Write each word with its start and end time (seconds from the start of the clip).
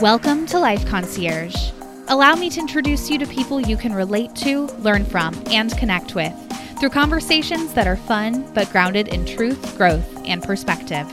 Welcome 0.00 0.46
to 0.46 0.60
Life 0.60 0.86
Concierge. 0.86 1.72
Allow 2.06 2.36
me 2.36 2.50
to 2.50 2.60
introduce 2.60 3.10
you 3.10 3.18
to 3.18 3.26
people 3.26 3.60
you 3.60 3.76
can 3.76 3.92
relate 3.92 4.32
to, 4.36 4.66
learn 4.78 5.04
from, 5.04 5.34
and 5.50 5.76
connect 5.76 6.14
with 6.14 6.32
through 6.78 6.90
conversations 6.90 7.74
that 7.74 7.88
are 7.88 7.96
fun 7.96 8.48
but 8.54 8.70
grounded 8.70 9.08
in 9.08 9.26
truth, 9.26 9.76
growth, 9.76 10.06
and 10.24 10.40
perspective. 10.40 11.04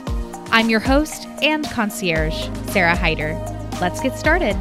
I'm 0.52 0.70
your 0.70 0.82
host 0.82 1.26
and 1.42 1.68
concierge, 1.72 2.48
Sarah 2.68 2.96
Hyder. 2.96 3.34
Let's 3.82 4.00
get 4.02 4.20
started. 4.20 4.56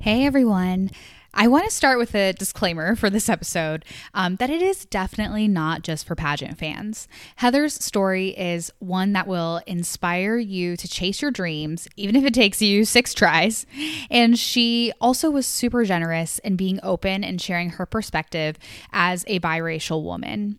Hey 0.00 0.26
everyone. 0.26 0.90
I 1.34 1.48
want 1.48 1.64
to 1.64 1.70
start 1.70 1.98
with 1.98 2.14
a 2.14 2.34
disclaimer 2.34 2.94
for 2.94 3.08
this 3.08 3.30
episode 3.30 3.86
um, 4.12 4.36
that 4.36 4.50
it 4.50 4.60
is 4.60 4.84
definitely 4.84 5.48
not 5.48 5.80
just 5.80 6.06
for 6.06 6.14
pageant 6.14 6.58
fans. 6.58 7.08
Heather's 7.36 7.82
story 7.82 8.28
is 8.30 8.70
one 8.80 9.14
that 9.14 9.26
will 9.26 9.62
inspire 9.66 10.36
you 10.36 10.76
to 10.76 10.86
chase 10.86 11.22
your 11.22 11.30
dreams, 11.30 11.88
even 11.96 12.16
if 12.16 12.24
it 12.24 12.34
takes 12.34 12.60
you 12.60 12.84
six 12.84 13.14
tries. 13.14 13.64
And 14.10 14.38
she 14.38 14.92
also 15.00 15.30
was 15.30 15.46
super 15.46 15.84
generous 15.84 16.38
in 16.40 16.56
being 16.56 16.78
open 16.82 17.24
and 17.24 17.40
sharing 17.40 17.70
her 17.70 17.86
perspective 17.86 18.58
as 18.92 19.24
a 19.26 19.40
biracial 19.40 20.02
woman. 20.02 20.58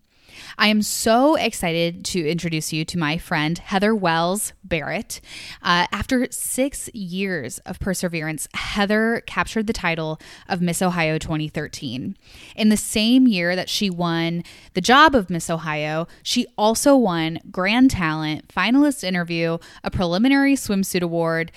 I 0.57 0.67
am 0.67 0.81
so 0.81 1.35
excited 1.35 2.05
to 2.05 2.27
introduce 2.27 2.71
you 2.71 2.85
to 2.85 2.97
my 2.97 3.17
friend 3.17 3.57
Heather 3.57 3.95
Wells 3.95 4.53
Barrett. 4.63 5.19
Uh, 5.61 5.87
after 5.91 6.27
six 6.31 6.89
years 6.93 7.57
of 7.59 7.79
perseverance, 7.79 8.47
Heather 8.53 9.23
captured 9.25 9.67
the 9.67 9.73
title 9.73 10.19
of 10.47 10.61
Miss 10.61 10.81
Ohio 10.81 11.17
2013. 11.17 12.15
In 12.55 12.69
the 12.69 12.77
same 12.77 13.27
year 13.27 13.55
that 13.55 13.69
she 13.69 13.89
won 13.89 14.43
the 14.73 14.81
job 14.81 15.15
of 15.15 15.29
Miss 15.29 15.49
Ohio, 15.49 16.07
she 16.21 16.45
also 16.57 16.95
won 16.95 17.39
Grand 17.51 17.91
Talent, 17.91 18.47
Finalist 18.47 19.03
Interview, 19.03 19.57
a 19.83 19.91
preliminary 19.91 20.55
swimsuit 20.55 21.01
award 21.01 21.51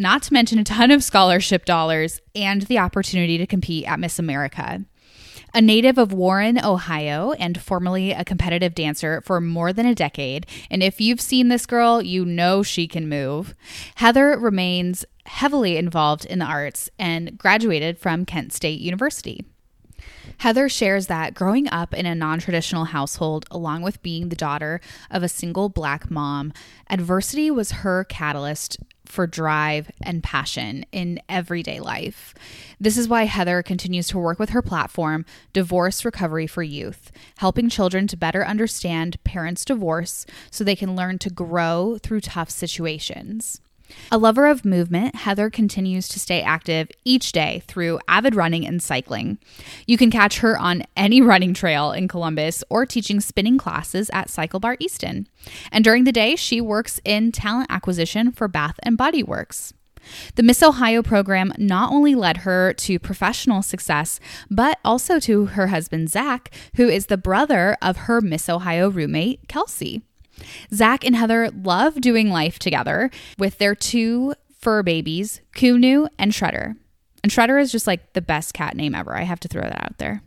not 0.00 0.22
to 0.22 0.32
mention 0.32 0.60
a 0.60 0.64
ton 0.64 0.92
of 0.92 1.02
scholarship 1.02 1.64
dollars 1.64 2.20
and 2.34 2.62
the 2.62 2.78
opportunity 2.78 3.36
to 3.36 3.46
compete 3.46 3.84
at 3.84 3.98
Miss 3.98 4.20
America. 4.20 4.84
A 5.58 5.60
native 5.60 5.98
of 5.98 6.12
Warren, 6.12 6.64
Ohio, 6.64 7.32
and 7.32 7.60
formerly 7.60 8.12
a 8.12 8.24
competitive 8.24 8.76
dancer 8.76 9.20
for 9.22 9.40
more 9.40 9.72
than 9.72 9.86
a 9.86 9.94
decade, 9.94 10.46
and 10.70 10.84
if 10.84 11.00
you've 11.00 11.20
seen 11.20 11.48
this 11.48 11.66
girl, 11.66 12.00
you 12.00 12.24
know 12.24 12.62
she 12.62 12.86
can 12.86 13.08
move. 13.08 13.56
Heather 13.96 14.38
remains 14.38 15.04
heavily 15.26 15.76
involved 15.76 16.24
in 16.24 16.38
the 16.38 16.44
arts 16.44 16.90
and 16.96 17.36
graduated 17.36 17.98
from 17.98 18.24
Kent 18.24 18.52
State 18.52 18.78
University. 18.78 19.44
Heather 20.38 20.68
shares 20.68 21.08
that 21.08 21.34
growing 21.34 21.68
up 21.68 21.92
in 21.92 22.06
a 22.06 22.14
non 22.14 22.38
traditional 22.38 22.84
household, 22.84 23.44
along 23.50 23.82
with 23.82 24.00
being 24.00 24.28
the 24.28 24.36
daughter 24.36 24.80
of 25.10 25.24
a 25.24 25.28
single 25.28 25.68
black 25.68 26.08
mom, 26.08 26.52
adversity 26.88 27.50
was 27.50 27.72
her 27.72 28.04
catalyst 28.04 28.78
for 29.08 29.26
drive 29.26 29.90
and 30.02 30.22
passion 30.22 30.84
in 30.92 31.20
everyday 31.28 31.80
life. 31.80 32.34
This 32.78 32.96
is 32.96 33.08
why 33.08 33.24
Heather 33.24 33.62
continues 33.62 34.08
to 34.08 34.18
work 34.18 34.38
with 34.38 34.50
her 34.50 34.62
platform, 34.62 35.24
Divorce 35.52 36.04
Recovery 36.04 36.46
for 36.46 36.62
Youth, 36.62 37.10
helping 37.38 37.68
children 37.68 38.06
to 38.08 38.16
better 38.16 38.46
understand 38.46 39.22
parents' 39.24 39.64
divorce 39.64 40.26
so 40.50 40.62
they 40.62 40.76
can 40.76 40.94
learn 40.94 41.18
to 41.18 41.30
grow 41.30 41.98
through 42.02 42.20
tough 42.20 42.50
situations. 42.50 43.60
A 44.10 44.18
lover 44.18 44.46
of 44.46 44.64
movement, 44.64 45.14
Heather 45.16 45.50
continues 45.50 46.08
to 46.08 46.18
stay 46.18 46.42
active 46.42 46.90
each 47.04 47.32
day 47.32 47.62
through 47.66 48.00
avid 48.08 48.34
running 48.34 48.66
and 48.66 48.82
cycling. 48.82 49.38
You 49.86 49.98
can 49.98 50.10
catch 50.10 50.38
her 50.38 50.58
on 50.58 50.84
any 50.96 51.20
running 51.20 51.54
trail 51.54 51.92
in 51.92 52.08
Columbus 52.08 52.64
or 52.70 52.86
teaching 52.86 53.20
spinning 53.20 53.58
classes 53.58 54.10
at 54.12 54.30
Cycle 54.30 54.60
Bar 54.60 54.76
Easton. 54.80 55.28
And 55.70 55.84
during 55.84 56.04
the 56.04 56.12
day, 56.12 56.36
she 56.36 56.60
works 56.60 57.00
in 57.04 57.32
talent 57.32 57.66
acquisition 57.70 58.32
for 58.32 58.48
Bath 58.48 58.78
and 58.82 58.96
Body 58.96 59.22
Works. 59.22 59.72
The 60.36 60.42
Miss 60.42 60.62
Ohio 60.62 61.02
program 61.02 61.52
not 61.58 61.92
only 61.92 62.14
led 62.14 62.38
her 62.38 62.72
to 62.72 62.98
professional 62.98 63.62
success, 63.62 64.20
but 64.50 64.78
also 64.84 65.18
to 65.20 65.46
her 65.46 65.68
husband, 65.68 66.10
Zach, 66.10 66.50
who 66.76 66.88
is 66.88 67.06
the 67.06 67.16
brother 67.16 67.76
of 67.82 67.96
her 67.96 68.20
Miss 68.20 68.48
Ohio 68.48 68.88
roommate, 68.88 69.48
Kelsey. 69.48 70.02
Zach 70.72 71.04
and 71.04 71.16
Heather 71.16 71.50
love 71.50 72.00
doing 72.00 72.30
life 72.30 72.58
together 72.58 73.10
with 73.38 73.58
their 73.58 73.74
two 73.74 74.34
fur 74.58 74.82
babies, 74.82 75.40
Kunu 75.54 76.08
and 76.18 76.32
Shredder. 76.32 76.76
And 77.22 77.32
Shredder 77.32 77.60
is 77.60 77.72
just 77.72 77.86
like 77.86 78.12
the 78.12 78.22
best 78.22 78.54
cat 78.54 78.76
name 78.76 78.94
ever. 78.94 79.16
I 79.16 79.22
have 79.22 79.40
to 79.40 79.48
throw 79.48 79.62
that 79.62 79.84
out 79.84 79.98
there. 79.98 80.22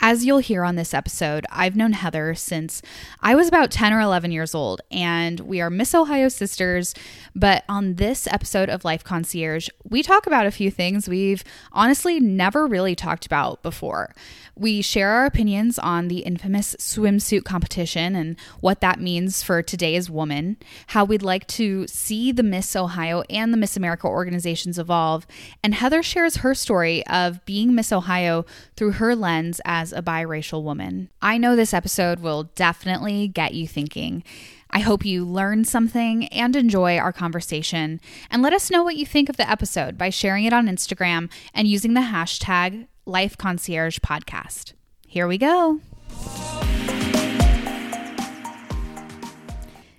As 0.00 0.24
you'll 0.24 0.38
hear 0.38 0.64
on 0.64 0.74
this 0.74 0.94
episode, 0.94 1.46
I've 1.48 1.76
known 1.76 1.92
Heather 1.92 2.34
since 2.34 2.82
I 3.20 3.36
was 3.36 3.46
about 3.46 3.70
10 3.70 3.92
or 3.92 4.00
11 4.00 4.32
years 4.32 4.52
old, 4.52 4.80
and 4.90 5.38
we 5.38 5.60
are 5.60 5.70
Miss 5.70 5.94
Ohio 5.94 6.28
sisters. 6.28 6.92
But 7.36 7.62
on 7.68 7.94
this 7.94 8.26
episode 8.26 8.68
of 8.68 8.84
Life 8.84 9.04
Concierge, 9.04 9.68
we 9.88 10.02
talk 10.02 10.26
about 10.26 10.44
a 10.44 10.50
few 10.50 10.72
things 10.72 11.08
we've 11.08 11.44
honestly 11.70 12.18
never 12.18 12.66
really 12.66 12.96
talked 12.96 13.26
about 13.26 13.62
before. 13.62 14.12
We 14.54 14.82
share 14.82 15.08
our 15.10 15.24
opinions 15.24 15.78
on 15.78 16.08
the 16.08 16.18
infamous 16.18 16.76
swimsuit 16.78 17.44
competition 17.44 18.14
and 18.14 18.36
what 18.60 18.80
that 18.80 19.00
means 19.00 19.42
for 19.42 19.62
today's 19.62 20.10
woman, 20.10 20.58
how 20.88 21.04
we'd 21.04 21.22
like 21.22 21.46
to 21.46 21.86
see 21.86 22.32
the 22.32 22.42
Miss 22.42 22.76
Ohio 22.76 23.22
and 23.30 23.52
the 23.52 23.56
Miss 23.56 23.76
America 23.78 24.08
organizations 24.08 24.78
evolve, 24.78 25.26
and 25.62 25.74
Heather 25.74 26.02
shares 26.02 26.38
her 26.38 26.54
story 26.54 27.06
of 27.06 27.42
being 27.46 27.74
Miss 27.74 27.92
Ohio 27.92 28.44
through 28.76 28.92
her 28.92 29.16
lens 29.16 29.60
as 29.64 29.81
a 29.90 30.02
biracial 30.02 30.62
woman. 30.62 31.08
I 31.22 31.38
know 31.38 31.56
this 31.56 31.72
episode 31.72 32.20
will 32.20 32.44
definitely 32.54 33.26
get 33.26 33.54
you 33.54 33.66
thinking. 33.66 34.22
I 34.70 34.80
hope 34.80 35.04
you 35.04 35.24
learn 35.24 35.64
something 35.64 36.26
and 36.28 36.54
enjoy 36.54 36.98
our 36.98 37.12
conversation. 37.12 38.00
And 38.30 38.42
let 38.42 38.52
us 38.52 38.70
know 38.70 38.82
what 38.82 38.96
you 38.96 39.06
think 39.06 39.28
of 39.28 39.38
the 39.38 39.50
episode 39.50 39.96
by 39.96 40.10
sharing 40.10 40.44
it 40.44 40.52
on 40.52 40.68
Instagram 40.68 41.30
and 41.52 41.66
using 41.66 41.94
the 41.94 42.00
hashtag 42.02 42.86
Life 43.04 43.36
Concierge 43.36 43.98
Podcast. 43.98 44.74
Here 45.06 45.26
we 45.26 45.38
go. 45.38 45.80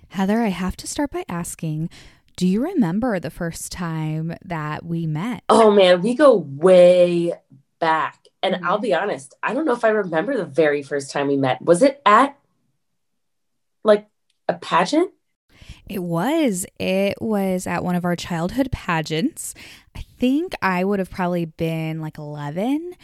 Heather, 0.08 0.40
I 0.42 0.48
have 0.48 0.76
to 0.76 0.86
start 0.86 1.10
by 1.10 1.24
asking 1.28 1.90
Do 2.36 2.46
you 2.46 2.62
remember 2.62 3.18
the 3.18 3.30
first 3.30 3.72
time 3.72 4.36
that 4.44 4.84
we 4.84 5.06
met? 5.06 5.42
Oh 5.48 5.70
man, 5.72 6.02
we 6.02 6.14
go 6.14 6.36
way 6.36 7.32
back. 7.80 8.26
And 8.44 8.56
mm-hmm. 8.56 8.64
I'll 8.66 8.78
be 8.78 8.94
honest, 8.94 9.34
I 9.42 9.54
don't 9.54 9.64
know 9.64 9.72
if 9.72 9.84
I 9.84 9.88
remember 9.88 10.36
the 10.36 10.44
very 10.44 10.82
first 10.82 11.10
time 11.10 11.28
we 11.28 11.36
met. 11.36 11.62
Was 11.62 11.82
it 11.82 12.00
at 12.06 12.38
like 13.82 14.06
a 14.48 14.54
pageant? 14.54 15.10
It 15.88 16.02
was. 16.02 16.66
It 16.78 17.20
was 17.20 17.66
at 17.66 17.84
one 17.84 17.94
of 17.94 18.04
our 18.04 18.16
childhood 18.16 18.70
pageants. 18.70 19.54
I 19.94 20.04
think 20.18 20.54
I 20.62 20.84
would 20.84 20.98
have 20.98 21.10
probably 21.10 21.44
been 21.44 22.00
like 22.00 22.18
11. 22.18 22.94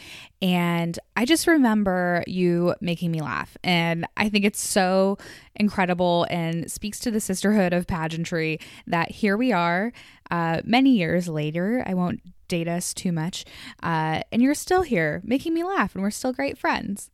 And 0.42 0.98
I 1.16 1.24
just 1.24 1.46
remember 1.46 2.22
you 2.26 2.74
making 2.80 3.10
me 3.10 3.20
laugh. 3.20 3.56
And 3.62 4.06
I 4.16 4.28
think 4.28 4.44
it's 4.44 4.60
so 4.60 5.18
incredible 5.56 6.26
and 6.30 6.70
speaks 6.70 6.98
to 7.00 7.10
the 7.10 7.20
sisterhood 7.20 7.72
of 7.72 7.86
pageantry 7.86 8.60
that 8.86 9.10
here 9.10 9.36
we 9.36 9.52
are 9.52 9.92
uh, 10.30 10.60
many 10.64 10.96
years 10.96 11.28
later. 11.28 11.82
I 11.86 11.94
won't 11.94 12.20
date 12.50 12.68
us 12.68 12.92
too 12.92 13.12
much. 13.12 13.46
Uh, 13.82 14.20
and 14.30 14.42
you're 14.42 14.54
still 14.54 14.82
here 14.82 15.22
making 15.24 15.54
me 15.54 15.64
laugh, 15.64 15.94
and 15.94 16.02
we're 16.02 16.10
still 16.10 16.34
great 16.34 16.58
friends. 16.58 17.10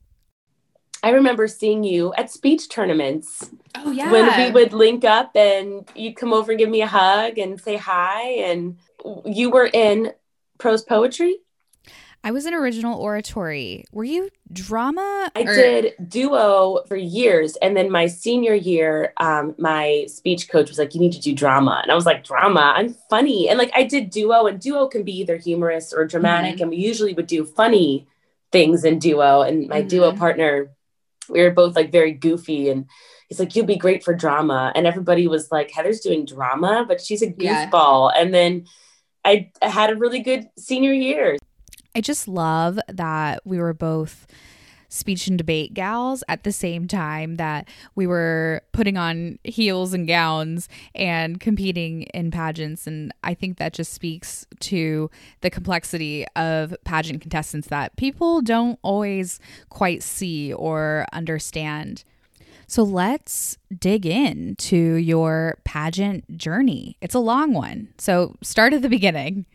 I 1.02 1.10
remember 1.10 1.46
seeing 1.46 1.84
you 1.84 2.12
at 2.14 2.30
speech 2.30 2.68
tournaments. 2.68 3.48
Oh 3.76 3.92
yeah. 3.92 4.10
When 4.10 4.26
we 4.36 4.50
would 4.50 4.72
link 4.72 5.04
up 5.04 5.36
and 5.36 5.88
you'd 5.94 6.16
come 6.16 6.32
over 6.32 6.50
and 6.50 6.58
give 6.58 6.70
me 6.70 6.82
a 6.82 6.86
hug 6.86 7.38
and 7.38 7.60
say 7.60 7.76
hi 7.76 8.22
and 8.22 8.78
you 9.24 9.50
were 9.50 9.70
in 9.72 10.12
prose 10.58 10.82
poetry? 10.82 11.36
I 12.24 12.32
was 12.32 12.44
in 12.44 12.54
original 12.54 12.98
oratory. 13.00 13.84
Were 13.92 14.04
you 14.04 14.30
drama? 14.52 15.30
I 15.36 15.42
or- 15.42 15.54
did 15.54 15.94
duo 16.08 16.82
for 16.88 16.96
years. 16.96 17.56
And 17.62 17.76
then 17.76 17.90
my 17.90 18.06
senior 18.06 18.54
year, 18.54 19.12
um, 19.18 19.54
my 19.58 20.06
speech 20.08 20.48
coach 20.48 20.68
was 20.68 20.78
like, 20.78 20.94
You 20.94 21.00
need 21.00 21.12
to 21.12 21.20
do 21.20 21.34
drama. 21.34 21.80
And 21.82 21.92
I 21.92 21.94
was 21.94 22.06
like, 22.06 22.24
Drama? 22.24 22.74
I'm 22.76 22.94
funny. 23.08 23.48
And 23.48 23.58
like 23.58 23.70
I 23.74 23.84
did 23.84 24.10
duo, 24.10 24.46
and 24.46 24.60
duo 24.60 24.88
can 24.88 25.04
be 25.04 25.18
either 25.20 25.36
humorous 25.36 25.92
or 25.92 26.04
dramatic. 26.04 26.54
Mm-hmm. 26.54 26.62
And 26.62 26.70
we 26.70 26.76
usually 26.78 27.14
would 27.14 27.26
do 27.26 27.44
funny 27.44 28.08
things 28.50 28.84
in 28.84 28.98
duo. 28.98 29.42
And 29.42 29.68
my 29.68 29.80
mm-hmm. 29.80 29.88
duo 29.88 30.12
partner, 30.12 30.70
we 31.28 31.42
were 31.42 31.50
both 31.50 31.76
like 31.76 31.92
very 31.92 32.12
goofy 32.12 32.70
and 32.70 32.86
he's 33.28 33.40
like 33.40 33.54
you'll 33.56 33.66
be 33.66 33.76
great 33.76 34.04
for 34.04 34.14
drama 34.14 34.72
and 34.74 34.86
everybody 34.86 35.26
was 35.26 35.50
like 35.50 35.70
heather's 35.70 36.00
doing 36.00 36.24
drama 36.24 36.84
but 36.86 37.00
she's 37.00 37.22
a 37.22 37.26
goofball 37.26 38.12
yeah. 38.12 38.20
and 38.20 38.32
then 38.32 38.66
I 39.24 39.50
had 39.60 39.90
a 39.90 39.96
really 39.96 40.20
good 40.20 40.48
senior 40.56 40.92
year 40.92 41.36
i 41.96 42.00
just 42.00 42.28
love 42.28 42.78
that 42.88 43.40
we 43.44 43.58
were 43.58 43.74
both 43.74 44.26
speech 44.88 45.26
and 45.26 45.38
debate 45.38 45.74
gals 45.74 46.22
at 46.28 46.44
the 46.44 46.52
same 46.52 46.86
time 46.88 47.36
that 47.36 47.68
we 47.94 48.06
were 48.06 48.62
putting 48.72 48.96
on 48.96 49.38
heels 49.44 49.92
and 49.92 50.06
gowns 50.06 50.68
and 50.94 51.40
competing 51.40 52.02
in 52.02 52.30
pageants. 52.30 52.86
And 52.86 53.12
I 53.22 53.34
think 53.34 53.58
that 53.58 53.72
just 53.72 53.92
speaks 53.92 54.46
to 54.60 55.10
the 55.40 55.50
complexity 55.50 56.26
of 56.36 56.74
pageant 56.84 57.20
contestants 57.20 57.68
that 57.68 57.96
people 57.96 58.42
don't 58.42 58.78
always 58.82 59.40
quite 59.68 60.02
see 60.02 60.52
or 60.52 61.06
understand. 61.12 62.04
So 62.68 62.82
let's 62.82 63.58
dig 63.78 64.06
into 64.06 64.76
your 64.76 65.58
pageant 65.64 66.36
journey. 66.36 66.96
It's 67.00 67.14
a 67.14 67.20
long 67.20 67.52
one. 67.52 67.88
So 67.98 68.36
start 68.42 68.72
at 68.72 68.82
the 68.82 68.88
beginning. 68.88 69.46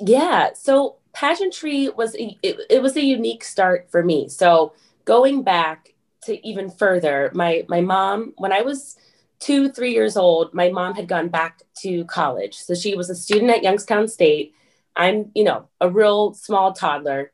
Yeah. 0.00 0.50
So 0.54 0.96
pageantry 1.14 1.88
was 1.88 2.14
a, 2.16 2.36
it, 2.42 2.60
it 2.68 2.82
was 2.82 2.96
a 2.96 3.04
unique 3.04 3.44
start 3.44 3.90
for 3.90 4.02
me. 4.02 4.28
So 4.28 4.74
going 5.04 5.42
back 5.42 5.94
to 6.24 6.46
even 6.46 6.70
further, 6.70 7.30
my 7.34 7.64
my 7.68 7.80
mom 7.80 8.34
when 8.36 8.52
I 8.52 8.62
was 8.62 8.96
two 9.40 9.70
three 9.70 9.92
years 9.92 10.16
old, 10.16 10.52
my 10.52 10.70
mom 10.70 10.94
had 10.94 11.08
gone 11.08 11.28
back 11.28 11.62
to 11.82 12.04
college. 12.06 12.56
So 12.56 12.74
she 12.74 12.94
was 12.94 13.10
a 13.10 13.14
student 13.14 13.50
at 13.50 13.62
Youngstown 13.62 14.08
State. 14.08 14.54
I'm 14.96 15.30
you 15.34 15.44
know 15.44 15.68
a 15.80 15.88
real 15.88 16.34
small 16.34 16.72
toddler, 16.72 17.32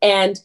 and 0.00 0.40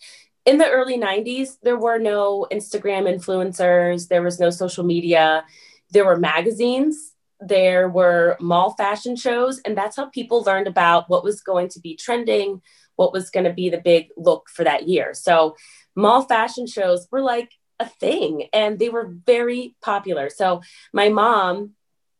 in 0.45 0.57
the 0.57 0.67
early 0.67 0.97
90s, 0.97 1.57
there 1.61 1.77
were 1.77 1.99
no 1.99 2.47
Instagram 2.51 3.03
influencers, 3.03 4.07
there 4.07 4.23
was 4.23 4.39
no 4.39 4.49
social 4.49 4.83
media, 4.83 5.45
there 5.91 6.05
were 6.05 6.17
magazines, 6.17 7.10
there 7.41 7.89
were 7.89 8.37
mall 8.39 8.75
fashion 8.75 9.15
shows, 9.15 9.59
and 9.65 9.77
that's 9.77 9.95
how 9.97 10.05
people 10.05 10.43
learned 10.43 10.67
about 10.67 11.09
what 11.09 11.23
was 11.23 11.41
going 11.41 11.69
to 11.69 11.79
be 11.79 11.95
trending, 11.95 12.61
what 12.95 13.11
was 13.11 13.29
going 13.29 13.45
to 13.45 13.53
be 13.53 13.69
the 13.69 13.79
big 13.79 14.09
look 14.15 14.47
for 14.49 14.63
that 14.63 14.87
year. 14.87 15.13
So, 15.13 15.55
mall 15.95 16.21
fashion 16.21 16.67
shows 16.67 17.07
were 17.11 17.21
like 17.21 17.51
a 17.79 17.87
thing 17.87 18.47
and 18.53 18.77
they 18.77 18.89
were 18.89 19.11
very 19.25 19.75
popular. 19.81 20.29
So, 20.29 20.61
my 20.93 21.09
mom 21.09 21.71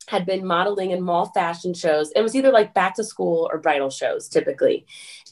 had 0.08 0.26
been 0.26 0.46
modeling 0.46 0.92
in 0.92 1.02
mall 1.02 1.32
fashion 1.34 1.74
shows. 1.74 2.12
It 2.16 2.22
was 2.22 2.36
either 2.36 2.52
like 2.52 2.74
back 2.74 2.96
to 2.96 3.04
school 3.04 3.50
or 3.52 3.60
bridal 3.60 3.90
shows 3.90 4.28
typically. 4.28 4.86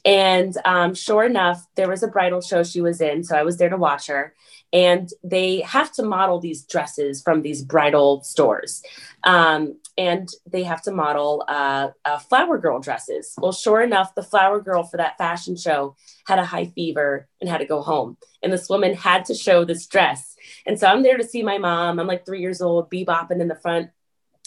And 0.06 0.56
um, 0.66 0.94
sure 0.94 1.24
enough, 1.24 1.66
there 1.76 1.90
was 1.90 2.04
a 2.04 2.08
bridal 2.08 2.42
show 2.42 2.64
she 2.64 2.82
was 2.82 3.02
in. 3.02 3.24
So 3.24 3.36
I 3.36 3.44
was 3.44 3.58
there 3.58 3.70
to 3.70 3.78
watch 3.78 4.08
her. 4.08 4.34
And 4.72 5.10
they 5.24 5.62
have 5.62 5.92
to 5.94 6.04
model 6.04 6.40
these 6.40 6.64
dresses 6.64 7.22
from 7.22 7.42
these 7.42 7.64
bridal 7.64 8.22
stores. 8.24 8.84
Um, 9.24 9.80
and 9.98 10.30
they 10.50 10.64
have 10.64 10.82
to 10.84 10.92
model 10.92 11.44
uh, 11.48 11.90
uh, 12.06 12.20
flower 12.20 12.58
girl 12.58 12.80
dresses. 12.80 13.34
Well, 13.38 13.52
sure 13.52 13.82
enough, 13.82 14.16
the 14.16 14.24
flower 14.24 14.62
girl 14.62 14.84
for 14.84 14.98
that 14.98 15.18
fashion 15.18 15.58
show 15.58 15.98
had 16.26 16.40
a 16.40 16.46
high 16.46 16.68
fever 16.68 17.28
and 17.42 17.50
had 17.50 17.58
to 17.58 17.66
go 17.66 17.82
home. 17.82 18.16
And 18.42 18.54
this 18.54 18.70
woman 18.70 18.94
had 18.94 19.26
to 19.26 19.34
show 19.34 19.66
this 19.66 19.88
dress. 19.88 20.36
And 20.66 20.80
so 20.80 20.88
I'm 20.88 21.04
there 21.04 21.18
to 21.18 21.28
see 21.28 21.44
my 21.44 21.58
mom. 21.58 22.00
I'm 22.00 22.08
like 22.08 22.26
three 22.26 22.40
years 22.40 22.62
old, 22.62 22.90
bebopping 22.90 23.42
in 23.42 23.50
the 23.50 23.56
front 23.56 23.90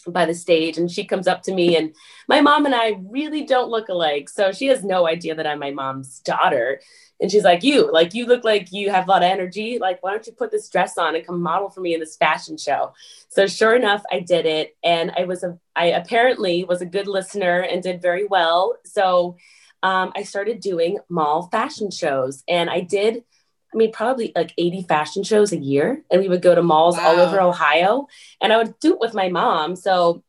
by 0.08 0.26
the 0.26 0.34
stage 0.34 0.78
and 0.78 0.90
she 0.90 1.04
comes 1.04 1.28
up 1.28 1.42
to 1.42 1.54
me 1.54 1.76
and 1.76 1.94
my 2.28 2.40
mom 2.40 2.66
and 2.66 2.74
I 2.74 3.00
really 3.08 3.44
don't 3.44 3.70
look 3.70 3.88
alike. 3.88 4.28
So 4.28 4.52
she 4.52 4.66
has 4.66 4.82
no 4.82 5.06
idea 5.06 5.34
that 5.34 5.46
I'm 5.46 5.58
my 5.58 5.70
mom's 5.70 6.20
daughter. 6.20 6.80
And 7.20 7.30
she's 7.30 7.44
like, 7.44 7.62
You, 7.62 7.90
like, 7.92 8.14
you 8.14 8.26
look 8.26 8.42
like 8.42 8.72
you 8.72 8.90
have 8.90 9.06
a 9.06 9.10
lot 9.10 9.22
of 9.22 9.30
energy. 9.30 9.78
Like, 9.78 10.02
why 10.02 10.10
don't 10.10 10.26
you 10.26 10.32
put 10.32 10.50
this 10.50 10.68
dress 10.68 10.98
on 10.98 11.14
and 11.14 11.24
come 11.24 11.40
model 11.40 11.70
for 11.70 11.80
me 11.80 11.94
in 11.94 12.00
this 12.00 12.16
fashion 12.16 12.56
show? 12.56 12.94
So, 13.28 13.46
sure 13.46 13.76
enough, 13.76 14.02
I 14.10 14.20
did 14.20 14.44
it. 14.44 14.76
And 14.82 15.12
I 15.16 15.24
was 15.24 15.44
a, 15.44 15.56
I 15.76 15.86
apparently 15.86 16.64
was 16.64 16.82
a 16.82 16.86
good 16.86 17.06
listener 17.06 17.60
and 17.60 17.82
did 17.82 18.02
very 18.02 18.26
well. 18.26 18.76
So, 18.84 19.36
um, 19.84 20.12
I 20.16 20.22
started 20.24 20.60
doing 20.60 20.98
mall 21.08 21.48
fashion 21.50 21.90
shows 21.90 22.42
and 22.48 22.70
I 22.70 22.80
did 22.80 23.24
I 23.72 23.76
mean, 23.76 23.92
probably 23.92 24.32
like 24.34 24.52
80 24.58 24.82
fashion 24.82 25.22
shows 25.22 25.52
a 25.52 25.56
year. 25.56 26.02
And 26.10 26.20
we 26.20 26.28
would 26.28 26.42
go 26.42 26.54
to 26.54 26.62
malls 26.62 26.96
wow. 26.96 27.08
all 27.08 27.20
over 27.20 27.40
Ohio. 27.40 28.06
And 28.40 28.52
I 28.52 28.58
would 28.58 28.78
do 28.80 28.94
it 28.94 29.00
with 29.00 29.14
my 29.14 29.28
mom. 29.28 29.76
So 29.76 30.22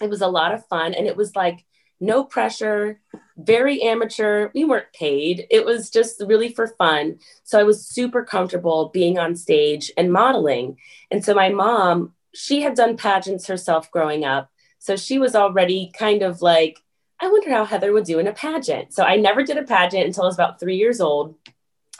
it 0.00 0.08
was 0.08 0.22
a 0.22 0.28
lot 0.28 0.54
of 0.54 0.66
fun. 0.66 0.94
And 0.94 1.06
it 1.06 1.16
was 1.16 1.36
like 1.36 1.64
no 2.00 2.24
pressure, 2.24 3.00
very 3.36 3.82
amateur. 3.82 4.50
We 4.54 4.64
weren't 4.64 4.92
paid. 4.92 5.46
It 5.50 5.64
was 5.64 5.90
just 5.90 6.22
really 6.26 6.52
for 6.52 6.68
fun. 6.68 7.18
So 7.44 7.58
I 7.58 7.64
was 7.64 7.86
super 7.86 8.24
comfortable 8.24 8.90
being 8.92 9.18
on 9.18 9.36
stage 9.36 9.90
and 9.96 10.12
modeling. 10.12 10.78
And 11.10 11.24
so 11.24 11.34
my 11.34 11.48
mom, 11.50 12.14
she 12.34 12.62
had 12.62 12.74
done 12.74 12.96
pageants 12.96 13.46
herself 13.46 13.90
growing 13.90 14.24
up. 14.24 14.50
So 14.78 14.96
she 14.96 15.18
was 15.18 15.34
already 15.34 15.90
kind 15.98 16.22
of 16.22 16.42
like, 16.42 16.82
I 17.18 17.28
wonder 17.28 17.50
how 17.50 17.64
Heather 17.64 17.92
would 17.92 18.04
do 18.04 18.18
in 18.18 18.26
a 18.26 18.32
pageant. 18.32 18.92
So 18.92 19.02
I 19.02 19.16
never 19.16 19.42
did 19.42 19.56
a 19.56 19.62
pageant 19.62 20.06
until 20.06 20.24
I 20.24 20.26
was 20.26 20.34
about 20.34 20.60
three 20.60 20.76
years 20.76 21.00
old 21.00 21.34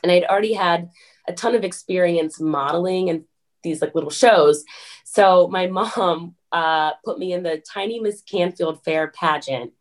and 0.02 0.12
I'd 0.12 0.24
already 0.24 0.54
had 0.54 0.90
a 1.28 1.32
ton 1.32 1.54
of 1.54 1.64
experience 1.64 2.40
modeling 2.40 3.10
and 3.10 3.24
these 3.62 3.82
like 3.82 3.94
little 3.94 4.10
shows. 4.10 4.64
So 5.04 5.48
my 5.48 5.66
mom 5.78 6.36
uh, 6.52 6.92
put 7.04 7.18
me 7.18 7.32
in 7.32 7.42
the 7.42 7.62
Tiny 7.72 8.00
Miss 8.00 8.22
Canfield 8.22 8.82
Fair 8.84 9.08
pageant, 9.08 9.72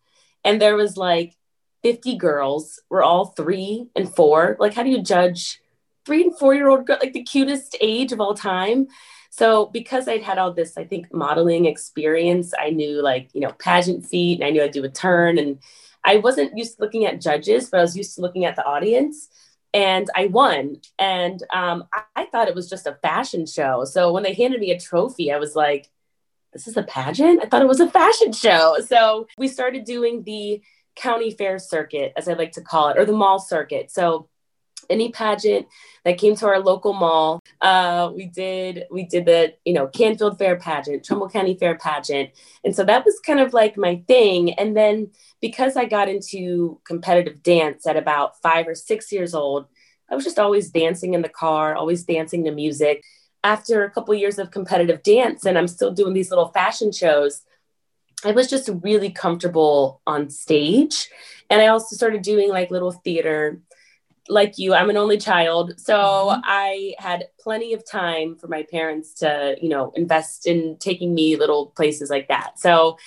and 0.44 0.62
there 0.62 0.76
was 0.76 0.98
like 0.98 1.36
50 1.84 2.18
girls. 2.18 2.82
We're 2.90 3.04
all 3.04 3.28
three 3.28 3.88
and 3.96 4.14
four. 4.14 4.58
Like, 4.60 4.74
how 4.74 4.84
do 4.84 4.90
you 4.90 5.02
judge 5.02 5.62
three 6.06 6.24
and 6.24 6.38
four 6.38 6.54
year 6.56 6.68
old 6.68 6.86
girl, 6.86 6.98
like 7.00 7.14
the 7.14 7.24
cutest 7.24 7.78
age 7.80 8.12
of 8.12 8.20
all 8.20 8.34
time? 8.34 8.88
So 9.30 9.66
because 9.66 10.08
I'd 10.08 10.24
had 10.24 10.38
all 10.38 10.54
this, 10.54 10.78
I 10.78 10.86
think 10.86 11.14
modeling 11.14 11.66
experience, 11.66 12.54
I 12.58 12.70
knew 12.70 13.02
like 13.02 13.30
you 13.34 13.42
know 13.42 13.52
pageant 13.52 14.06
feet, 14.06 14.40
and 14.40 14.48
I 14.48 14.50
knew 14.50 14.64
I'd 14.64 14.72
do 14.72 14.84
a 14.84 14.90
turn, 14.90 15.38
and 15.38 15.60
I 16.04 16.18
wasn't 16.18 16.58
used 16.58 16.78
to 16.78 16.84
looking 16.84 17.06
at 17.06 17.22
judges, 17.22 17.70
but 17.70 17.80
I 17.80 17.82
was 17.82 17.98
used 17.98 18.16
to 18.16 18.22
looking 18.22 18.46
at 18.46 18.56
the 18.56 18.66
audience 18.66 19.30
and 19.76 20.10
I 20.16 20.28
won. 20.28 20.78
And 20.98 21.44
um, 21.54 21.84
I, 21.94 22.04
I, 22.16 22.26
thought 22.26 22.48
it 22.48 22.56
was 22.56 22.70
just 22.70 22.88
a 22.88 22.98
fashion 23.02 23.46
show. 23.46 23.84
So 23.84 24.14
when 24.14 24.24
they 24.24 24.34
handed 24.34 24.62
me 24.62 24.72
a 24.72 24.80
trophy, 24.80 25.34
I 25.34 25.38
was 25.38 25.54
like, 25.54 25.92
this 26.54 26.66
is 26.66 26.78
a 26.78 26.84
pageant? 26.84 27.44
I 27.44 27.48
thought 27.48 27.62
it 27.62 27.68
was 27.68 27.82
a 27.82 27.90
fashion 27.90 28.32
show. 28.32 28.78
So 28.88 29.28
we 29.38 29.50
started 29.50 29.84
doing 29.84 30.24
the 30.24 30.62
county 30.96 31.30
fair 31.32 31.60
circuit, 31.60 32.14
as 32.16 32.30
I 32.30 32.34
like 32.34 32.54
to 32.54 32.62
call 32.62 32.88
it, 32.88 32.98
or 32.98 33.04
the 33.04 33.12
mall 33.12 33.38
circuit. 33.38 33.92
So 33.92 34.30
any 34.90 35.12
pageant 35.12 35.68
that 36.04 36.18
came 36.18 36.36
to 36.36 36.46
our 36.46 36.60
local 36.60 36.94
mall. 36.94 37.42
Uh, 37.62 38.12
we 38.16 38.28
did 38.28 38.86
we 38.92 39.06
did 39.06 39.26
the 39.26 39.54
you 39.66 39.74
know 39.74 39.88
Canfield 39.88 40.38
Fair 40.38 40.56
pageant, 40.56 41.04
Trumbull 41.04 41.30
County 41.30 41.56
Fair 41.58 41.76
pageant, 41.78 42.30
and 42.64 42.76
so 42.76 42.84
that 42.86 43.04
was 43.04 43.20
kind 43.20 43.40
of 43.40 43.54
like 43.54 43.76
my 43.76 44.02
thing. 44.08 44.54
And 44.54 44.78
then 44.78 45.12
because 45.42 45.76
I 45.76 45.86
got 45.86 46.08
into 46.10 46.80
competitive 46.86 47.44
dance 47.44 47.86
at 47.88 47.98
about 47.98 48.42
five 48.42 48.68
or 48.68 48.76
six 48.76 49.12
years 49.12 49.34
old, 49.34 49.68
I 50.10 50.16
was 50.16 50.24
just 50.24 50.40
always 50.40 50.70
dancing 50.70 51.14
in 51.14 51.22
the 51.22 51.30
car, 51.30 51.76
always 51.76 52.04
dancing 52.04 52.44
to 52.46 52.52
music. 52.52 53.04
After 53.44 53.84
a 53.84 53.92
couple 53.92 54.16
years 54.16 54.40
of 54.40 54.50
competitive 54.50 55.04
dance, 55.04 55.46
and 55.46 55.56
I'm 55.56 55.68
still 55.68 55.92
doing 55.92 56.14
these 56.14 56.32
little 56.32 56.48
fashion 56.48 56.92
shows. 56.92 57.44
I 58.24 58.32
was 58.32 58.50
just 58.50 58.70
really 58.82 59.12
comfortable 59.12 60.02
on 60.08 60.32
stage. 60.32 61.10
And 61.50 61.62
I 61.62 61.68
also 61.68 61.96
started 61.96 62.24
doing 62.24 62.50
like 62.50 62.72
little 62.72 62.92
theater 62.92 63.62
like 64.28 64.58
you, 64.58 64.74
I'm 64.74 64.90
an 64.90 64.98
only 64.98 65.18
child. 65.18 65.80
So 65.80 65.96
mm-hmm. 65.96 66.42
I 66.44 66.96
had 66.98 67.28
plenty 67.40 67.74
of 67.74 67.90
time 67.90 68.36
for 68.36 68.48
my 68.48 68.64
parents 68.64 69.14
to, 69.16 69.56
you 69.62 69.70
know, 69.70 69.92
invest 69.96 70.48
in 70.48 70.78
taking 70.80 71.14
me 71.14 71.36
little 71.36 71.68
places 71.68 72.10
like 72.10 72.28
that. 72.30 72.60
So 72.60 72.98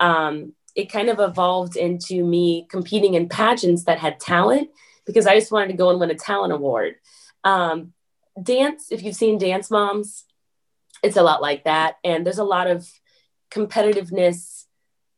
um, 0.00 0.52
it 0.74 0.90
kind 0.90 1.08
of 1.08 1.20
evolved 1.20 1.76
into 1.76 2.24
me 2.24 2.66
competing 2.68 3.14
in 3.14 3.28
pageants 3.28 3.84
that 3.84 3.98
had 3.98 4.20
talent 4.20 4.70
because 5.06 5.26
I 5.26 5.38
just 5.38 5.52
wanted 5.52 5.68
to 5.68 5.76
go 5.76 5.90
and 5.90 6.00
win 6.00 6.10
a 6.10 6.14
talent 6.14 6.52
award. 6.52 6.96
Um, 7.44 7.92
dance, 8.42 8.90
if 8.90 9.02
you've 9.02 9.14
seen 9.14 9.38
Dance 9.38 9.70
Moms, 9.70 10.24
it's 11.02 11.16
a 11.16 11.22
lot 11.22 11.42
like 11.42 11.64
that. 11.64 11.96
And 12.02 12.24
there's 12.24 12.38
a 12.38 12.44
lot 12.44 12.66
of 12.66 12.88
competitiveness 13.50 14.53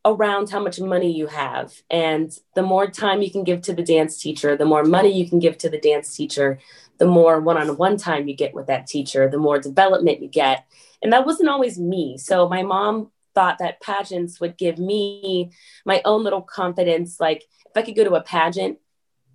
around 0.06 0.48
how 0.48 0.60
much 0.60 0.78
money 0.78 1.10
you 1.10 1.26
have. 1.26 1.82
And 1.90 2.32
the 2.54 2.62
more 2.62 2.86
time 2.86 3.22
you 3.22 3.30
can 3.30 3.42
give 3.42 3.60
to 3.62 3.74
the 3.74 3.82
dance 3.82 4.16
teacher, 4.18 4.56
the 4.56 4.64
more 4.64 4.84
money 4.84 5.10
you 5.10 5.28
can 5.28 5.40
give 5.40 5.58
to 5.58 5.68
the 5.68 5.80
dance 5.80 6.16
teacher, 6.16 6.60
the 6.98 7.06
more 7.06 7.40
one 7.40 7.58
on 7.58 7.76
one 7.76 7.96
time 7.96 8.28
you 8.28 8.34
get 8.34 8.54
with 8.54 8.68
that 8.68 8.86
teacher, 8.86 9.28
the 9.28 9.36
more 9.36 9.58
development 9.58 10.22
you 10.22 10.28
get. 10.28 10.64
And 11.02 11.12
that 11.12 11.26
wasn't 11.26 11.48
always 11.48 11.76
me. 11.78 12.18
So 12.18 12.48
my 12.48 12.62
mom 12.62 13.10
thought 13.34 13.58
that 13.58 13.82
pageants 13.82 14.40
would 14.40 14.56
give 14.56 14.78
me 14.78 15.50
my 15.84 16.00
own 16.04 16.22
little 16.22 16.40
confidence. 16.40 17.18
Like 17.18 17.44
if 17.66 17.76
I 17.76 17.82
could 17.82 17.96
go 17.96 18.04
to 18.04 18.14
a 18.14 18.22
pageant 18.22 18.78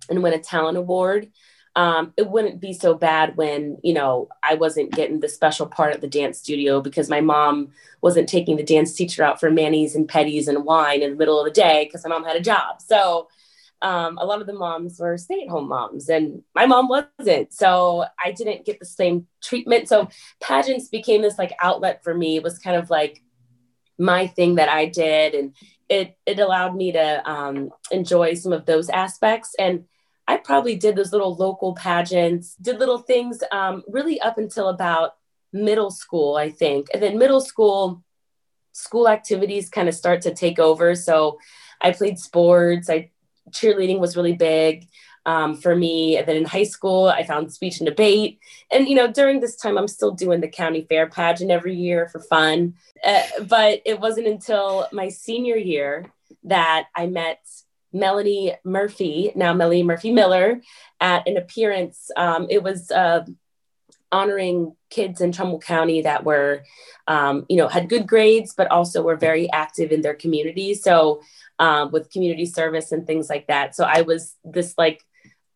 and 0.08 0.22
win 0.22 0.32
a 0.32 0.38
talent 0.38 0.78
award, 0.78 1.30
um, 1.74 2.12
it 2.16 2.28
wouldn't 2.28 2.60
be 2.60 2.74
so 2.74 2.94
bad 2.94 3.36
when 3.36 3.78
you 3.82 3.94
know 3.94 4.28
I 4.42 4.54
wasn't 4.54 4.92
getting 4.92 5.20
the 5.20 5.28
special 5.28 5.66
part 5.66 5.94
of 5.94 6.00
the 6.00 6.08
dance 6.08 6.38
studio 6.38 6.80
because 6.80 7.08
my 7.08 7.20
mom 7.20 7.72
wasn't 8.02 8.28
taking 8.28 8.56
the 8.56 8.62
dance 8.62 8.94
teacher 8.94 9.22
out 9.22 9.40
for 9.40 9.50
manis 9.50 9.94
and 9.94 10.08
petties 10.08 10.48
and 10.48 10.64
wine 10.64 11.02
in 11.02 11.10
the 11.10 11.16
middle 11.16 11.38
of 11.38 11.46
the 11.46 11.50
day 11.50 11.84
because 11.84 12.04
my 12.04 12.10
mom 12.10 12.24
had 12.24 12.36
a 12.36 12.40
job. 12.40 12.82
So 12.82 13.28
um, 13.80 14.18
a 14.18 14.24
lot 14.24 14.40
of 14.40 14.46
the 14.46 14.52
moms 14.52 14.98
were 15.00 15.16
stay-at-home 15.16 15.68
moms, 15.68 16.08
and 16.08 16.42
my 16.54 16.66
mom 16.66 16.88
wasn't. 16.88 17.52
So 17.52 18.04
I 18.22 18.32
didn't 18.32 18.66
get 18.66 18.78
the 18.78 18.86
same 18.86 19.26
treatment. 19.42 19.88
So 19.88 20.08
pageants 20.40 20.88
became 20.88 21.22
this 21.22 21.38
like 21.38 21.52
outlet 21.60 22.04
for 22.04 22.14
me. 22.14 22.36
It 22.36 22.42
was 22.42 22.58
kind 22.58 22.76
of 22.76 22.90
like 22.90 23.22
my 23.98 24.26
thing 24.26 24.56
that 24.56 24.68
I 24.68 24.86
did, 24.86 25.34
and 25.34 25.56
it 25.88 26.16
it 26.26 26.38
allowed 26.38 26.76
me 26.76 26.92
to 26.92 27.30
um, 27.30 27.70
enjoy 27.90 28.34
some 28.34 28.52
of 28.52 28.66
those 28.66 28.90
aspects 28.90 29.56
and 29.58 29.84
I 30.28 30.36
probably 30.36 30.76
did 30.76 30.96
those 30.96 31.12
little 31.12 31.34
local 31.34 31.74
pageants, 31.74 32.54
did 32.56 32.78
little 32.78 32.98
things 32.98 33.42
um, 33.50 33.82
really 33.88 34.20
up 34.20 34.38
until 34.38 34.68
about 34.68 35.16
middle 35.52 35.90
school, 35.90 36.36
I 36.36 36.50
think. 36.50 36.88
And 36.94 37.02
then 37.02 37.18
middle 37.18 37.40
school, 37.40 38.02
school 38.72 39.08
activities 39.08 39.68
kind 39.68 39.88
of 39.88 39.94
start 39.94 40.22
to 40.22 40.34
take 40.34 40.58
over. 40.58 40.94
So 40.94 41.38
I 41.80 41.92
played 41.92 42.18
sports. 42.18 42.88
I 42.88 43.10
cheerleading 43.50 43.98
was 43.98 44.16
really 44.16 44.34
big. 44.34 44.88
um, 45.26 45.56
for 45.56 45.74
me. 45.74 46.16
And 46.16 46.26
then 46.26 46.36
in 46.36 46.44
high 46.44 46.64
school, 46.64 47.06
I 47.06 47.22
found 47.24 47.52
speech 47.52 47.78
and 47.78 47.86
debate. 47.86 48.40
And, 48.70 48.88
you 48.88 48.94
know, 48.94 49.10
during 49.10 49.40
this 49.40 49.56
time, 49.56 49.78
I'm 49.78 49.88
still 49.88 50.10
doing 50.10 50.40
the 50.40 50.48
county 50.48 50.84
fair 50.88 51.08
pageant 51.08 51.50
every 51.50 51.74
year 51.76 52.08
for 52.08 52.20
fun. 52.20 52.74
Uh, 53.04 53.22
but 53.48 53.82
it 53.84 54.00
wasn't 54.00 54.26
until 54.26 54.88
my 54.92 55.08
senior 55.08 55.56
year 55.56 56.12
that 56.44 56.86
I 56.96 57.06
met 57.06 57.40
Melanie 57.92 58.54
Murphy, 58.64 59.32
now 59.34 59.52
Melanie 59.52 59.82
Murphy 59.82 60.12
Miller, 60.12 60.60
at 61.00 61.26
an 61.28 61.36
appearance. 61.36 62.10
Um, 62.16 62.46
it 62.50 62.62
was 62.62 62.90
uh, 62.90 63.24
honoring 64.10 64.76
kids 64.90 65.20
in 65.20 65.32
Trumbull 65.32 65.58
County 65.58 66.02
that 66.02 66.24
were, 66.24 66.64
um, 67.06 67.46
you 67.48 67.56
know, 67.56 67.68
had 67.68 67.88
good 67.88 68.06
grades, 68.06 68.54
but 68.54 68.70
also 68.70 69.02
were 69.02 69.16
very 69.16 69.50
active 69.50 69.92
in 69.92 70.02
their 70.02 70.14
community. 70.14 70.74
So, 70.74 71.22
um, 71.58 71.90
with 71.92 72.10
community 72.10 72.46
service 72.46 72.92
and 72.92 73.06
things 73.06 73.28
like 73.28 73.46
that. 73.48 73.74
So, 73.74 73.84
I 73.84 74.02
was 74.02 74.36
this 74.44 74.74
like 74.78 75.04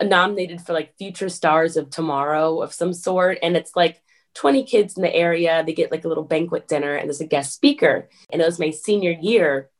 nominated 0.02 0.60
for 0.60 0.72
like 0.72 0.96
future 0.98 1.28
stars 1.28 1.76
of 1.76 1.90
tomorrow 1.90 2.60
of 2.60 2.72
some 2.72 2.92
sort. 2.92 3.38
And 3.42 3.56
it's 3.56 3.74
like 3.74 4.02
20 4.34 4.64
kids 4.64 4.96
in 4.96 5.02
the 5.02 5.14
area. 5.14 5.62
They 5.64 5.72
get 5.72 5.90
like 5.90 6.04
a 6.04 6.08
little 6.08 6.24
banquet 6.24 6.68
dinner 6.68 6.94
and 6.94 7.08
there's 7.08 7.20
a 7.20 7.26
guest 7.26 7.54
speaker. 7.54 8.08
And 8.30 8.42
it 8.42 8.44
was 8.44 8.58
my 8.58 8.70
senior 8.70 9.12
year. 9.12 9.70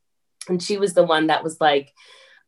And 0.49 0.63
she 0.63 0.79
was 0.79 0.95
the 0.95 1.05
one 1.05 1.27
that 1.27 1.45
was 1.45 1.61
like, 1.61 1.93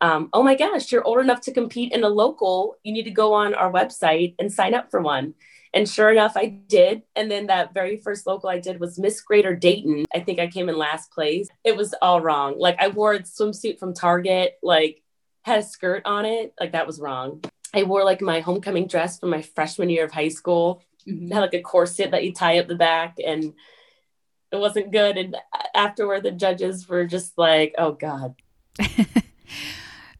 um, 0.01 0.29
oh 0.33 0.43
my 0.43 0.55
gosh, 0.55 0.93
you're 0.93 1.07
old 1.07 1.19
enough 1.19 1.41
to 1.43 1.53
compete 1.53 1.93
in 1.93 2.05
a 2.05 2.09
local. 2.09 2.77
You 2.85 2.93
need 2.93 3.05
to 3.05 3.11
go 3.11 3.33
on 3.33 3.55
our 3.55 3.73
website 3.73 4.35
and 4.39 4.53
sign 4.53 4.75
up 4.75 4.91
for 4.91 5.01
one. 5.01 5.35
And 5.75 5.89
sure 5.89 6.11
enough, 6.11 6.33
I 6.37 6.47
did. 6.47 7.03
And 7.15 7.31
then 7.31 7.49
that 7.49 7.75
very 7.75 7.99
first 7.99 8.27
local 8.27 8.49
I 8.49 8.59
did 8.59 8.81
was 8.81 8.99
Miss 8.99 9.21
Greater 9.21 9.55
Dayton. 9.55 10.05
I 10.15 10.21
think 10.21 10.39
I 10.39 10.47
came 10.47 10.69
in 10.69 10.79
last 10.79 11.11
place. 11.11 11.49
It 11.65 11.77
was 11.77 11.95
all 12.01 12.21
wrong. 12.21 12.59
Like 12.59 12.77
I 12.79 12.89
wore 12.89 13.15
a 13.15 13.21
swimsuit 13.21 13.79
from 13.79 13.93
Target, 13.93 14.59
like 14.63 15.03
had 15.43 15.59
a 15.59 15.63
skirt 15.63 16.03
on 16.05 16.25
it. 16.25 16.55
Like 16.59 16.73
that 16.73 16.87
was 16.87 17.01
wrong. 17.01 17.45
I 17.75 17.83
wore 17.83 18.05
like 18.05 18.23
my 18.23 18.41
homecoming 18.41 18.87
dress 18.87 19.19
from 19.19 19.31
my 19.31 19.43
freshman 19.43 19.91
year 19.91 20.05
of 20.05 20.13
high 20.13 20.29
school. 20.29 20.83
Mm-hmm. 21.07 21.33
Had 21.33 21.41
like 21.41 21.55
a 21.55 21.61
corset 21.61 22.13
that 22.13 22.25
you 22.25 22.33
tie 22.33 22.59
up 22.59 22.69
the 22.69 22.75
back 22.75 23.19
and 23.25 23.53
it 24.51 24.57
wasn't 24.57 24.93
good. 24.93 25.19
And 25.19 25.37
afterward, 25.75 26.23
the 26.23 26.31
judges 26.31 26.89
were 26.89 27.05
just 27.05 27.37
like, 27.37 27.75
oh 27.77 27.93
God. 27.93 28.35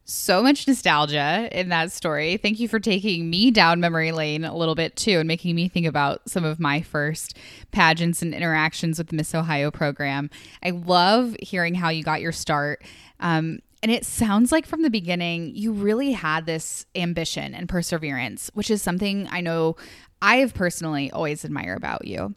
so 0.09 0.43
much 0.43 0.67
nostalgia 0.67 1.49
in 1.53 1.69
that 1.69 1.93
story. 1.93 2.39
Thank 2.39 2.59
you 2.59 2.67
for 2.67 2.81
taking 2.81 3.29
me 3.29 3.51
down 3.51 3.79
memory 3.79 4.11
lane 4.11 4.43
a 4.43 4.57
little 4.57 4.75
bit 4.75 4.97
too 4.97 5.19
and 5.19 5.29
making 5.29 5.55
me 5.55 5.69
think 5.69 5.87
about 5.87 6.29
some 6.29 6.45
of 6.45 6.59
my 6.59 6.81
first 6.81 7.37
pageants 7.73 8.23
and 8.23 8.35
interactions 8.35 8.97
with 8.97 9.09
the 9.09 9.17
Miss 9.17 9.35
Ohio 9.35 9.71
program. 9.71 10.31
I 10.63 10.71
love 10.71 11.37
hearing 11.43 11.75
how 11.75 11.91
you 11.91 12.03
got 12.03 12.23
your 12.23 12.33
start. 12.33 12.83
Um, 13.21 13.61
and 13.83 13.93
it 13.93 14.07
sounds 14.07 14.51
like 14.51 14.67
from 14.67 14.81
the 14.81 14.91
beginning, 14.91 15.55
you 15.55 15.73
really 15.73 16.13
had 16.13 16.47
this 16.47 16.87
ambition 16.97 17.55
and 17.55 17.69
perseverance, 17.69 18.51
which 18.55 18.71
is 18.71 18.81
something 18.81 19.29
I 19.31 19.43
know 19.43 19.77
I 20.23 20.37
have 20.37 20.55
personally 20.55 21.11
always 21.11 21.45
admire 21.45 21.75
about 21.75 22.07
you. 22.07 22.35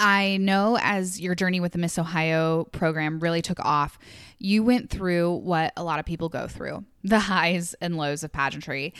I 0.00 0.38
know 0.38 0.78
as 0.80 1.20
your 1.20 1.34
journey 1.34 1.60
with 1.60 1.72
the 1.72 1.78
Miss 1.78 1.98
Ohio 1.98 2.64
program 2.72 3.20
really 3.20 3.42
took 3.42 3.60
off, 3.60 3.98
you 4.38 4.64
went 4.64 4.88
through 4.88 5.34
what 5.34 5.74
a 5.76 5.84
lot 5.84 5.98
of 6.00 6.06
people 6.06 6.30
go 6.30 6.48
through 6.48 6.84
the 7.04 7.20
highs 7.20 7.74
and 7.82 7.98
lows 7.98 8.24
of 8.24 8.32
pageantry. 8.32 8.94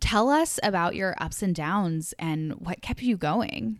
Tell 0.00 0.30
us 0.30 0.58
about 0.62 0.94
your 0.94 1.14
ups 1.18 1.42
and 1.42 1.54
downs 1.54 2.14
and 2.18 2.52
what 2.54 2.80
kept 2.80 3.02
you 3.02 3.18
going. 3.18 3.78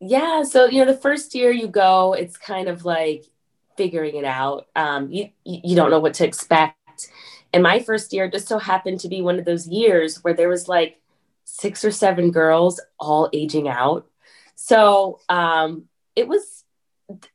Yeah. 0.00 0.44
So, 0.44 0.66
you 0.66 0.84
know, 0.84 0.92
the 0.92 0.98
first 0.98 1.34
year 1.34 1.50
you 1.50 1.66
go, 1.66 2.12
it's 2.12 2.36
kind 2.36 2.68
of 2.68 2.84
like 2.84 3.24
figuring 3.76 4.16
it 4.16 4.24
out. 4.24 4.68
Um, 4.76 5.10
you 5.10 5.30
you 5.44 5.74
don't 5.74 5.90
know 5.90 6.00
what 6.00 6.14
to 6.14 6.26
expect. 6.26 6.76
And 7.52 7.62
my 7.62 7.80
first 7.80 8.12
year 8.12 8.30
just 8.30 8.46
so 8.46 8.58
happened 8.58 9.00
to 9.00 9.08
be 9.08 9.20
one 9.20 9.38
of 9.38 9.44
those 9.44 9.66
years 9.66 10.22
where 10.22 10.34
there 10.34 10.48
was 10.48 10.68
like 10.68 11.00
six 11.44 11.84
or 11.84 11.90
seven 11.90 12.30
girls 12.30 12.80
all 13.00 13.28
aging 13.32 13.68
out. 13.68 14.06
So 14.54 15.20
um, 15.28 15.84
it 16.16 16.28
was 16.28 16.64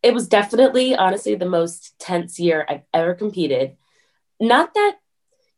it 0.02 0.14
was 0.14 0.28
definitely 0.28 0.96
honestly 0.96 1.36
the 1.36 1.46
most 1.46 2.00
tense 2.00 2.40
year 2.40 2.66
I've 2.68 2.84
ever 2.94 3.14
competed. 3.14 3.78
Not 4.40 4.74
that 4.74 4.98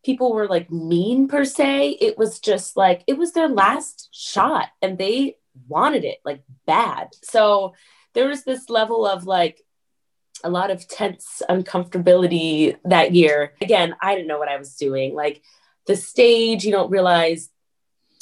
people 0.04 0.34
were 0.34 0.48
like 0.48 0.72
mean 0.72 1.28
per 1.28 1.46
se. 1.46 1.98
It 2.02 2.18
was 2.18 2.40
just 2.40 2.76
like 2.76 3.04
it 3.08 3.18
was 3.18 3.34
their 3.34 3.50
last 3.50 4.10
shot 4.12 4.68
and 4.82 4.98
they 4.98 5.38
wanted 5.68 6.06
it 6.06 6.20
like 6.26 6.44
bad. 6.66 7.10
So 7.24 7.76
there 8.14 8.28
was 8.28 8.44
this 8.44 8.70
level 8.70 9.06
of 9.06 9.26
like 9.26 9.62
a 10.44 10.50
lot 10.50 10.72
of 10.72 10.88
tense 10.88 11.42
uncomfortability 11.50 12.78
that 12.86 13.14
year. 13.14 13.54
Again, 13.62 13.96
I 14.02 14.16
didn't 14.16 14.28
know 14.28 14.40
what 14.40 14.50
I 14.50 14.58
was 14.58 14.76
doing. 14.76 15.14
Like 15.14 15.42
the 15.86 15.96
stage, 15.96 16.64
you 16.64 16.72
don't 16.72 16.92
realize, 16.92 17.50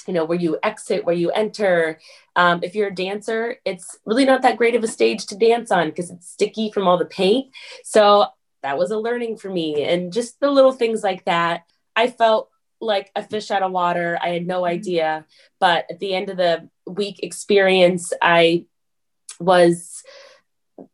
you 0.07 0.13
know, 0.13 0.25
where 0.25 0.37
you 0.37 0.57
exit, 0.63 1.05
where 1.05 1.15
you 1.15 1.31
enter. 1.31 1.99
Um, 2.35 2.61
if 2.63 2.75
you're 2.75 2.87
a 2.87 2.95
dancer, 2.95 3.57
it's 3.65 3.97
really 4.05 4.25
not 4.25 4.41
that 4.43 4.57
great 4.57 4.75
of 4.75 4.83
a 4.83 4.87
stage 4.87 5.25
to 5.27 5.37
dance 5.37 5.71
on 5.71 5.89
because 5.89 6.09
it's 6.09 6.29
sticky 6.29 6.71
from 6.71 6.87
all 6.87 6.97
the 6.97 7.05
paint. 7.05 7.53
So 7.83 8.27
that 8.63 8.77
was 8.77 8.91
a 8.91 8.97
learning 8.97 9.37
for 9.37 9.49
me. 9.49 9.83
And 9.83 10.11
just 10.11 10.39
the 10.39 10.49
little 10.49 10.71
things 10.71 11.03
like 11.03 11.25
that. 11.25 11.63
I 11.95 12.07
felt 12.09 12.49
like 12.79 13.11
a 13.15 13.23
fish 13.23 13.51
out 13.51 13.63
of 13.63 13.71
water. 13.71 14.17
I 14.21 14.29
had 14.29 14.47
no 14.47 14.61
mm-hmm. 14.61 14.73
idea. 14.73 15.25
But 15.59 15.85
at 15.89 15.99
the 15.99 16.13
end 16.13 16.29
of 16.29 16.37
the 16.37 16.69
week 16.85 17.19
experience, 17.21 18.13
I 18.21 18.65
was 19.39 20.03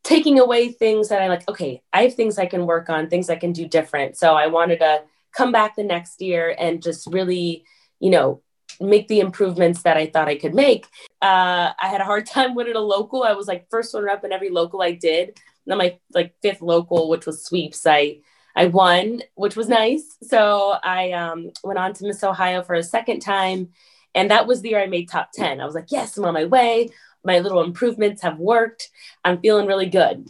taking 0.04 0.40
away 0.40 0.70
things 0.70 1.10
that 1.10 1.22
I 1.22 1.28
like, 1.28 1.48
okay, 1.50 1.82
I 1.92 2.04
have 2.04 2.16
things 2.16 2.40
I 2.40 2.46
can 2.46 2.66
work 2.66 2.90
on, 2.90 3.10
things 3.10 3.30
I 3.30 3.36
can 3.36 3.52
do 3.52 3.68
different. 3.68 4.18
So 4.18 4.34
I 4.34 4.48
wanted 4.48 4.80
to 4.80 5.04
come 5.36 5.52
back 5.52 5.76
the 5.76 5.84
next 5.84 6.22
year 6.22 6.56
and 6.58 6.82
just 6.82 7.08
really, 7.08 7.66
you 8.00 8.10
know, 8.10 8.42
make 8.80 9.08
the 9.08 9.20
improvements 9.20 9.84
that 9.84 9.98
I 9.98 10.08
thought 10.08 10.28
I 10.28 10.38
could 10.38 10.54
make. 10.54 10.86
Uh, 11.22 11.72
I 11.82 11.88
had 11.88 12.02
a 12.02 12.06
hard 12.06 12.26
time 12.28 12.56
winning 12.56 12.76
a 12.76 12.80
local. 12.80 13.24
I 13.24 13.34
was 13.34 13.48
like 13.48 13.70
first 13.70 13.94
runner 13.94 14.10
up 14.10 14.24
in 14.24 14.32
every 14.32 14.50
local 14.50 14.82
I 14.82 14.92
did. 14.92 15.30
And 15.30 15.38
then 15.68 15.78
my 15.78 15.98
like 16.14 16.36
fifth 16.42 16.62
local, 16.62 17.10
which 17.10 17.26
was 17.26 17.44
sweeps, 17.44 17.86
I 17.86 18.20
I 18.56 18.68
won, 18.68 19.24
which 19.34 19.56
was 19.56 19.68
nice. 19.68 20.18
So 20.22 20.76
I 20.84 21.12
um, 21.14 21.52
went 21.64 21.80
on 21.80 21.94
to 21.94 22.06
Miss 22.06 22.24
Ohio 22.24 22.62
for 22.62 22.76
a 22.76 22.84
second 22.84 23.22
time. 23.22 23.70
And 24.14 24.30
that 24.30 24.46
was 24.46 24.62
the 24.62 24.70
year 24.70 24.80
I 24.80 24.86
made 24.86 25.10
top 25.10 25.32
10. 25.34 25.60
I 25.60 25.66
was 25.66 25.74
like, 25.74 25.92
yes, 25.92 26.16
I'm 26.18 26.26
on 26.26 26.36
my 26.36 26.46
way 26.46 26.92
my 27.24 27.40
little 27.40 27.64
improvements 27.64 28.22
have 28.22 28.38
worked. 28.38 28.90
I'm 29.24 29.40
feeling 29.40 29.68
really 29.68 29.88
good. 29.88 30.28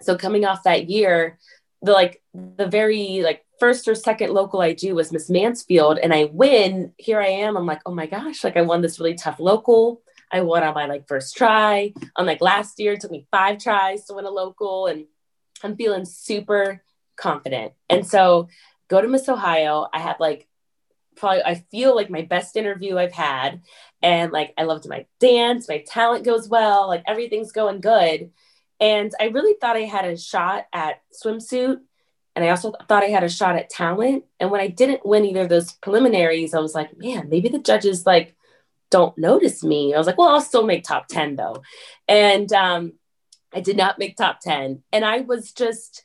So 0.00 0.16
coming 0.16 0.44
off 0.44 0.64
that 0.64 0.90
year, 0.90 1.38
the 1.82 1.92
like 1.92 2.22
the 2.34 2.66
very 2.66 3.22
like 3.22 3.44
first 3.62 3.86
or 3.86 3.94
second 3.94 4.32
local 4.32 4.60
I 4.60 4.72
do 4.72 4.96
was 4.96 5.12
Miss 5.12 5.30
Mansfield 5.30 5.96
and 6.02 6.12
I 6.12 6.24
win. 6.24 6.92
Here 6.98 7.20
I 7.20 7.28
am. 7.28 7.56
I'm 7.56 7.64
like, 7.64 7.80
oh 7.86 7.94
my 7.94 8.06
gosh, 8.06 8.42
like 8.42 8.56
I 8.56 8.62
won 8.62 8.82
this 8.82 8.98
really 8.98 9.14
tough 9.14 9.38
local. 9.38 10.02
I 10.32 10.40
won 10.40 10.64
on 10.64 10.74
my 10.74 10.86
like 10.86 11.06
first 11.06 11.36
try. 11.36 11.92
On 12.16 12.26
like 12.26 12.40
last 12.40 12.80
year, 12.80 12.94
it 12.94 13.00
took 13.00 13.12
me 13.12 13.28
five 13.30 13.58
tries 13.58 14.06
to 14.06 14.14
win 14.14 14.24
a 14.24 14.30
local 14.30 14.88
and 14.88 15.04
I'm 15.62 15.76
feeling 15.76 16.04
super 16.04 16.82
confident. 17.14 17.74
And 17.88 18.04
so 18.04 18.48
go 18.88 19.00
to 19.00 19.06
Miss 19.06 19.28
Ohio. 19.28 19.86
I 19.94 20.00
had 20.00 20.16
like 20.18 20.48
probably 21.14 21.44
I 21.44 21.62
feel 21.70 21.94
like 21.94 22.10
my 22.10 22.22
best 22.22 22.56
interview 22.56 22.98
I've 22.98 23.12
had. 23.12 23.62
And 24.02 24.32
like 24.32 24.54
I 24.58 24.64
loved 24.64 24.88
my 24.88 25.06
dance, 25.20 25.68
my 25.68 25.84
talent 25.86 26.24
goes 26.24 26.48
well, 26.48 26.88
like 26.88 27.04
everything's 27.06 27.52
going 27.52 27.80
good. 27.80 28.32
And 28.80 29.12
I 29.20 29.26
really 29.26 29.54
thought 29.60 29.76
I 29.76 29.82
had 29.82 30.04
a 30.04 30.16
shot 30.16 30.66
at 30.72 31.00
swimsuit. 31.14 31.78
And 32.34 32.44
I 32.44 32.48
also 32.48 32.72
thought 32.88 33.02
I 33.02 33.08
had 33.08 33.24
a 33.24 33.28
shot 33.28 33.56
at 33.56 33.70
talent. 33.70 34.24
And 34.40 34.50
when 34.50 34.60
I 34.60 34.68
didn't 34.68 35.04
win 35.04 35.24
either 35.24 35.42
of 35.42 35.48
those 35.48 35.72
preliminaries, 35.72 36.54
I 36.54 36.60
was 36.60 36.74
like, 36.74 36.96
man, 36.96 37.28
maybe 37.28 37.48
the 37.48 37.58
judges 37.58 38.06
like 38.06 38.34
don't 38.90 39.16
notice 39.18 39.62
me. 39.62 39.94
I 39.94 39.98
was 39.98 40.06
like, 40.06 40.18
well, 40.18 40.28
I'll 40.28 40.40
still 40.40 40.64
make 40.64 40.84
top 40.84 41.08
10 41.08 41.36
though. 41.36 41.62
And 42.08 42.52
um, 42.52 42.92
I 43.52 43.60
did 43.60 43.76
not 43.76 43.98
make 43.98 44.16
top 44.16 44.40
10. 44.40 44.82
And 44.92 45.04
I 45.04 45.20
was 45.20 45.52
just, 45.52 46.04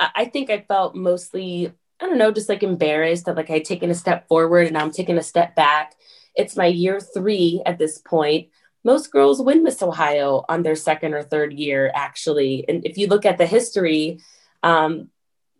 I 0.00 0.26
think 0.26 0.50
I 0.50 0.60
felt 0.60 0.94
mostly 0.94 1.72
I 2.00 2.06
don't 2.06 2.18
know, 2.18 2.32
just 2.32 2.48
like 2.48 2.62
embarrassed 2.62 3.26
that 3.26 3.36
like 3.36 3.50
I'd 3.50 3.64
taken 3.64 3.90
a 3.90 3.94
step 3.94 4.28
forward 4.28 4.66
and 4.66 4.76
I'm 4.76 4.90
taking 4.90 5.16
a 5.16 5.22
step 5.22 5.54
back. 5.54 5.94
It's 6.34 6.56
my 6.56 6.66
year 6.66 7.00
three 7.00 7.62
at 7.64 7.78
this 7.78 7.98
point. 7.98 8.48
Most 8.82 9.10
girls 9.10 9.40
win 9.40 9.62
Miss 9.62 9.82
Ohio 9.82 10.44
on 10.48 10.62
their 10.62 10.76
second 10.76 11.14
or 11.14 11.22
third 11.22 11.52
year, 11.54 11.90
actually. 11.94 12.64
And 12.68 12.84
if 12.84 12.98
you 12.98 13.06
look 13.06 13.24
at 13.24 13.38
the 13.38 13.46
history, 13.46 14.20
um, 14.62 15.08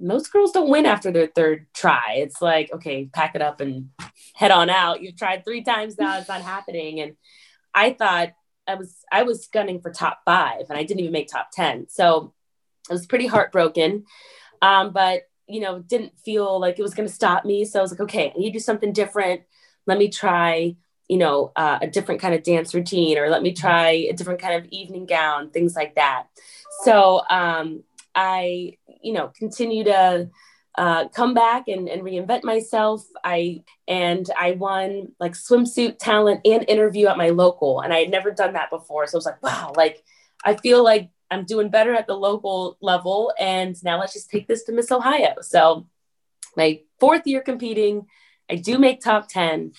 most 0.04 0.32
girls 0.32 0.52
don't 0.52 0.68
win 0.68 0.86
after 0.86 1.10
their 1.10 1.26
third 1.26 1.66
try. 1.72 2.16
It's 2.16 2.42
like, 2.42 2.70
okay, 2.72 3.06
pack 3.12 3.34
it 3.34 3.42
up 3.42 3.60
and 3.60 3.88
head 4.34 4.50
on 4.50 4.68
out. 4.68 5.02
You've 5.02 5.16
tried 5.16 5.44
three 5.44 5.62
times 5.62 5.98
now, 5.98 6.18
it's 6.18 6.28
not 6.28 6.42
happening. 6.42 7.00
And 7.00 7.16
I 7.74 7.92
thought 7.92 8.32
I 8.66 8.74
was 8.76 8.96
I 9.10 9.22
was 9.24 9.46
gunning 9.46 9.80
for 9.80 9.90
top 9.90 10.20
five 10.24 10.66
and 10.68 10.78
I 10.78 10.84
didn't 10.84 11.00
even 11.00 11.12
make 11.12 11.28
top 11.28 11.48
10. 11.52 11.88
So 11.88 12.32
I 12.90 12.92
was 12.92 13.06
pretty 13.06 13.26
heartbroken. 13.26 14.04
Um, 14.62 14.92
but 14.92 15.22
you 15.46 15.60
know, 15.60 15.80
didn't 15.80 16.18
feel 16.18 16.58
like 16.58 16.78
it 16.78 16.82
was 16.82 16.94
going 16.94 17.08
to 17.08 17.14
stop 17.14 17.44
me. 17.44 17.64
So 17.64 17.78
I 17.78 17.82
was 17.82 17.90
like, 17.90 18.00
okay, 18.00 18.32
I 18.34 18.38
need 18.38 18.50
to 18.50 18.58
do 18.58 18.60
something 18.60 18.92
different. 18.92 19.42
Let 19.86 19.98
me 19.98 20.08
try, 20.08 20.76
you 21.08 21.18
know, 21.18 21.52
uh, 21.54 21.78
a 21.82 21.86
different 21.86 22.20
kind 22.20 22.34
of 22.34 22.42
dance 22.42 22.74
routine, 22.74 23.18
or 23.18 23.28
let 23.28 23.42
me 23.42 23.52
try 23.52 23.90
a 23.90 24.12
different 24.12 24.40
kind 24.40 24.54
of 24.54 24.70
evening 24.70 25.04
gown, 25.04 25.50
things 25.50 25.76
like 25.76 25.96
that. 25.96 26.28
So 26.82 27.20
um, 27.28 27.82
I, 28.14 28.78
you 29.04 29.12
know, 29.12 29.32
continue 29.36 29.84
to 29.84 30.30
uh, 30.76 31.08
come 31.08 31.34
back 31.34 31.68
and, 31.68 31.88
and 31.88 32.02
reinvent 32.02 32.42
myself. 32.42 33.04
I 33.22 33.62
and 33.86 34.28
I 34.38 34.52
won 34.52 35.12
like 35.20 35.32
swimsuit 35.32 35.98
talent 35.98 36.40
and 36.44 36.64
interview 36.68 37.06
at 37.06 37.16
my 37.16 37.28
local, 37.28 37.80
and 37.80 37.92
I 37.92 38.00
had 38.00 38.10
never 38.10 38.30
done 38.32 38.54
that 38.54 38.70
before. 38.70 39.06
So 39.06 39.16
I 39.16 39.18
was 39.18 39.26
like, 39.26 39.42
wow, 39.42 39.72
like 39.76 40.02
I 40.44 40.54
feel 40.54 40.82
like 40.82 41.10
I'm 41.30 41.44
doing 41.44 41.68
better 41.68 41.94
at 41.94 42.06
the 42.06 42.16
local 42.16 42.76
level, 42.80 43.32
and 43.38 43.76
now 43.84 44.00
let's 44.00 44.14
just 44.14 44.30
take 44.30 44.48
this 44.48 44.64
to 44.64 44.72
Miss 44.72 44.90
Ohio. 44.90 45.34
So 45.42 45.86
my 46.56 46.80
fourth 46.98 47.26
year 47.26 47.40
competing, 47.40 48.06
I 48.50 48.56
do 48.56 48.78
make 48.78 49.00
top 49.00 49.28
ten, 49.28 49.72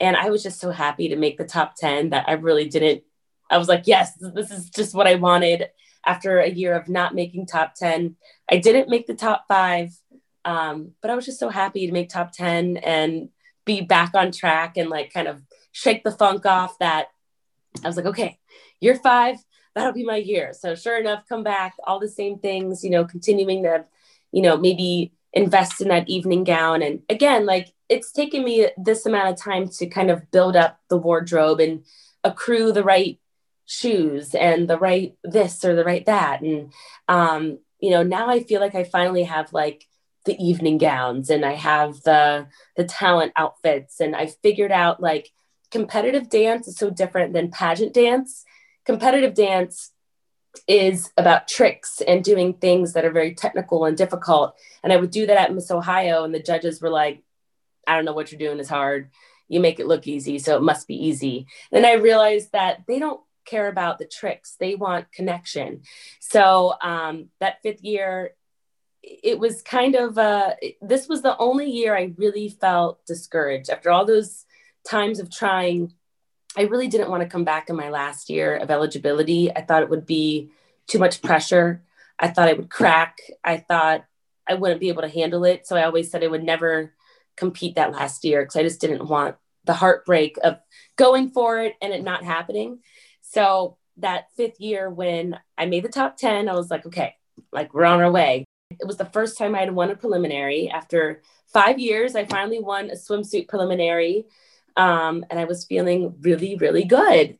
and 0.00 0.16
I 0.16 0.30
was 0.30 0.42
just 0.42 0.60
so 0.60 0.70
happy 0.70 1.08
to 1.08 1.16
make 1.16 1.38
the 1.38 1.44
top 1.44 1.76
ten 1.76 2.10
that 2.10 2.28
I 2.28 2.32
really 2.32 2.68
didn't. 2.68 3.04
I 3.50 3.58
was 3.58 3.68
like, 3.68 3.84
yes, 3.86 4.14
this 4.18 4.50
is 4.50 4.70
just 4.70 4.94
what 4.94 5.06
I 5.06 5.16
wanted. 5.16 5.68
After 6.04 6.40
a 6.40 6.50
year 6.50 6.74
of 6.74 6.88
not 6.88 7.14
making 7.14 7.46
top 7.46 7.74
ten, 7.74 8.16
I 8.50 8.56
didn't 8.58 8.88
make 8.88 9.06
the 9.06 9.14
top 9.14 9.44
five 9.48 9.92
um, 10.44 10.92
but 11.00 11.10
I 11.10 11.14
was 11.14 11.26
just 11.26 11.38
so 11.38 11.48
happy 11.48 11.86
to 11.86 11.92
make 11.92 12.08
top 12.08 12.32
10 12.32 12.78
and 12.78 13.28
be 13.64 13.80
back 13.80 14.14
on 14.14 14.32
track 14.32 14.76
and 14.76 14.90
like 14.90 15.12
kind 15.12 15.28
of 15.28 15.40
shake 15.70 16.02
the 16.04 16.10
funk 16.10 16.46
off 16.46 16.78
that 16.78 17.08
I 17.84 17.86
was 17.86 17.96
like, 17.96 18.06
okay, 18.06 18.38
year 18.80 18.96
five, 18.96 19.36
that'll 19.74 19.92
be 19.92 20.04
my 20.04 20.16
year. 20.16 20.52
So 20.52 20.74
sure 20.74 20.98
enough, 20.98 21.24
come 21.28 21.42
back, 21.42 21.74
all 21.86 22.00
the 22.00 22.08
same 22.08 22.38
things, 22.38 22.82
you 22.82 22.90
know, 22.90 23.04
continuing 23.04 23.62
to, 23.62 23.84
you 24.32 24.42
know, 24.42 24.56
maybe 24.56 25.12
invest 25.32 25.80
in 25.80 25.88
that 25.88 26.08
evening 26.08 26.44
gown. 26.44 26.82
And 26.82 27.02
again, 27.08 27.46
like 27.46 27.72
it's 27.88 28.12
taken 28.12 28.44
me 28.44 28.68
this 28.76 29.06
amount 29.06 29.28
of 29.28 29.40
time 29.40 29.68
to 29.68 29.86
kind 29.86 30.10
of 30.10 30.30
build 30.30 30.56
up 30.56 30.80
the 30.90 30.98
wardrobe 30.98 31.60
and 31.60 31.84
accrue 32.24 32.72
the 32.72 32.84
right 32.84 33.18
shoes 33.72 34.34
and 34.34 34.68
the 34.68 34.78
right 34.78 35.14
this 35.24 35.64
or 35.64 35.74
the 35.74 35.84
right 35.84 36.04
that. 36.06 36.42
And, 36.42 36.72
um, 37.08 37.58
you 37.80 37.90
know, 37.90 38.02
now 38.02 38.28
I 38.28 38.42
feel 38.42 38.60
like 38.60 38.74
I 38.74 38.84
finally 38.84 39.24
have 39.24 39.52
like 39.52 39.86
the 40.24 40.36
evening 40.36 40.78
gowns 40.78 41.30
and 41.30 41.44
I 41.44 41.54
have 41.54 42.02
the 42.02 42.46
the 42.76 42.84
talent 42.84 43.32
outfits 43.34 44.00
and 44.00 44.14
I 44.14 44.26
figured 44.26 44.70
out 44.70 45.00
like 45.00 45.30
competitive 45.70 46.28
dance 46.28 46.68
is 46.68 46.76
so 46.76 46.90
different 46.90 47.32
than 47.32 47.50
pageant 47.50 47.94
dance. 47.94 48.44
Competitive 48.84 49.34
dance 49.34 49.90
is 50.68 51.10
about 51.16 51.48
tricks 51.48 52.02
and 52.06 52.22
doing 52.22 52.52
things 52.52 52.92
that 52.92 53.06
are 53.06 53.10
very 53.10 53.34
technical 53.34 53.86
and 53.86 53.96
difficult. 53.96 54.54
And 54.84 54.92
I 54.92 54.96
would 54.96 55.10
do 55.10 55.26
that 55.26 55.38
at 55.38 55.54
Miss 55.54 55.70
Ohio 55.70 56.24
and 56.24 56.34
the 56.34 56.42
judges 56.42 56.80
were 56.82 56.90
like, 56.90 57.22
I 57.86 57.96
don't 57.96 58.04
know 58.04 58.12
what 58.12 58.30
you're 58.30 58.38
doing 58.38 58.60
is 58.60 58.68
hard. 58.68 59.10
You 59.48 59.60
make 59.60 59.80
it 59.80 59.86
look 59.86 60.06
easy, 60.06 60.38
so 60.38 60.56
it 60.56 60.62
must 60.62 60.86
be 60.86 61.06
easy. 61.06 61.46
And 61.72 61.84
I 61.84 61.94
realized 61.94 62.52
that 62.52 62.82
they 62.86 62.98
don't 62.98 63.20
care 63.44 63.68
about 63.68 63.98
the 63.98 64.06
tricks; 64.06 64.56
they 64.58 64.74
want 64.74 65.12
connection. 65.12 65.82
So 66.20 66.74
um, 66.82 67.28
that 67.40 67.62
fifth 67.62 67.82
year, 67.82 68.34
it 69.02 69.38
was 69.38 69.62
kind 69.62 69.94
of 69.94 70.18
uh, 70.18 70.54
this 70.80 71.08
was 71.08 71.22
the 71.22 71.36
only 71.38 71.70
year 71.70 71.96
I 71.96 72.12
really 72.16 72.48
felt 72.48 73.04
discouraged 73.06 73.70
after 73.70 73.90
all 73.90 74.04
those 74.04 74.44
times 74.88 75.20
of 75.20 75.30
trying. 75.30 75.92
I 76.56 76.62
really 76.62 76.88
didn't 76.88 77.08
want 77.08 77.22
to 77.22 77.28
come 77.28 77.44
back 77.44 77.70
in 77.70 77.76
my 77.76 77.88
last 77.88 78.28
year 78.28 78.56
of 78.56 78.70
eligibility. 78.70 79.50
I 79.50 79.62
thought 79.62 79.82
it 79.82 79.88
would 79.88 80.04
be 80.04 80.50
too 80.86 80.98
much 80.98 81.22
pressure. 81.22 81.82
I 82.18 82.28
thought 82.28 82.48
I 82.48 82.52
would 82.52 82.68
crack. 82.70 83.18
I 83.42 83.56
thought 83.56 84.04
I 84.46 84.54
wouldn't 84.54 84.80
be 84.80 84.88
able 84.88 85.02
to 85.02 85.08
handle 85.08 85.44
it. 85.44 85.66
So 85.66 85.76
I 85.76 85.84
always 85.84 86.10
said 86.10 86.22
I 86.22 86.28
would 86.28 86.44
never 86.44 86.92
compete 87.36 87.76
that 87.76 87.92
last 87.92 88.24
year 88.24 88.42
because 88.42 88.56
I 88.56 88.62
just 88.62 88.80
didn't 88.80 89.08
want 89.08 89.36
the 89.64 89.72
heartbreak 89.72 90.38
of 90.42 90.58
going 90.96 91.30
for 91.30 91.60
it 91.60 91.74
and 91.80 91.92
it 91.92 92.02
not 92.02 92.24
happening. 92.24 92.80
So 93.32 93.78
that 93.96 94.26
fifth 94.36 94.60
year 94.60 94.90
when 94.90 95.38
I 95.56 95.64
made 95.64 95.84
the 95.84 95.88
top 95.88 96.18
10, 96.18 96.50
I 96.50 96.54
was 96.54 96.70
like, 96.70 96.84
okay, 96.86 97.14
like 97.50 97.72
we're 97.72 97.86
on 97.86 98.00
our 98.00 98.10
way. 98.10 98.44
It 98.70 98.86
was 98.86 98.98
the 98.98 99.06
first 99.06 99.38
time 99.38 99.54
I 99.54 99.60
had 99.60 99.74
won 99.74 99.90
a 99.90 99.96
preliminary. 99.96 100.70
After 100.70 101.22
five 101.50 101.78
years, 101.78 102.14
I 102.14 102.26
finally 102.26 102.60
won 102.60 102.90
a 102.90 102.94
swimsuit 102.94 103.48
preliminary. 103.48 104.26
Um, 104.76 105.24
and 105.30 105.40
I 105.40 105.44
was 105.44 105.64
feeling 105.64 106.14
really, 106.20 106.56
really 106.56 106.84
good. 106.84 107.38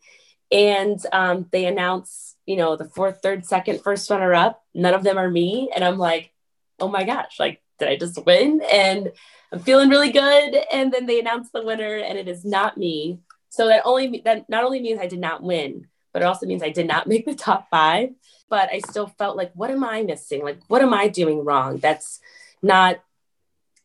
And 0.51 0.99
um, 1.13 1.47
they 1.51 1.67
announced, 1.67 2.37
you 2.47 2.57
know, 2.57 2.77
the 2.77 2.89
fourth, 2.89 3.21
third, 3.23 3.45
second, 3.45 3.83
first 3.83 4.09
runner 4.09 4.33
up. 4.33 4.63
None 4.75 4.95
of 4.95 5.03
them 5.03 5.19
are 5.19 5.31
me. 5.31 5.71
And 5.75 5.85
I'm 5.85 5.99
like, 5.99 6.33
oh 6.81 6.89
my 6.89 7.05
gosh, 7.05 7.39
like, 7.39 7.63
did 7.79 7.89
I 7.89 7.97
just 7.97 8.25
win? 8.25 8.63
And 8.73 9.13
I'm 9.51 9.61
feeling 9.61 9.91
really 9.91 10.11
good. 10.11 10.57
And 10.73 10.91
then 10.91 11.05
they 11.05 11.21
announced 11.21 11.53
the 11.53 11.65
winner, 11.65 11.97
and 11.97 12.19
it 12.19 12.29
is 12.29 12.45
not 12.45 12.79
me. 12.79 13.21
So 13.53 13.69
that 13.69 13.83
only 13.85 14.23
that 14.25 14.49
not 14.49 14.65
only 14.65 14.81
means 14.81 14.99
I 14.99 15.07
did 15.07 15.19
not 15.19 15.43
win, 15.43 15.87
but 16.13 16.23
it 16.23 16.27
also 16.27 16.47
means 16.47 16.63
I 16.63 16.71
did 16.71 16.87
not 16.87 17.07
make 17.09 17.27
the 17.27 17.35
top 17.35 17.69
five 17.71 18.11
but 18.53 18.69
I 18.71 18.81
still 18.81 19.07
felt 19.07 19.35
like, 19.39 19.51
what 19.55 19.71
am 19.71 19.83
I 19.83 20.03
missing? 20.03 20.45
Like, 20.45 20.59
what 20.69 20.83
am 20.83 20.93
I 20.93 21.09
doing 21.09 21.43
wrong? 21.43 21.79
That's 21.79 22.21
not 22.61 23.03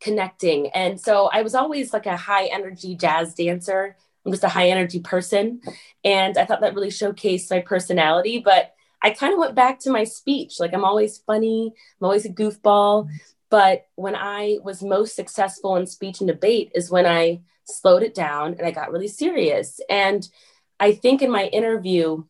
connecting. 0.01 0.67
And 0.71 0.99
so 0.99 1.29
I 1.31 1.41
was 1.41 1.55
always 1.55 1.93
like 1.93 2.05
a 2.05 2.17
high 2.17 2.47
energy 2.47 2.93
jazz 2.93 3.33
dancer. 3.33 3.95
I'm 4.25 4.31
just 4.33 4.43
a 4.43 4.49
high 4.49 4.67
energy 4.67 4.99
person. 4.99 5.61
And 6.03 6.37
I 6.37 6.43
thought 6.43 6.59
that 6.59 6.75
really 6.75 6.89
showcased 6.89 7.49
my 7.49 7.61
personality. 7.61 8.39
But 8.39 8.73
I 9.01 9.11
kind 9.11 9.31
of 9.31 9.39
went 9.39 9.55
back 9.55 9.79
to 9.79 9.89
my 9.89 10.03
speech. 10.03 10.59
Like, 10.59 10.73
I'm 10.73 10.83
always 10.83 11.17
funny, 11.19 11.73
I'm 12.01 12.05
always 12.05 12.25
a 12.25 12.29
goofball. 12.29 13.07
But 13.49 13.87
when 13.95 14.17
I 14.17 14.57
was 14.65 14.83
most 14.83 15.15
successful 15.15 15.77
in 15.77 15.87
speech 15.87 16.19
and 16.19 16.27
debate 16.27 16.73
is 16.75 16.91
when 16.91 17.05
I 17.05 17.39
slowed 17.63 18.03
it 18.03 18.13
down 18.13 18.55
and 18.55 18.67
I 18.67 18.71
got 18.71 18.91
really 18.91 19.07
serious. 19.07 19.79
And 19.89 20.27
I 20.79 20.93
think 20.93 21.21
in 21.21 21.31
my 21.31 21.45
interview, 21.45 22.23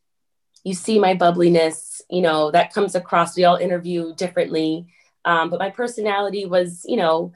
you 0.63 0.73
see 0.73 0.99
my 0.99 1.15
bubbliness, 1.15 2.01
you 2.10 2.21
know, 2.21 2.51
that 2.51 2.73
comes 2.73 2.95
across. 2.95 3.36
We 3.36 3.45
all 3.45 3.55
interview 3.55 4.13
differently. 4.15 4.88
Um, 5.25 5.49
but 5.49 5.60
my 5.60 5.69
personality 5.69 6.45
was, 6.45 6.83
you 6.86 6.97
know, 6.97 7.33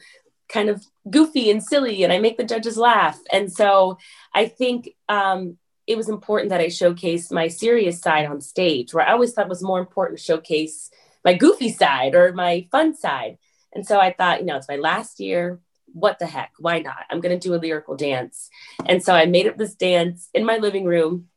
kind 0.47 0.69
of 0.69 0.85
goofy 1.09 1.49
and 1.49 1.63
silly, 1.63 2.03
and 2.03 2.11
I 2.11 2.19
make 2.19 2.37
the 2.37 2.43
judges 2.43 2.77
laugh. 2.77 3.19
And 3.31 3.51
so 3.51 3.97
I 4.33 4.47
think 4.47 4.89
um, 5.09 5.57
it 5.87 5.97
was 5.97 6.09
important 6.09 6.49
that 6.49 6.61
I 6.61 6.67
showcase 6.67 7.31
my 7.31 7.47
serious 7.47 7.99
side 7.99 8.25
on 8.25 8.41
stage, 8.41 8.93
where 8.93 9.07
I 9.07 9.11
always 9.11 9.33
thought 9.33 9.49
was 9.49 9.63
more 9.63 9.79
important 9.79 10.19
to 10.19 10.25
showcase 10.25 10.89
my 11.23 11.33
goofy 11.33 11.69
side 11.71 12.15
or 12.15 12.33
my 12.33 12.67
fun 12.71 12.95
side. 12.95 13.37
And 13.73 13.85
so 13.85 13.99
I 13.99 14.13
thought, 14.13 14.39
you 14.39 14.45
know, 14.45 14.57
it's 14.57 14.67
my 14.67 14.75
last 14.75 15.19
year. 15.19 15.59
What 15.93 16.19
the 16.19 16.25
heck? 16.25 16.51
Why 16.59 16.79
not? 16.79 17.05
I'm 17.09 17.19
going 17.19 17.37
to 17.37 17.47
do 17.47 17.53
a 17.53 17.57
lyrical 17.57 17.95
dance. 17.95 18.49
And 18.85 19.03
so 19.03 19.13
I 19.13 19.25
made 19.25 19.47
up 19.47 19.57
this 19.57 19.75
dance 19.75 20.29
in 20.33 20.45
my 20.45 20.57
living 20.57 20.85
room. 20.85 21.27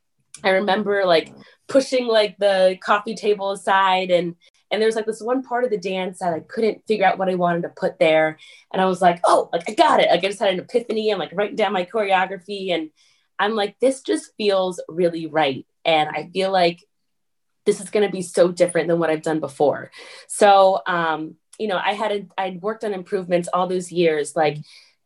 I 0.43 0.51
remember 0.51 1.05
like 1.05 1.33
pushing 1.69 2.07
like 2.07 2.37
the 2.39 2.77
coffee 2.83 3.15
table 3.15 3.51
aside 3.53 4.11
and 4.11 4.37
and 4.71 4.83
there's 4.83 4.97
like 4.97 5.07
this 5.07 5.21
one 5.21 5.43
part 5.43 5.63
of 5.63 5.71
the 5.71 5.79
dance 5.79 6.19
that 6.19 6.35
I 6.35 6.41
couldn't 6.41 6.85
figure 6.89 7.05
out 7.05 7.17
what 7.17 7.29
I 7.29 7.37
wanted 7.37 7.63
to 7.63 7.69
put 7.69 8.01
there. 8.01 8.39
And 8.73 8.83
I 8.83 8.87
was 8.87 9.01
like, 9.01 9.21
oh, 9.25 9.49
like 9.53 9.71
I 9.71 9.75
got 9.75 10.01
it. 10.01 10.11
Like 10.11 10.25
I 10.25 10.27
just 10.27 10.41
had 10.41 10.53
an 10.53 10.59
epiphany. 10.59 11.11
I'm 11.11 11.19
like 11.19 11.31
writing 11.33 11.55
down 11.55 11.73
my 11.73 11.85
choreography 11.85 12.73
and 12.73 12.91
I'm 13.39 13.55
like, 13.55 13.79
this 13.79 14.03
just 14.03 14.33
feels 14.37 14.83
really 14.89 15.27
right. 15.27 15.65
And 15.85 16.09
I 16.09 16.29
feel 16.33 16.51
like 16.51 16.83
this 17.67 17.81
is 17.81 17.91
going 17.91 18.07
to 18.07 18.13
be 18.13 18.23
so 18.23 18.51
different 18.51 18.89
than 18.89 18.99
what 18.99 19.11
I've 19.11 19.23
done 19.23 19.39
before. 19.41 19.91
So, 20.29 20.81
um, 20.87 21.37
you 21.59 21.69
know, 21.69 21.81
I 21.83 21.93
had, 21.93 22.13
a, 22.13 22.27
I'd 22.37 22.63
worked 22.63 22.85
on 22.85 22.95
improvements 22.95 23.49
all 23.53 23.67
those 23.67 23.93
years, 23.93 24.35
like 24.35 24.59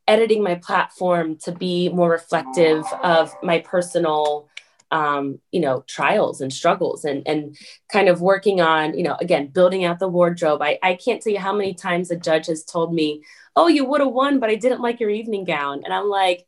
editing 0.07 0.43
my 0.43 0.55
platform 0.55 1.37
to 1.37 1.53
be 1.53 1.89
more 1.91 2.11
reflective 2.11 2.85
of 3.03 3.35
my 3.43 3.59
personal 3.61 4.49
um, 4.91 5.41
you 5.53 5.61
know, 5.61 5.85
trials 5.87 6.41
and 6.41 6.53
struggles 6.53 7.05
and 7.05 7.27
and 7.29 7.57
kind 7.93 8.09
of 8.09 8.21
working 8.21 8.61
on, 8.61 8.97
you 8.97 9.03
know, 9.03 9.17
again, 9.21 9.49
building 9.49 9.85
out 9.85 9.99
the 9.99 10.09
wardrobe. 10.09 10.63
I, 10.63 10.79
I 10.83 10.95
can't 10.95 11.23
tell 11.23 11.33
you 11.33 11.39
how 11.39 11.53
many 11.53 11.75
times 11.75 12.11
a 12.11 12.17
judge 12.17 12.47
has 12.47 12.65
told 12.65 12.95
me, 12.95 13.23
Oh, 13.55 13.67
you 13.67 13.85
would 13.85 14.01
have 14.01 14.13
won, 14.13 14.41
but 14.41 14.51
I 14.51 14.55
didn't 14.55 14.81
like 14.81 15.01
your 15.01 15.11
evening 15.11 15.45
gown. 15.45 15.83
And 15.85 15.93
I'm 15.93 16.09
like, 16.09 16.47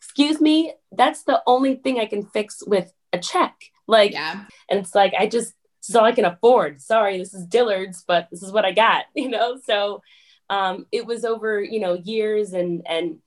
excuse 0.00 0.40
me, 0.40 0.74
that's 0.92 1.22
the 1.22 1.42
only 1.46 1.76
thing 1.76 1.98
I 1.98 2.06
can 2.06 2.26
fix 2.26 2.62
with 2.66 2.92
a 3.12 3.18
check. 3.18 3.54
Like, 3.86 4.12
yeah. 4.12 4.44
and 4.68 4.80
it's 4.80 4.94
like, 4.94 5.14
I 5.18 5.26
just, 5.26 5.54
this 5.84 5.90
is 5.90 5.96
all 5.96 6.06
I 6.06 6.12
can 6.12 6.24
afford. 6.24 6.80
Sorry, 6.80 7.18
this 7.18 7.34
is 7.34 7.44
Dillard's, 7.44 8.04
but 8.06 8.28
this 8.30 8.42
is 8.42 8.50
what 8.50 8.64
I 8.64 8.72
got, 8.72 9.04
you 9.14 9.28
know? 9.28 9.58
So 9.62 10.02
um, 10.48 10.86
it 10.90 11.04
was 11.04 11.26
over, 11.26 11.62
you 11.62 11.78
know, 11.78 11.92
years 11.92 12.54
and, 12.54 12.86
and 12.88 13.18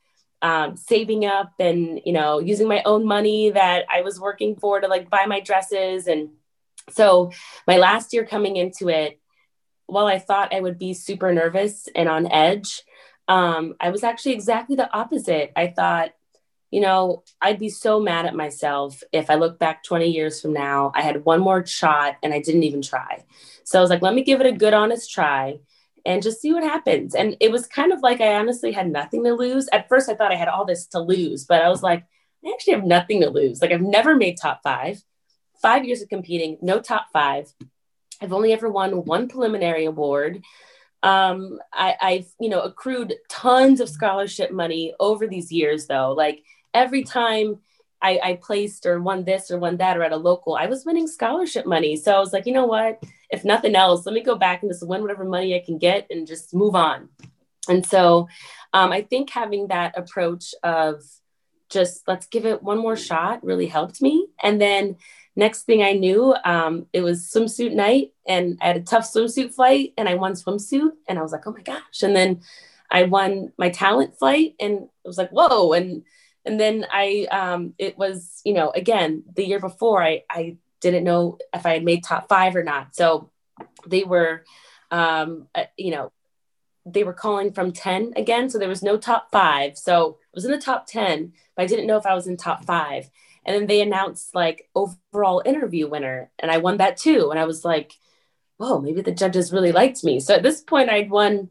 um, 0.41 0.75
saving 0.75 1.25
up 1.25 1.53
and 1.59 1.99
you 2.05 2.13
know 2.13 2.39
using 2.39 2.67
my 2.67 2.83
own 2.85 3.05
money 3.05 3.49
that 3.49 3.85
I 3.89 4.01
was 4.01 4.19
working 4.19 4.55
for 4.55 4.79
to 4.79 4.87
like 4.87 5.09
buy 5.09 5.25
my 5.25 5.39
dresses 5.39 6.07
and 6.07 6.29
so 6.91 7.31
my 7.65 7.77
last 7.77 8.13
year 8.13 8.23
coming 8.23 8.55
into 8.55 8.87
it 8.87 9.19
while 9.87 10.05
I 10.05 10.19
thought 10.19 10.53
I 10.53 10.61
would 10.61 10.77
be 10.77 10.93
super 10.93 11.33
nervous 11.33 11.89
and 11.95 12.07
on 12.07 12.31
edge 12.31 12.83
um, 13.27 13.75
I 13.79 13.89
was 13.89 14.03
actually 14.03 14.33
exactly 14.33 14.75
the 14.75 14.93
opposite 14.95 15.53
I 15.55 15.67
thought 15.67 16.11
you 16.71 16.81
know 16.81 17.23
I'd 17.41 17.59
be 17.59 17.69
so 17.69 17.99
mad 17.99 18.25
at 18.25 18.35
myself 18.35 19.01
if 19.11 19.29
I 19.29 19.35
look 19.35 19.59
back 19.59 19.83
20 19.83 20.07
years 20.09 20.41
from 20.41 20.53
now 20.53 20.91
I 20.95 21.01
had 21.01 21.25
one 21.25 21.39
more 21.39 21.65
shot 21.65 22.17
and 22.23 22.33
I 22.33 22.41
didn't 22.41 22.63
even 22.63 22.81
try 22.81 23.23
so 23.63 23.79
I 23.79 23.81
was 23.81 23.89
like 23.89 24.01
let 24.01 24.13
me 24.13 24.23
give 24.23 24.41
it 24.41 24.47
a 24.47 24.51
good 24.51 24.73
honest 24.73 25.11
try 25.11 25.59
and 26.07 26.23
just 26.23 26.41
see 26.41 26.53
what 26.53 26.63
happens. 26.63 27.13
And 27.13 27.35
it 27.41 27.51
was 27.51 27.67
kind 27.67 27.91
of 27.91 27.99
like 27.99 28.21
I 28.21 28.35
honestly 28.35 28.71
had 28.71 28.89
nothing 28.89 29.25
to 29.25 29.33
lose. 29.33 29.67
At 29.73 29.89
first, 29.89 30.09
I 30.09 30.15
thought 30.15 30.31
I 30.31 30.37
had 30.37 30.47
all 30.47 30.63
this 30.63 30.87
to 30.87 31.01
lose, 31.01 31.43
but 31.43 31.61
I 31.61 31.67
was 31.67 31.83
like, 31.83 32.05
I 32.45 32.51
actually 32.53 32.73
have 32.75 32.85
nothing 32.85 33.21
to 33.21 33.29
lose. 33.29 33.61
Like, 33.61 33.71
I've 33.71 33.81
never 33.81 34.15
made 34.15 34.37
top 34.37 34.61
five, 34.63 35.03
five 35.61 35.83
years 35.83 36.01
of 36.01 36.07
competing, 36.07 36.57
no 36.61 36.79
top 36.79 37.07
five. 37.11 37.53
I've 38.21 38.31
only 38.31 38.53
ever 38.53 38.69
won 38.69 39.03
one 39.03 39.27
preliminary 39.27 39.83
award. 39.83 40.43
Um, 41.03 41.59
I, 41.73 41.95
I've, 42.01 42.27
you 42.39 42.49
know, 42.49 42.61
accrued 42.61 43.15
tons 43.29 43.81
of 43.81 43.89
scholarship 43.89 44.49
money 44.49 44.93
over 45.01 45.27
these 45.27 45.51
years, 45.51 45.87
though. 45.87 46.13
Like 46.13 46.41
every 46.77 47.03
time 47.03 47.59
I, 48.01 48.19
I 48.23 48.33
placed 48.35 48.85
or 48.85 49.01
won 49.01 49.23
this 49.23 49.49
or 49.49 49.57
won 49.57 49.77
that 49.77 49.97
or 49.97 50.03
at 50.03 50.11
a 50.11 50.17
local, 50.17 50.55
I 50.55 50.67
was 50.67 50.85
winning 50.85 51.07
scholarship 51.07 51.65
money. 51.65 51.95
So 51.95 52.15
I 52.15 52.19
was 52.19 52.31
like, 52.31 52.45
you 52.45 52.53
know 52.53 52.67
what? 52.67 53.03
If 53.29 53.43
nothing 53.43 53.75
else, 53.75 54.05
let 54.05 54.13
me 54.13 54.21
go 54.21 54.35
back 54.35 54.61
and 54.61 54.71
just 54.71 54.87
win 54.87 55.01
whatever 55.01 55.25
money 55.25 55.55
I 55.55 55.63
can 55.65 55.77
get 55.77 56.07
and 56.09 56.27
just 56.27 56.53
move 56.53 56.75
on. 56.75 57.09
And 57.67 57.85
so 57.85 58.29
um, 58.71 58.91
I 58.91 59.01
think 59.01 59.29
having 59.29 59.67
that 59.67 59.97
approach 59.97 60.53
of 60.63 61.03
just 61.69 62.07
let's 62.07 62.27
give 62.27 62.45
it 62.45 62.63
one 62.63 62.77
more 62.77 62.95
shot 62.95 63.43
really 63.43 63.65
helped 63.65 64.01
me. 64.01 64.27
And 64.41 64.61
then 64.61 64.97
next 65.35 65.63
thing 65.63 65.83
I 65.83 65.93
knew, 65.93 66.33
um, 66.45 66.85
it 66.93 67.01
was 67.01 67.23
swimsuit 67.23 67.73
night 67.73 68.13
and 68.27 68.57
I 68.61 68.67
had 68.67 68.77
a 68.77 68.81
tough 68.81 69.11
swimsuit 69.11 69.53
flight 69.53 69.93
and 69.97 70.07
I 70.07 70.13
won 70.13 70.33
swimsuit 70.33 70.91
and 71.09 71.19
I 71.19 71.21
was 71.21 71.31
like, 71.31 71.45
oh 71.45 71.51
my 71.51 71.61
gosh. 71.61 72.03
And 72.03 72.15
then 72.15 72.41
I 72.89 73.03
won 73.03 73.51
my 73.57 73.69
talent 73.69 74.17
flight 74.17 74.55
and 74.59 74.87
I 75.05 75.07
was 75.07 75.17
like, 75.17 75.31
whoa. 75.31 75.73
And 75.73 76.03
and 76.47 76.59
then 76.59 76.85
I 76.91 77.27
um, 77.29 77.73
it 77.77 77.97
was 77.97 78.41
you 78.43 78.53
know 78.53 78.71
again 78.71 79.23
the 79.35 79.45
year 79.45 79.59
before 79.59 80.01
I 80.01 80.23
I 80.29 80.57
didn't 80.79 81.03
know 81.03 81.37
if 81.53 81.65
I 81.65 81.73
had 81.73 81.83
made 81.83 82.03
top 82.03 82.29
five 82.29 82.55
or 82.55 82.63
not. 82.63 82.95
So 82.95 83.29
they 83.85 84.03
were 84.03 84.43
um, 84.89 85.47
uh, 85.53 85.65
you 85.77 85.91
know 85.91 86.11
they 86.85 87.03
were 87.03 87.13
calling 87.13 87.51
from 87.51 87.73
10 87.73 88.13
again. 88.15 88.49
So 88.49 88.57
there 88.57 88.69
was 88.69 88.81
no 88.81 88.95
top 88.95 89.29
five. 89.29 89.77
So 89.77 90.19
i 90.21 90.29
was 90.33 90.45
in 90.45 90.51
the 90.51 90.57
top 90.57 90.87
10 90.87 91.33
but 91.55 91.63
i 91.63 91.65
didn't 91.65 91.87
know 91.87 91.97
if 91.97 92.05
i 92.05 92.13
was 92.13 92.27
in 92.27 92.37
top 92.37 92.65
five. 92.65 93.09
And 93.45 93.55
then 93.55 93.67
they 93.67 93.81
announced 93.81 94.33
like 94.33 94.69
overall 94.73 95.41
interview 95.45 95.87
winner. 95.89 96.31
And 96.39 96.49
i 96.49 96.57
won 96.57 96.77
that 96.77 96.97
too. 96.97 97.29
And 97.29 97.39
i 97.39 97.45
was 97.45 97.65
like 97.65 97.93
whoa 98.55 98.79
maybe 98.79 99.01
the 99.01 99.11
judges 99.11 99.53
really 99.53 99.73
liked 99.73 100.03
me. 100.03 100.19
So 100.21 100.33
at 100.33 100.43
this 100.43 100.61
point 100.61 100.89
i'd 100.89 101.09
won 101.09 101.49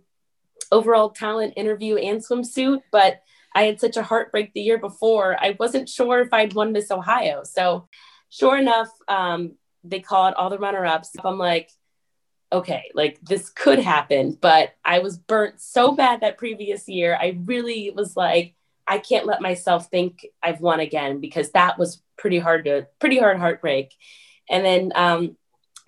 overall 0.72 1.11
talent 1.11 1.52
interview 1.56 1.96
and 1.96 2.20
swimsuit 2.20 2.80
but 2.90 3.22
I 3.57 3.62
had 3.62 3.81
such 3.81 3.97
a 3.97 4.03
heartbreak 4.03 4.53
the 4.53 4.61
year 4.61 4.77
before. 4.77 5.35
I 5.40 5.57
wasn't 5.59 5.88
sure 5.88 6.21
if 6.21 6.31
I'd 6.31 6.53
won 6.53 6.73
Miss 6.73 6.90
Ohio. 6.90 7.42
So, 7.45 7.88
sure 8.29 8.59
enough, 8.59 8.90
um, 9.09 9.57
they 9.83 10.01
called 10.01 10.35
all 10.35 10.51
the 10.51 10.59
runner 10.59 10.85
ups. 10.85 11.16
I'm 11.25 11.38
like, 11.38 11.71
okay, 12.53 12.90
like 12.92 13.19
this 13.23 13.49
could 13.49 13.79
happen. 13.79 14.37
But 14.38 14.75
I 14.85 14.99
was 14.99 15.16
burnt 15.16 15.59
so 15.62 15.92
bad 15.92 16.21
that 16.21 16.37
previous 16.37 16.87
year. 16.87 17.16
I 17.19 17.38
really 17.45 17.90
was 17.90 18.14
like, 18.14 18.55
I 18.87 18.99
can't 18.99 19.27
let 19.27 19.40
myself 19.40 19.88
think 19.90 20.27
I've 20.42 20.61
won 20.61 20.81
again 20.81 21.21
because 21.21 21.51
that 21.53 21.79
was 21.79 22.03
pretty 22.19 22.38
hard 22.38 22.66
to, 22.66 22.87
pretty 22.99 23.19
hard 23.19 23.38
heartbreak. 23.38 23.90
And 24.51 24.66
then 24.66 24.92
um, 24.95 25.37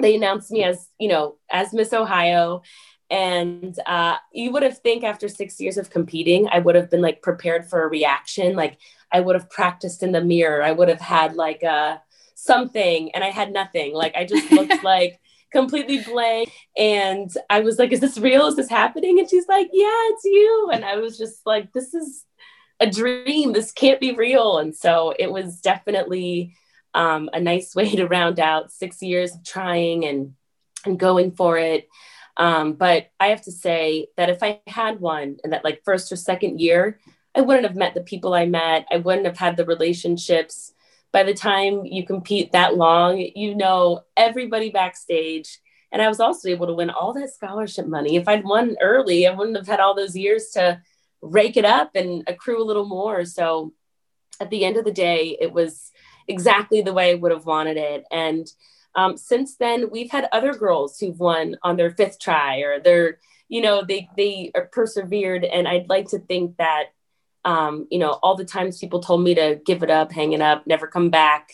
they 0.00 0.16
announced 0.16 0.50
me 0.50 0.64
as, 0.64 0.88
you 0.98 1.08
know, 1.08 1.36
as 1.50 1.74
Miss 1.74 1.92
Ohio 1.92 2.62
and 3.10 3.78
uh, 3.86 4.16
you 4.32 4.52
would 4.52 4.62
have 4.62 4.78
think 4.78 5.02
after 5.02 5.28
six 5.28 5.60
years 5.60 5.78
of 5.78 5.90
competing 5.90 6.48
i 6.50 6.58
would 6.58 6.74
have 6.74 6.90
been 6.90 7.00
like 7.00 7.22
prepared 7.22 7.68
for 7.68 7.82
a 7.82 7.88
reaction. 7.88 8.56
Like 8.56 8.78
i 9.12 9.20
would 9.20 9.34
have 9.34 9.50
practiced 9.50 10.02
in 10.02 10.12
the 10.12 10.22
mirror. 10.22 10.62
I 10.62 10.72
would 10.72 10.88
have 10.88 11.00
had 11.00 11.34
like 11.34 11.62
a 11.62 12.02
something 12.34 13.10
and 13.12 13.24
i 13.24 13.30
had 13.30 13.52
nothing. 13.52 13.94
Like 13.94 14.14
i 14.14 14.24
just 14.24 14.50
looked 14.52 14.82
like 14.84 15.20
completely 15.50 16.02
blank. 16.02 16.50
And 16.76 17.30
i 17.50 17.60
was 17.60 17.78
like 17.78 17.92
is 17.92 18.00
this 18.00 18.18
real? 18.18 18.46
Is 18.46 18.56
this 18.56 18.70
happening? 18.70 19.18
And 19.18 19.28
she's 19.28 19.48
like 19.48 19.68
yeah 19.72 20.00
it's 20.10 20.24
you. 20.24 20.70
And 20.72 20.84
i 20.84 20.96
was 20.96 21.16
just 21.18 21.46
like 21.46 21.72
this 21.72 21.94
is 21.94 22.24
a 22.80 22.88
dream. 22.88 23.52
This 23.52 23.72
can't 23.72 24.00
be 24.00 24.14
real. 24.14 24.58
And 24.58 24.74
so 24.76 25.12
it 25.18 25.32
was 25.32 25.60
definitely 25.60 26.54
um, 26.94 27.28
a 27.32 27.40
nice 27.40 27.74
way 27.74 27.90
to 27.96 28.06
round 28.06 28.38
out 28.38 28.72
six 28.72 29.02
years 29.02 29.34
of 29.34 29.44
trying 29.44 30.04
and 30.04 30.34
and 30.84 30.98
going 30.98 31.32
for 31.32 31.58
it 31.58 31.88
um, 32.38 32.74
but 32.74 33.10
I 33.18 33.28
have 33.28 33.42
to 33.42 33.52
say 33.52 34.06
that 34.16 34.30
if 34.30 34.42
I 34.42 34.60
had 34.66 35.00
won 35.00 35.38
in 35.42 35.50
that 35.50 35.64
like 35.64 35.82
first 35.84 36.12
or 36.12 36.16
second 36.16 36.60
year, 36.60 37.00
I 37.34 37.40
wouldn't 37.40 37.66
have 37.66 37.76
met 37.76 37.94
the 37.94 38.00
people 38.00 38.32
I 38.32 38.46
met. 38.46 38.86
I 38.90 38.96
wouldn't 38.98 39.26
have 39.26 39.36
had 39.38 39.56
the 39.56 39.66
relationships. 39.66 40.72
By 41.12 41.24
the 41.24 41.34
time 41.34 41.84
you 41.84 42.06
compete 42.06 42.52
that 42.52 42.76
long, 42.76 43.18
you 43.18 43.54
know 43.54 44.02
everybody 44.16 44.70
backstage. 44.70 45.58
And 45.90 46.00
I 46.00 46.08
was 46.08 46.20
also 46.20 46.48
able 46.48 46.66
to 46.66 46.74
win 46.74 46.90
all 46.90 47.12
that 47.14 47.34
scholarship 47.34 47.86
money. 47.86 48.16
If 48.16 48.28
I'd 48.28 48.44
won 48.44 48.76
early, 48.80 49.26
I 49.26 49.34
wouldn't 49.34 49.56
have 49.56 49.66
had 49.66 49.80
all 49.80 49.94
those 49.94 50.16
years 50.16 50.50
to 50.50 50.80
rake 51.22 51.56
it 51.56 51.64
up 51.64 51.96
and 51.96 52.22
accrue 52.26 52.62
a 52.62 52.64
little 52.64 52.86
more. 52.86 53.24
So 53.24 53.72
at 54.40 54.50
the 54.50 54.64
end 54.64 54.76
of 54.76 54.84
the 54.84 54.92
day, 54.92 55.36
it 55.40 55.52
was 55.52 55.90
exactly 56.28 56.82
the 56.82 56.92
way 56.92 57.10
I 57.10 57.14
would 57.14 57.32
have 57.32 57.46
wanted 57.46 57.78
it. 57.78 58.04
And 58.12 58.46
um, 58.98 59.16
since 59.16 59.54
then, 59.54 59.90
we've 59.90 60.10
had 60.10 60.28
other 60.32 60.52
girls 60.52 60.98
who've 60.98 61.20
won 61.20 61.54
on 61.62 61.76
their 61.76 61.92
fifth 61.92 62.18
try 62.18 62.58
or 62.58 62.80
they're, 62.80 63.18
you 63.48 63.60
know, 63.60 63.84
they 63.86 64.08
they 64.16 64.50
are 64.56 64.66
persevered. 64.66 65.44
And 65.44 65.68
I'd 65.68 65.88
like 65.88 66.08
to 66.08 66.18
think 66.18 66.56
that, 66.56 66.86
um, 67.44 67.86
you 67.92 68.00
know, 68.00 68.18
all 68.24 68.34
the 68.34 68.44
times 68.44 68.78
people 68.78 69.00
told 69.00 69.22
me 69.22 69.36
to 69.36 69.60
give 69.64 69.84
it 69.84 69.90
up, 69.90 70.10
hang 70.10 70.32
it 70.32 70.40
up, 70.40 70.66
never 70.66 70.88
come 70.88 71.10
back. 71.10 71.50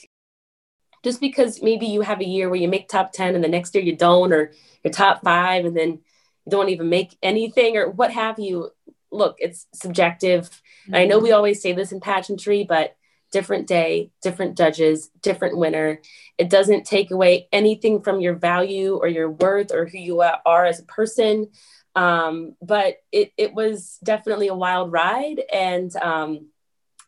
Just 1.02 1.20
because 1.20 1.62
maybe 1.62 1.84
you 1.84 2.00
have 2.00 2.22
a 2.22 2.26
year 2.26 2.48
where 2.48 2.58
you 2.58 2.66
make 2.66 2.88
top 2.88 3.12
10 3.12 3.34
and 3.34 3.44
the 3.44 3.48
next 3.48 3.74
year 3.74 3.84
you 3.84 3.94
don't, 3.94 4.32
or 4.32 4.50
you're 4.82 4.90
top 4.90 5.22
five 5.22 5.66
and 5.66 5.76
then 5.76 5.90
you 5.90 6.50
don't 6.50 6.70
even 6.70 6.88
make 6.88 7.14
anything 7.22 7.76
or 7.76 7.90
what 7.90 8.10
have 8.10 8.38
you. 8.38 8.70
Look, 9.12 9.36
it's 9.38 9.66
subjective. 9.74 10.44
Mm-hmm. 10.48 10.94
I 10.94 11.04
know 11.04 11.18
we 11.18 11.32
always 11.32 11.60
say 11.60 11.74
this 11.74 11.92
in 11.92 12.00
pageantry, 12.00 12.64
but 12.64 12.96
different 13.34 13.66
day, 13.66 14.12
different 14.22 14.56
judges, 14.56 15.10
different 15.20 15.58
winner. 15.58 16.00
It 16.38 16.48
doesn't 16.48 16.86
take 16.86 17.10
away 17.10 17.48
anything 17.50 18.00
from 18.00 18.20
your 18.20 18.34
value 18.34 18.94
or 18.94 19.08
your 19.08 19.28
worth 19.28 19.72
or 19.72 19.86
who 19.86 19.98
you 19.98 20.22
are 20.22 20.64
as 20.64 20.78
a 20.78 20.84
person. 20.84 21.48
Um, 21.96 22.54
but 22.62 22.98
it, 23.10 23.32
it 23.36 23.52
was 23.52 23.98
definitely 24.04 24.46
a 24.46 24.54
wild 24.54 24.92
ride 24.92 25.42
and 25.52 25.94
um, 25.96 26.46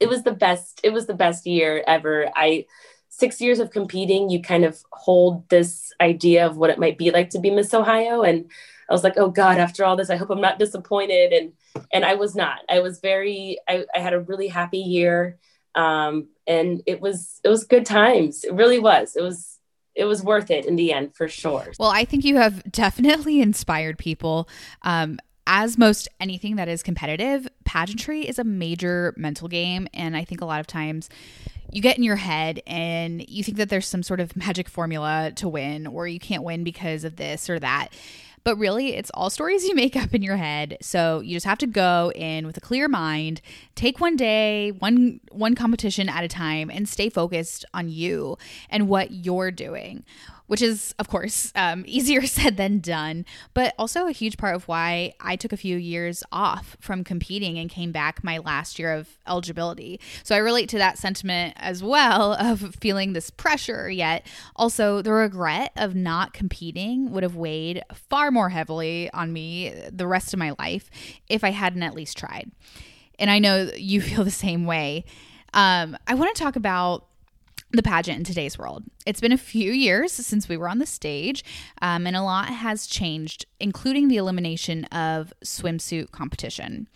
it 0.00 0.08
was 0.08 0.24
the 0.24 0.32
best, 0.32 0.80
it 0.82 0.92
was 0.92 1.06
the 1.06 1.14
best 1.14 1.46
year 1.46 1.84
ever. 1.86 2.28
I, 2.34 2.66
six 3.08 3.40
years 3.40 3.60
of 3.60 3.70
competing, 3.70 4.28
you 4.28 4.42
kind 4.42 4.64
of 4.64 4.82
hold 4.90 5.48
this 5.48 5.92
idea 6.00 6.44
of 6.44 6.56
what 6.56 6.70
it 6.70 6.78
might 6.80 6.98
be 6.98 7.12
like 7.12 7.30
to 7.30 7.38
be 7.38 7.50
Miss 7.50 7.72
Ohio. 7.72 8.22
And 8.22 8.50
I 8.90 8.92
was 8.92 9.04
like, 9.04 9.14
oh 9.16 9.30
God, 9.30 9.58
after 9.58 9.84
all 9.84 9.94
this, 9.94 10.10
I 10.10 10.16
hope 10.16 10.30
I'm 10.30 10.40
not 10.40 10.58
disappointed. 10.58 11.32
And, 11.32 11.52
and 11.92 12.04
I 12.04 12.14
was 12.14 12.34
not, 12.34 12.58
I 12.68 12.80
was 12.80 12.98
very, 12.98 13.58
I, 13.68 13.84
I 13.94 14.00
had 14.00 14.12
a 14.12 14.20
really 14.20 14.48
happy 14.48 14.78
year 14.78 15.38
um, 15.76 16.28
and 16.46 16.82
it 16.86 17.00
was 17.00 17.40
it 17.44 17.48
was 17.48 17.64
good 17.64 17.86
times. 17.86 18.42
It 18.42 18.54
really 18.54 18.78
was. 18.78 19.14
It 19.14 19.22
was 19.22 19.58
it 19.94 20.04
was 20.04 20.22
worth 20.22 20.50
it 20.50 20.66
in 20.66 20.76
the 20.76 20.92
end 20.92 21.14
for 21.14 21.28
sure. 21.28 21.72
Well, 21.78 21.90
I 21.90 22.04
think 22.04 22.24
you 22.24 22.36
have 22.36 22.70
definitely 22.70 23.40
inspired 23.42 23.98
people. 23.98 24.48
Um, 24.82 25.18
as 25.46 25.78
most 25.78 26.08
anything 26.18 26.56
that 26.56 26.68
is 26.68 26.82
competitive, 26.82 27.46
pageantry 27.64 28.22
is 28.22 28.38
a 28.38 28.44
major 28.44 29.14
mental 29.16 29.46
game. 29.46 29.86
And 29.94 30.16
I 30.16 30.24
think 30.24 30.40
a 30.40 30.44
lot 30.44 30.58
of 30.58 30.66
times 30.66 31.08
you 31.70 31.80
get 31.80 31.96
in 31.96 32.02
your 32.02 32.16
head 32.16 32.60
and 32.66 33.26
you 33.28 33.44
think 33.44 33.56
that 33.58 33.68
there's 33.68 33.86
some 33.86 34.02
sort 34.02 34.18
of 34.18 34.34
magic 34.36 34.68
formula 34.68 35.32
to 35.36 35.48
win, 35.48 35.86
or 35.86 36.08
you 36.08 36.18
can't 36.18 36.42
win 36.42 36.64
because 36.64 37.04
of 37.04 37.16
this 37.16 37.48
or 37.48 37.58
that. 37.60 37.88
But 38.46 38.58
really, 38.58 38.94
it's 38.94 39.10
all 39.12 39.28
stories 39.28 39.64
you 39.64 39.74
make 39.74 39.96
up 39.96 40.14
in 40.14 40.22
your 40.22 40.36
head. 40.36 40.76
So 40.80 41.18
you 41.18 41.34
just 41.34 41.46
have 41.46 41.58
to 41.58 41.66
go 41.66 42.12
in 42.14 42.46
with 42.46 42.56
a 42.56 42.60
clear 42.60 42.86
mind, 42.86 43.40
take 43.74 43.98
one 43.98 44.14
day, 44.14 44.70
one 44.70 45.18
one 45.32 45.56
competition 45.56 46.08
at 46.08 46.22
a 46.22 46.28
time, 46.28 46.70
and 46.70 46.88
stay 46.88 47.08
focused 47.08 47.64
on 47.74 47.88
you 47.88 48.38
and 48.70 48.88
what 48.88 49.10
you're 49.10 49.50
doing 49.50 50.04
which 50.46 50.62
is, 50.62 50.94
of 50.98 51.08
course, 51.08 51.52
um, 51.54 51.84
easier 51.88 52.26
said 52.26 52.56
than 52.56 52.78
done, 52.78 53.24
but 53.54 53.74
also 53.78 54.06
a 54.06 54.12
huge 54.12 54.36
part 54.36 54.54
of 54.54 54.68
why 54.68 55.14
I 55.20 55.36
took 55.36 55.52
a 55.52 55.56
few 55.56 55.76
years 55.76 56.22
off 56.32 56.76
from 56.80 57.04
competing 57.04 57.58
and 57.58 57.70
came 57.70 57.92
back 57.92 58.22
my 58.22 58.38
last 58.38 58.78
year 58.78 58.92
of 58.92 59.18
eligibility. 59.26 60.00
So 60.22 60.34
I 60.34 60.38
relate 60.38 60.68
to 60.70 60.78
that 60.78 60.98
sentiment 60.98 61.54
as 61.56 61.82
well 61.82 62.32
of 62.40 62.74
feeling 62.80 63.12
this 63.12 63.30
pressure, 63.30 63.90
yet 63.90 64.26
also 64.54 65.02
the 65.02 65.12
regret 65.12 65.72
of 65.76 65.94
not 65.94 66.32
competing 66.32 67.10
would 67.12 67.22
have 67.22 67.36
weighed 67.36 67.82
far 67.94 68.30
more 68.30 68.50
heavily 68.50 69.10
on 69.12 69.32
me 69.32 69.74
the 69.90 70.06
rest 70.06 70.32
of 70.32 70.38
my 70.38 70.54
life 70.58 70.90
if 71.28 71.44
I 71.44 71.50
hadn't 71.50 71.82
at 71.82 71.94
least 71.94 72.16
tried. 72.16 72.50
And 73.18 73.30
I 73.30 73.38
know 73.38 73.70
you 73.76 74.00
feel 74.02 74.24
the 74.24 74.30
same 74.30 74.66
way. 74.66 75.04
Um, 75.54 75.96
I 76.06 76.14
want 76.14 76.34
to 76.34 76.42
talk 76.42 76.56
about 76.56 77.06
the 77.76 77.82
pageant 77.82 78.18
in 78.18 78.24
today's 78.24 78.58
world. 78.58 78.84
It's 79.04 79.20
been 79.20 79.32
a 79.32 79.38
few 79.38 79.72
years 79.72 80.12
since 80.12 80.48
we 80.48 80.56
were 80.56 80.68
on 80.68 80.78
the 80.78 80.86
stage, 80.86 81.44
um, 81.82 82.06
and 82.06 82.16
a 82.16 82.22
lot 82.22 82.48
has 82.48 82.86
changed, 82.86 83.46
including 83.60 84.08
the 84.08 84.16
elimination 84.16 84.84
of 84.86 85.32
swimsuit 85.44 86.10
competition. 86.10 86.88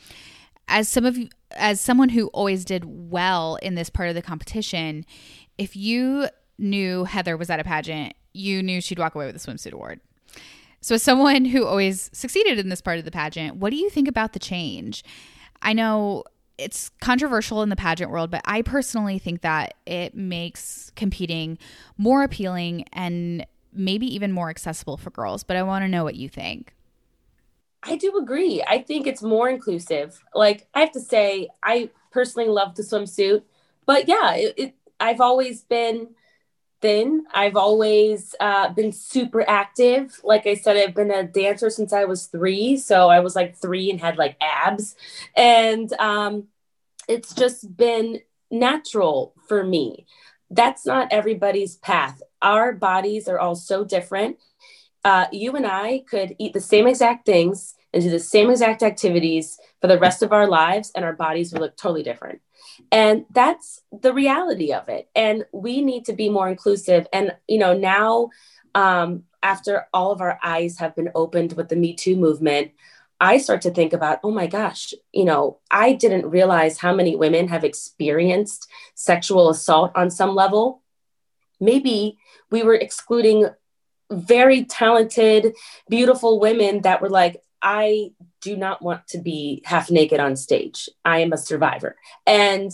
As 0.69 0.89
some 0.89 1.05
of 1.05 1.17
you, 1.17 1.29
as 1.53 1.81
someone 1.81 2.11
who 2.11 2.29
always 2.29 2.65
did 2.65 2.85
well 2.87 3.57
in 3.57 3.75
this 3.75 3.91
part 3.91 4.09
of 4.09 4.15
the 4.15 4.23
competition, 4.23 5.05
if 5.59 5.75
you 5.77 6.29
knew 6.59 7.05
Heather 7.05 7.37
was 7.37 7.51
at 7.51 7.61
a 7.61 7.65
pageant, 7.65 8.15
you 8.33 8.63
knew 8.63 8.81
she'd 8.81 8.99
walk 8.99 9.15
away 9.15 9.27
with 9.27 9.37
a 9.37 9.39
swimsuit 9.39 9.73
award. 9.73 10.01
So, 10.81 10.95
as 10.95 11.03
someone 11.03 11.45
who 11.45 11.67
always 11.67 12.09
succeeded 12.13 12.59
in 12.59 12.69
this 12.69 12.81
part 12.81 12.99
of 12.99 13.05
the 13.05 13.11
pageant, 13.11 13.57
what 13.57 13.71
do 13.71 13.77
you 13.77 13.91
think 13.91 14.09
about 14.09 14.33
the 14.33 14.39
change? 14.39 15.05
I 15.61 15.73
know 15.73 16.25
it's 16.61 16.91
controversial 17.01 17.63
in 17.63 17.69
the 17.69 17.77
pageant 17.77 18.11
world, 18.11 18.31
but 18.31 18.43
I 18.45 18.63
personally 18.63 19.19
think 19.19 19.41
that 19.41 19.75
it 19.87 20.15
makes 20.15 20.93
competing 20.95 21.59
more 21.97 22.23
appealing 22.23 22.85
and 22.93 23.47
maybe 23.73 24.07
even 24.15 24.33
more 24.33 24.51
accessible 24.51 24.97
for 24.97 25.11
girls. 25.11 25.43
But 25.43 25.57
I 25.57 25.63
want 25.63 25.85
to 25.85 25.89
know 25.89 26.05
what 26.05 26.17
you 26.17 26.29
think. 26.29 26.75
I 27.83 27.97
do 27.97 28.17
agree. 28.19 28.63
I 28.69 28.83
think 28.83 29.07
it's 29.07 29.23
more 29.23 29.49
inclusive. 29.49 30.23
Like 30.35 30.69
I 30.75 30.81
have 30.81 30.93
to 30.93 31.01
say, 31.01 31.49
I 31.63 31.91
personally 32.11 32.49
love 32.49 32.75
the 32.75 32.83
swimsuit, 32.83 33.43
but 33.87 34.07
yeah, 34.07 34.35
it, 34.35 34.55
it 34.57 34.75
I've 35.01 35.21
always 35.21 35.63
been 35.63 36.09
thin. 36.81 37.25
I've 37.33 37.57
always 37.57 38.35
uh, 38.41 38.71
been 38.71 38.93
super 38.93 39.49
active. 39.49 40.21
Like 40.25 40.47
I 40.47 40.55
said, 40.55 40.77
I've 40.77 40.95
been 40.95 41.11
a 41.11 41.25
dancer 41.25 41.71
since 41.71 41.93
I 41.93 42.05
was 42.05 42.27
three. 42.27 42.77
So 42.77 43.09
I 43.09 43.21
was 43.21 43.37
like 43.37 43.57
three 43.57 43.91
and 43.91 44.01
had 44.01 44.19
like 44.19 44.37
abs. 44.41 44.97
And 45.37 45.93
um, 45.95 46.49
it's 47.09 47.35
just 47.35 47.77
been 47.77 48.21
natural 48.51 49.35
for 49.49 49.65
me. 49.65 50.07
That's 50.51 50.85
not 50.87 51.13
everybody's 51.13 51.77
path. 51.77 52.23
Our 52.43 52.73
bodies 52.73 53.29
are 53.29 53.39
all 53.39 53.55
so 53.55 53.85
different 53.85 54.39
uh, 55.05 55.27
you 55.33 55.53
and 55.57 55.67
I 55.67 56.05
could 56.09 56.37
eat 56.39 56.53
the 56.53 56.61
same 56.61 56.87
exact 56.87 57.27
things 57.27 57.75
and 57.93 58.03
do 58.03 58.11
the 58.11 58.19
same 58.19 58.51
exact 58.51 58.83
activities 58.83 59.59
for 59.81 59.87
the 59.87 59.99
rest 59.99 60.23
of 60.23 60.33
our 60.33 60.47
lives, 60.47 60.93
and 60.95 61.05
our 61.05 61.15
bodies 61.15 61.53
would 61.53 61.61
look 61.61 61.77
totally 61.77 62.03
different. 62.03 62.41
And 62.91 63.27
that's 63.31 63.83
the 63.93 64.13
reality 64.13 64.73
of 64.73 64.89
it. 64.89 65.09
And 65.15 65.45
we 65.53 65.83
need 65.83 66.05
to 66.07 66.13
be 66.13 66.29
more 66.29 66.49
inclusive. 66.49 67.07
And, 67.13 67.35
you 67.49 67.59
know, 67.59 67.77
now, 67.77 68.31
um, 68.75 69.25
after 69.43 69.87
all 69.93 70.13
of 70.13 70.21
our 70.21 70.39
eyes 70.43 70.79
have 70.79 70.95
been 70.95 71.11
opened 71.15 71.55
with 71.55 71.69
the 71.69 71.77
Me 71.77 71.95
Too 71.95 72.17
movement, 72.17 72.73
I 73.21 73.39
start 73.39 73.63
to 73.63 73.71
think 73.71 73.93
about, 73.93 74.21
oh 74.25 74.31
my 74.31 74.47
gosh, 74.47 74.95
you 75.13 75.25
know, 75.25 75.59
I 75.71 75.93
didn't 75.93 76.31
realize 76.31 76.79
how 76.79 76.95
many 76.95 77.17
women 77.17 77.49
have 77.49 77.65
experienced 77.65 78.69
sexual 78.95 79.51
assault 79.51 79.93
on 79.95 80.11
some 80.11 80.35
level. 80.35 80.83
Maybe 81.61 82.17
we 82.51 82.63
were 82.63 82.75
excluding 82.75 83.49
very 84.11 84.65
talented, 84.65 85.55
beautiful 85.89 86.41
women 86.41 86.81
that 86.83 87.03
were 87.03 87.11
like, 87.11 87.43
I 87.63 88.13
do 88.41 88.57
not 88.57 88.83
want 88.83 89.07
to 89.09 89.19
be 89.19 89.63
half 89.65 89.91
naked 89.91 90.21
on 90.21 90.37
stage. 90.37 90.89
I 91.05 91.19
am 91.19 91.33
a 91.33 91.39
survivor. 91.39 91.97
And 92.27 92.73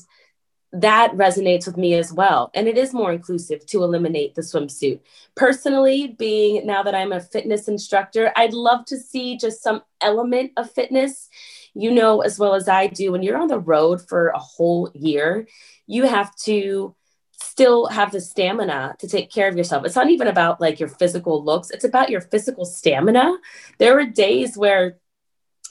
that 0.72 1.12
resonates 1.12 1.66
with 1.66 1.76
me 1.76 1.94
as 1.94 2.12
well. 2.12 2.50
And 2.54 2.68
it 2.68 2.76
is 2.76 2.92
more 2.92 3.12
inclusive 3.12 3.64
to 3.66 3.82
eliminate 3.82 4.34
the 4.34 4.42
swimsuit. 4.42 5.00
Personally, 5.34 6.08
being 6.18 6.66
now 6.66 6.82
that 6.82 6.94
I'm 6.94 7.12
a 7.12 7.20
fitness 7.20 7.68
instructor, 7.68 8.32
I'd 8.36 8.52
love 8.52 8.84
to 8.86 8.98
see 8.98 9.38
just 9.38 9.62
some 9.62 9.82
element 10.00 10.52
of 10.56 10.70
fitness. 10.70 11.28
You 11.74 11.92
know, 11.92 12.20
as 12.20 12.38
well 12.38 12.54
as 12.54 12.68
I 12.68 12.86
do, 12.88 13.12
when 13.12 13.22
you're 13.22 13.36
on 13.36 13.48
the 13.48 13.58
road 13.58 14.06
for 14.06 14.28
a 14.28 14.38
whole 14.38 14.90
year, 14.94 15.46
you 15.86 16.06
have 16.06 16.34
to 16.44 16.94
still 17.38 17.86
have 17.86 18.12
the 18.12 18.20
stamina 18.20 18.96
to 18.98 19.08
take 19.08 19.30
care 19.30 19.48
of 19.48 19.56
yourself. 19.56 19.84
It's 19.84 19.96
not 19.96 20.10
even 20.10 20.26
about 20.26 20.60
like 20.60 20.80
your 20.80 20.88
physical 20.88 21.44
looks, 21.44 21.70
it's 21.70 21.84
about 21.84 22.10
your 22.10 22.22
physical 22.22 22.64
stamina. 22.64 23.36
There 23.78 23.94
were 23.94 24.06
days 24.06 24.56
where 24.56 24.98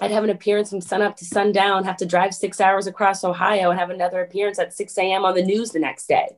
I'd 0.02 0.12
have 0.12 0.24
an 0.26 0.30
appearance 0.30 0.70
from 0.70 0.82
sun 0.82 1.02
up 1.02 1.16
to 1.18 1.26
sundown, 1.26 1.86
have 1.86 1.98
to 1.98 2.06
drive 2.06 2.34
six 2.34 2.60
hours 2.60 2.86
across 2.86 3.24
Ohio 3.24 3.70
and 3.70 3.80
have 3.80 3.90
another 3.90 4.22
appearance 4.22 4.60
at 4.60 4.74
6 4.74 4.98
a.m. 4.98 5.24
on 5.24 5.36
the 5.36 5.44
news 5.44 5.72
the 5.72 5.80
next 5.80 6.08
day. 6.08 6.38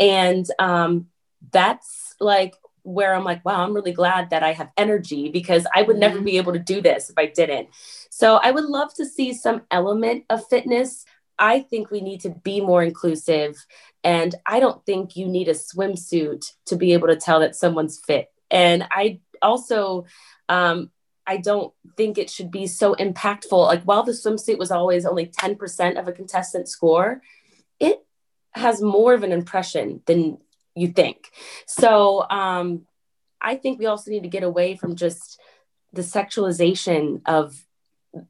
And 0.00 0.46
um, 0.58 1.08
that's 1.52 2.14
like 2.18 2.54
where 2.82 3.14
I'm 3.14 3.24
like, 3.24 3.44
wow, 3.44 3.62
I'm 3.62 3.74
really 3.74 3.92
glad 3.92 4.30
that 4.30 4.42
I 4.42 4.52
have 4.52 4.70
energy 4.76 5.30
because 5.30 5.66
I 5.74 5.82
would 5.82 5.96
never 5.96 6.16
mm-hmm. 6.16 6.24
be 6.24 6.36
able 6.38 6.52
to 6.52 6.58
do 6.58 6.80
this 6.80 7.10
if 7.10 7.18
I 7.18 7.26
didn't. 7.26 7.68
So 8.10 8.36
I 8.36 8.50
would 8.50 8.64
love 8.64 8.94
to 8.94 9.06
see 9.06 9.34
some 9.34 9.62
element 9.70 10.24
of 10.30 10.46
fitness. 10.48 11.04
I 11.38 11.60
think 11.60 11.90
we 11.90 12.00
need 12.00 12.20
to 12.20 12.30
be 12.30 12.60
more 12.60 12.82
inclusive. 12.82 13.56
And 14.02 14.34
I 14.46 14.60
don't 14.60 14.84
think 14.86 15.16
you 15.16 15.26
need 15.26 15.48
a 15.48 15.54
swimsuit 15.54 16.44
to 16.66 16.76
be 16.76 16.92
able 16.92 17.08
to 17.08 17.16
tell 17.16 17.40
that 17.40 17.56
someone's 17.56 17.98
fit. 17.98 18.30
And 18.50 18.86
I 18.90 19.20
also, 19.42 20.04
um, 20.48 20.90
I 21.26 21.38
don't 21.38 21.72
think 21.96 22.18
it 22.18 22.30
should 22.30 22.50
be 22.50 22.66
so 22.66 22.94
impactful. 22.94 23.66
Like 23.66 23.82
while 23.84 24.02
the 24.02 24.12
swimsuit 24.12 24.58
was 24.58 24.70
always 24.70 25.06
only 25.06 25.26
10% 25.26 25.98
of 25.98 26.08
a 26.08 26.12
contestant 26.12 26.68
score, 26.68 27.22
it 27.80 28.04
has 28.52 28.82
more 28.82 29.14
of 29.14 29.22
an 29.22 29.32
impression 29.32 30.02
than 30.06 30.38
you 30.74 30.88
think. 30.88 31.30
So 31.66 32.28
um, 32.28 32.86
I 33.40 33.56
think 33.56 33.78
we 33.78 33.86
also 33.86 34.10
need 34.10 34.24
to 34.24 34.28
get 34.28 34.42
away 34.42 34.76
from 34.76 34.96
just 34.96 35.40
the 35.92 36.02
sexualization 36.02 37.22
of 37.26 37.63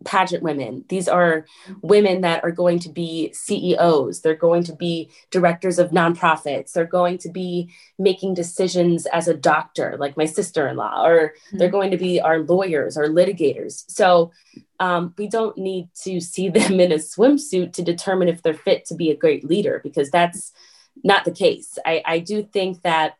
pageant 0.05 0.43
women. 0.43 0.85
These 0.89 1.09
are 1.09 1.47
women 1.83 2.23
that 2.23 2.43
are 2.45 2.51
going 2.51 2.79
to 2.81 2.89
be 2.89 3.33
CEOs. 3.33 4.21
They're 4.21 4.35
going 4.35 4.65
to 4.65 4.75
be 4.75 5.11
directors 5.31 5.79
of 5.79 5.91
nonprofits. 5.91 6.73
They're 6.73 6.85
going 6.85 7.19
to 7.19 7.29
be 7.29 7.71
making 7.99 8.35
decisions 8.35 9.07
as 9.07 9.29
a 9.29 9.35
doctor, 9.35 9.97
like 9.99 10.17
my 10.17 10.25
sister 10.25 10.69
in 10.69 10.77
law, 10.77 11.07
or 11.07 11.29
mm-hmm. 11.29 11.59
they're 11.59 11.69
going 11.69 11.91
to 11.91 11.99
be 11.99 12.21
our 12.21 12.41
lawyers 12.41 12.97
or 12.97 13.09
litigators. 13.09 13.85
So 13.89 14.33
um, 14.81 15.15
we 15.17 15.29
don't 15.29 15.57
need 15.59 15.89
to 16.03 16.21
see 16.21 16.49
them 16.49 16.81
in 16.81 16.93
a 16.93 16.97
swimsuit 16.97 17.73
to 17.75 17.83
determine 17.83 18.29
if 18.29 18.43
they're 18.43 18.55
fit 18.55 18.87
to 18.87 18.95
be 18.95 19.11
a 19.11 19.17
great 19.17 19.45
leader, 19.45 19.81
because 19.83 20.11
that's 20.11 20.53
not 21.03 21.25
the 21.25 21.33
case. 21.33 21.79
I, 21.85 22.03
I 22.05 22.19
do 22.21 22.43
think 22.43 22.83
that 22.83 23.17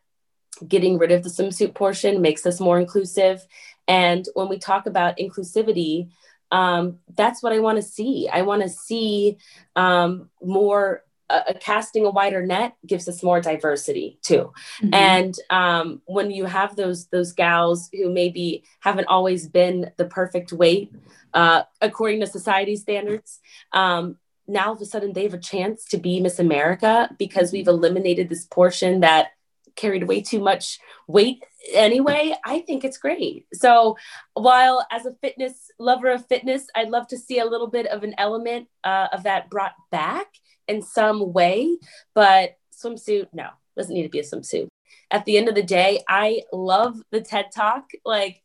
getting 0.67 0.97
rid 0.97 1.11
of 1.11 1.23
the 1.23 1.29
swimsuit 1.29 1.73
portion 1.73 2.21
makes 2.21 2.45
us 2.45 2.59
more 2.59 2.79
inclusive. 2.79 3.45
And 3.87 4.25
when 4.33 4.49
we 4.49 4.57
talk 4.57 4.85
about 4.85 5.17
inclusivity, 5.17 6.09
um, 6.55 6.99
that's 7.17 7.43
what 7.43 7.51
I 7.51 7.59
want 7.59 7.75
to 7.77 7.81
see. 7.81 8.29
I 8.31 8.43
want 8.43 8.61
to 8.61 8.69
see 8.69 9.37
um, 9.75 10.29
more 10.41 11.03
uh, 11.29 11.53
casting 11.59 12.05
a 12.05 12.09
wider 12.09 12.45
net 12.45 12.77
gives 12.87 13.09
us 13.09 13.21
more 13.21 13.41
diversity 13.41 14.19
too. 14.21 14.53
Mm-hmm. 14.81 14.93
And 14.93 15.35
um, 15.49 16.01
when 16.05 16.31
you 16.31 16.45
have 16.45 16.77
those 16.77 17.07
those 17.07 17.33
gals 17.33 17.89
who 17.91 18.09
maybe 18.09 18.63
haven't 18.79 19.07
always 19.07 19.49
been 19.49 19.91
the 19.97 20.05
perfect 20.05 20.53
weight 20.53 20.93
uh, 21.33 21.63
according 21.81 22.21
to 22.21 22.27
society 22.27 22.77
standards, 22.77 23.41
um, 23.73 24.15
now 24.47 24.67
all 24.67 24.73
of 24.75 24.81
a 24.81 24.85
sudden 24.85 25.11
they 25.11 25.23
have 25.23 25.33
a 25.33 25.39
chance 25.39 25.83
to 25.85 25.97
be 25.97 26.21
Miss 26.21 26.39
America 26.39 27.09
because 27.19 27.51
we've 27.51 27.67
eliminated 27.67 28.29
this 28.29 28.45
portion 28.45 29.01
that 29.01 29.31
carried 29.75 30.07
way 30.07 30.21
too 30.21 30.39
much 30.39 30.79
weight 31.07 31.43
anyway, 31.73 32.35
I 32.43 32.59
think 32.59 32.83
it's 32.83 32.97
great. 32.97 33.45
So 33.53 33.97
while 34.33 34.85
as 34.91 35.05
a 35.05 35.15
fitness 35.21 35.71
lover 35.79 36.11
of 36.11 36.27
fitness, 36.27 36.67
I'd 36.75 36.89
love 36.89 37.07
to 37.07 37.17
see 37.17 37.39
a 37.39 37.45
little 37.45 37.67
bit 37.67 37.87
of 37.87 38.03
an 38.03 38.15
element 38.17 38.67
uh, 38.83 39.07
of 39.11 39.23
that 39.23 39.49
brought 39.49 39.73
back 39.91 40.27
in 40.67 40.81
some 40.81 41.33
way, 41.33 41.77
but 42.13 42.57
swimsuit, 42.73 43.27
no, 43.33 43.49
doesn't 43.77 43.93
need 43.93 44.03
to 44.03 44.09
be 44.09 44.19
a 44.19 44.23
swimsuit. 44.23 44.67
At 45.11 45.25
the 45.25 45.37
end 45.37 45.47
of 45.47 45.55
the 45.55 45.63
day, 45.63 46.03
I 46.07 46.41
love 46.51 47.01
the 47.11 47.21
TED 47.21 47.47
Talk, 47.55 47.91
like 48.03 48.41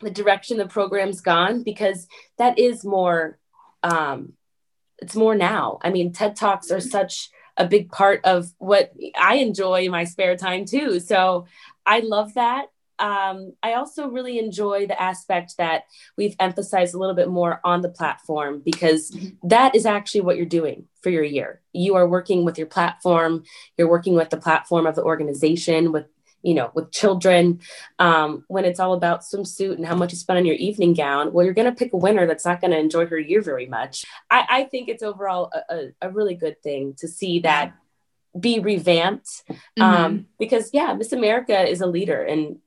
the 0.00 0.10
direction 0.10 0.56
the 0.56 0.66
program's 0.66 1.20
gone, 1.20 1.62
because 1.62 2.06
that 2.38 2.58
is 2.58 2.84
more, 2.84 3.38
um, 3.82 4.32
it's 4.98 5.16
more 5.16 5.34
now. 5.34 5.78
I 5.82 5.90
mean, 5.90 6.12
TED 6.12 6.36
Talks 6.36 6.70
are 6.70 6.80
such 6.80 7.30
a 7.56 7.66
big 7.66 7.90
part 7.90 8.20
of 8.24 8.52
what 8.58 8.92
I 9.18 9.36
enjoy 9.36 9.82
in 9.82 9.90
my 9.90 10.04
spare 10.04 10.36
time 10.36 10.64
too. 10.64 11.00
So 11.00 11.46
I 11.84 12.00
love 12.00 12.34
that. 12.34 12.66
Um, 12.98 13.54
I 13.62 13.72
also 13.74 14.08
really 14.08 14.38
enjoy 14.38 14.86
the 14.86 15.00
aspect 15.00 15.56
that 15.58 15.84
we've 16.16 16.36
emphasized 16.38 16.94
a 16.94 16.98
little 16.98 17.16
bit 17.16 17.28
more 17.28 17.60
on 17.64 17.80
the 17.80 17.88
platform 17.88 18.62
because 18.64 19.10
mm-hmm. 19.10 19.48
that 19.48 19.74
is 19.74 19.86
actually 19.86 20.20
what 20.20 20.36
you're 20.36 20.46
doing 20.46 20.86
for 21.02 21.10
your 21.10 21.24
year. 21.24 21.60
You 21.72 21.96
are 21.96 22.06
working 22.06 22.44
with 22.44 22.58
your 22.58 22.68
platform, 22.68 23.42
you're 23.76 23.88
working 23.88 24.14
with 24.14 24.30
the 24.30 24.36
platform 24.36 24.86
of 24.86 24.94
the 24.94 25.02
organization, 25.02 25.90
with 25.90 26.06
you 26.42 26.54
know, 26.54 26.70
with 26.74 26.90
children, 26.90 27.60
um, 27.98 28.44
when 28.48 28.64
it's 28.64 28.80
all 28.80 28.94
about 28.94 29.22
swimsuit 29.22 29.76
and 29.76 29.86
how 29.86 29.94
much 29.94 30.12
you 30.12 30.18
spend 30.18 30.38
on 30.38 30.46
your 30.46 30.56
evening 30.56 30.92
gown, 30.92 31.32
well, 31.32 31.44
you're 31.44 31.54
going 31.54 31.70
to 31.70 31.76
pick 31.76 31.92
a 31.92 31.96
winner 31.96 32.26
that's 32.26 32.44
not 32.44 32.60
going 32.60 32.72
to 32.72 32.78
enjoy 32.78 33.06
her 33.06 33.18
year 33.18 33.40
very 33.40 33.66
much. 33.66 34.04
I, 34.30 34.46
I 34.48 34.64
think 34.64 34.88
it's 34.88 35.02
overall 35.02 35.52
a, 35.52 35.74
a, 35.74 35.88
a, 36.02 36.10
really 36.10 36.34
good 36.34 36.60
thing 36.62 36.94
to 36.98 37.08
see 37.08 37.40
that 37.40 37.74
be 38.38 38.58
revamped 38.58 39.44
um, 39.48 39.56
mm-hmm. 39.78 40.22
because, 40.38 40.70
yeah, 40.72 40.92
Miss 40.94 41.12
America 41.12 41.68
is 41.68 41.80
a 41.80 41.86
leader 41.86 42.22
and 42.22 42.58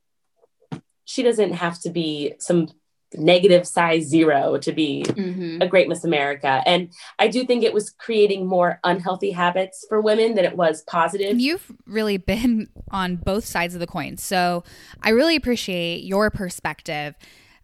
she 1.04 1.22
doesn't 1.22 1.54
have 1.54 1.80
to 1.82 1.90
be 1.90 2.36
some 2.40 2.70
negative 3.14 3.68
size 3.68 4.04
zero 4.04 4.58
to 4.58 4.72
be 4.72 5.04
mm-hmm. 5.08 5.62
a 5.62 5.68
great 5.68 5.88
Miss 5.88 6.04
America. 6.04 6.62
And 6.66 6.92
I 7.20 7.28
do 7.28 7.46
think 7.46 7.64
it 7.64 7.74
was 7.74 7.90
creating 7.90 8.46
more 8.46 8.80
unhealthy 8.84 9.32
habits 9.32 9.86
for 9.88 10.02
women 10.02 10.36
than 10.36 10.46
it 10.46 10.56
was 10.56 10.82
positive. 10.84 11.40
You've 11.40 11.72
really 11.86 12.18
been 12.18 12.68
on 12.92 13.18
both 13.18 13.46
sides 13.46 13.74
of 13.74 13.80
the 13.80 13.88
coin. 13.88 14.18
So 14.18 14.64
I 15.02 15.10
really 15.10 15.36
appreciate 15.36 16.04
your 16.04 16.30
perspective. 16.30 17.16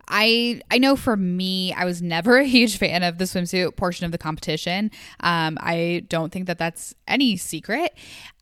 I 0.08 0.62
I 0.70 0.78
know 0.78 0.96
for 0.96 1.16
me, 1.16 1.74
I 1.74 1.86
was 1.86 2.02
never 2.02 2.38
a 2.40 2.46
huge 2.46 2.78
fan 2.78 3.04
of 3.04 3.18
the 3.18 3.26
swimsuit 3.26 3.76
portion 3.76 4.06
of 4.06 4.12
the 4.12 4.18
competition. 4.18 4.92
Um, 5.22 5.58
I 5.62 6.06
don't 6.10 6.32
think 6.32 6.48
that 6.48 6.58
that's 6.58 6.94
any 7.08 7.38
secret. 7.38 7.94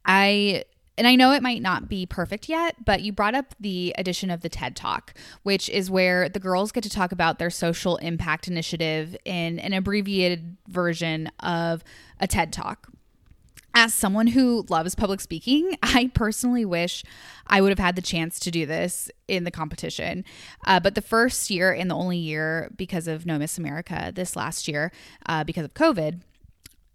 I 0.06 0.64
and 1.00 1.08
I 1.08 1.16
know 1.16 1.32
it 1.32 1.42
might 1.42 1.62
not 1.62 1.88
be 1.88 2.06
perfect 2.06 2.50
yet, 2.50 2.84
but 2.84 3.02
you 3.02 3.14
brought 3.14 3.34
up 3.34 3.56
the 3.58 3.96
addition 3.98 4.30
of 4.30 4.42
the 4.42 4.50
TED 4.50 4.76
Talk, 4.76 5.14
which 5.44 5.70
is 5.70 5.90
where 5.90 6.28
the 6.28 6.42
girls 6.42 6.74
get 6.74 6.84
to 6.84 6.90
talk 6.90 7.14
about 7.14 7.40
their 7.40 7.50
social 7.50 7.96
impact 7.98 8.50
initiative 8.50 9.16
in 9.24 9.60
an 9.60 9.72
abbreviated 9.72 10.58
version 10.68 11.32
of 11.40 11.86
a 12.20 12.28
TED 12.28 12.52
Talk. 12.52 12.90
as 13.74 13.94
someone 13.94 14.28
who 14.28 14.66
loves 14.68 14.94
public 14.94 15.22
speaking, 15.22 15.78
I 15.84 16.12
personally 16.14 16.66
wish 16.66 17.06
I 17.48 17.62
would 17.62 17.70
have 17.70 17.80
had 17.80 17.96
the 17.96 18.02
chance 18.02 18.38
to 18.42 18.52
do 18.52 18.66
this 18.66 19.10
in 19.30 19.46
the 19.46 19.52
competition. 19.52 20.26
Uh, 20.66 20.82
but 20.82 20.96
the 20.96 21.02
first 21.02 21.50
year 21.50 21.72
and 21.72 21.90
the 21.90 21.96
only 21.96 22.18
year 22.18 22.74
because 22.76 23.08
of 23.08 23.26
No 23.26 23.38
Miss 23.38 23.58
America 23.58 24.12
this 24.14 24.36
last 24.36 24.68
year, 24.68 24.92
uh, 25.28 25.46
because 25.46 25.64
of 25.64 25.74
COVID, 25.74 26.20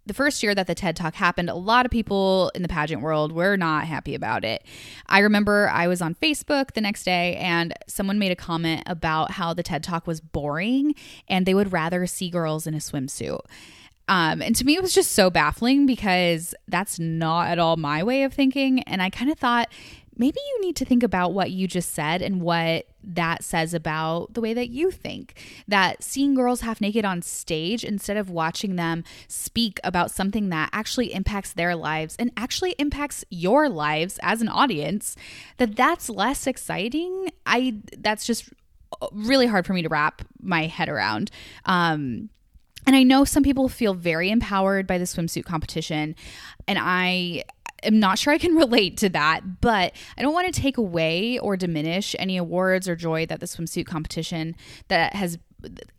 the 0.05 0.13
first 0.13 0.43
year 0.43 0.53
that 0.53 0.67
the 0.67 0.75
TED 0.75 0.95
Talk 0.95 1.15
happened, 1.15 1.49
a 1.49 1.55
lot 1.55 1.85
of 1.85 1.91
people 1.91 2.51
in 2.53 2.61
the 2.61 2.67
pageant 2.67 3.01
world 3.01 3.31
were 3.31 3.57
not 3.57 3.85
happy 3.85 4.15
about 4.15 4.43
it. 4.43 4.63
I 5.07 5.19
remember 5.19 5.69
I 5.69 5.87
was 5.87 6.01
on 6.01 6.15
Facebook 6.15 6.73
the 6.73 6.81
next 6.81 7.03
day 7.03 7.35
and 7.37 7.73
someone 7.87 8.19
made 8.19 8.31
a 8.31 8.35
comment 8.35 8.83
about 8.85 9.31
how 9.31 9.53
the 9.53 9.63
TED 9.63 9.83
Talk 9.83 10.07
was 10.07 10.21
boring 10.21 10.95
and 11.27 11.45
they 11.45 11.53
would 11.53 11.71
rather 11.71 12.05
see 12.05 12.29
girls 12.29 12.67
in 12.67 12.73
a 12.73 12.79
swimsuit. 12.79 13.39
Um, 14.07 14.41
and 14.41 14.55
to 14.55 14.65
me, 14.65 14.75
it 14.75 14.81
was 14.81 14.93
just 14.93 15.13
so 15.13 15.29
baffling 15.29 15.85
because 15.85 16.53
that's 16.67 16.99
not 16.99 17.47
at 17.47 17.57
all 17.57 17.75
my 17.75 18.03
way 18.03 18.23
of 18.23 18.33
thinking. 18.33 18.83
And 18.83 19.01
I 19.01 19.09
kind 19.09 19.31
of 19.31 19.39
thought 19.39 19.69
maybe 20.17 20.39
you 20.39 20.61
need 20.61 20.75
to 20.77 20.85
think 20.85 21.03
about 21.03 21.33
what 21.33 21.51
you 21.51 21.67
just 21.67 21.93
said 21.93 22.21
and 22.21 22.41
what 22.41 22.87
that 23.03 23.43
says 23.43 23.73
about 23.73 24.33
the 24.33 24.41
way 24.41 24.53
that 24.53 24.69
you 24.69 24.91
think. 24.91 25.39
That 25.67 26.03
seeing 26.03 26.35
girls 26.35 26.61
half 26.61 26.81
naked 26.81 27.05
on 27.05 27.21
stage 27.21 27.83
instead 27.83 28.17
of 28.17 28.29
watching 28.29 28.75
them 28.75 29.03
speak 29.27 29.79
about 29.83 30.11
something 30.11 30.49
that 30.49 30.69
actually 30.73 31.13
impacts 31.13 31.53
their 31.53 31.75
lives 31.75 32.15
and 32.17 32.31
actually 32.37 32.75
impacts 32.79 33.23
your 33.29 33.69
lives 33.69 34.19
as 34.21 34.41
an 34.41 34.49
audience, 34.49 35.15
that 35.57 35.75
that's 35.75 36.09
less 36.09 36.47
exciting. 36.47 37.29
I 37.45 37.81
that's 37.97 38.25
just 38.25 38.49
really 39.11 39.47
hard 39.47 39.65
for 39.65 39.73
me 39.73 39.81
to 39.81 39.89
wrap 39.89 40.21
my 40.41 40.67
head 40.67 40.89
around. 40.89 41.31
Um, 41.65 42.29
and 42.87 42.95
I 42.95 43.03
know 43.03 43.25
some 43.25 43.43
people 43.43 43.67
feel 43.67 43.93
very 43.93 44.29
empowered 44.29 44.85
by 44.85 44.97
the 44.99 45.05
swimsuit 45.05 45.43
competition, 45.43 46.15
and 46.67 46.77
I 46.79 47.43
am 47.85 47.99
not 47.99 48.19
sure 48.19 48.33
I 48.33 48.37
can 48.37 48.55
relate 48.55 48.97
to 48.97 49.09
that, 49.09 49.61
but 49.61 49.93
I 50.17 50.21
don't 50.21 50.33
want 50.33 50.53
to 50.53 50.61
take 50.61 50.77
away 50.77 51.37
or 51.39 51.57
diminish 51.57 52.15
any 52.19 52.37
awards 52.37 52.87
or 52.87 52.95
joy 52.95 53.25
that 53.27 53.39
the 53.39 53.45
swimsuit 53.45 53.85
competition 53.85 54.55
that 54.87 55.13
has 55.15 55.37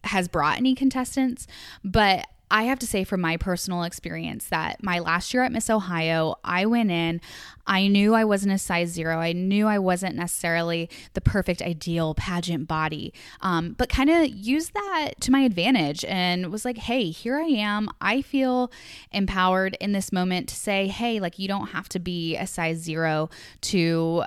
has 0.05 0.29
brought 0.29 0.59
any 0.59 0.75
contestants, 0.75 1.47
but 1.83 2.27
I 2.51 2.65
have 2.65 2.79
to 2.79 2.87
say, 2.87 3.03
from 3.03 3.21
my 3.21 3.37
personal 3.37 3.83
experience, 3.83 4.49
that 4.51 4.83
my 4.83 5.01
last 5.01 5.35
year 5.35 5.43
at 5.43 5.51
Miss 5.51 5.69
Ohio, 5.69 6.37
I 6.45 6.67
went 6.67 6.93
in, 6.93 7.21
I 7.67 7.89
knew 7.89 8.15
I 8.15 8.25
wasn't 8.25 8.53
a 8.53 8.59
size 8.59 8.91
zero. 8.91 9.19
I 9.19 9.33
knew 9.33 9.67
I 9.67 9.79
wasn't 9.79 10.17
necessarily 10.17 10.89
the 11.15 11.21
perfect, 11.21 11.63
ideal 11.63 12.15
pageant 12.15 12.69
body, 12.69 13.13
um, 13.41 13.75
but 13.77 13.89
kind 13.89 14.11
of 14.11 14.29
used 14.29 14.75
that 14.75 15.13
to 15.21 15.31
my 15.31 15.41
advantage 15.41 16.05
and 16.05 16.53
was 16.53 16.65
like, 16.65 16.79
hey, 16.79 17.11
here 17.11 17.37
I 17.37 17.47
am. 17.47 17.89
I 18.01 18.23
feel 18.23 18.71
empowered 19.13 19.77
in 19.81 19.93
this 19.93 20.13
moment 20.13 20.49
to 20.51 20.55
say, 20.55 20.89
hey, 20.89 21.21
like, 21.21 21.39
you 21.39 21.49
don't 21.49 21.69
have 21.69 21.89
to 21.91 21.99
be 21.99 22.37
a 22.37 22.47
size 22.47 22.79
zero 22.79 23.31
to 23.63 24.25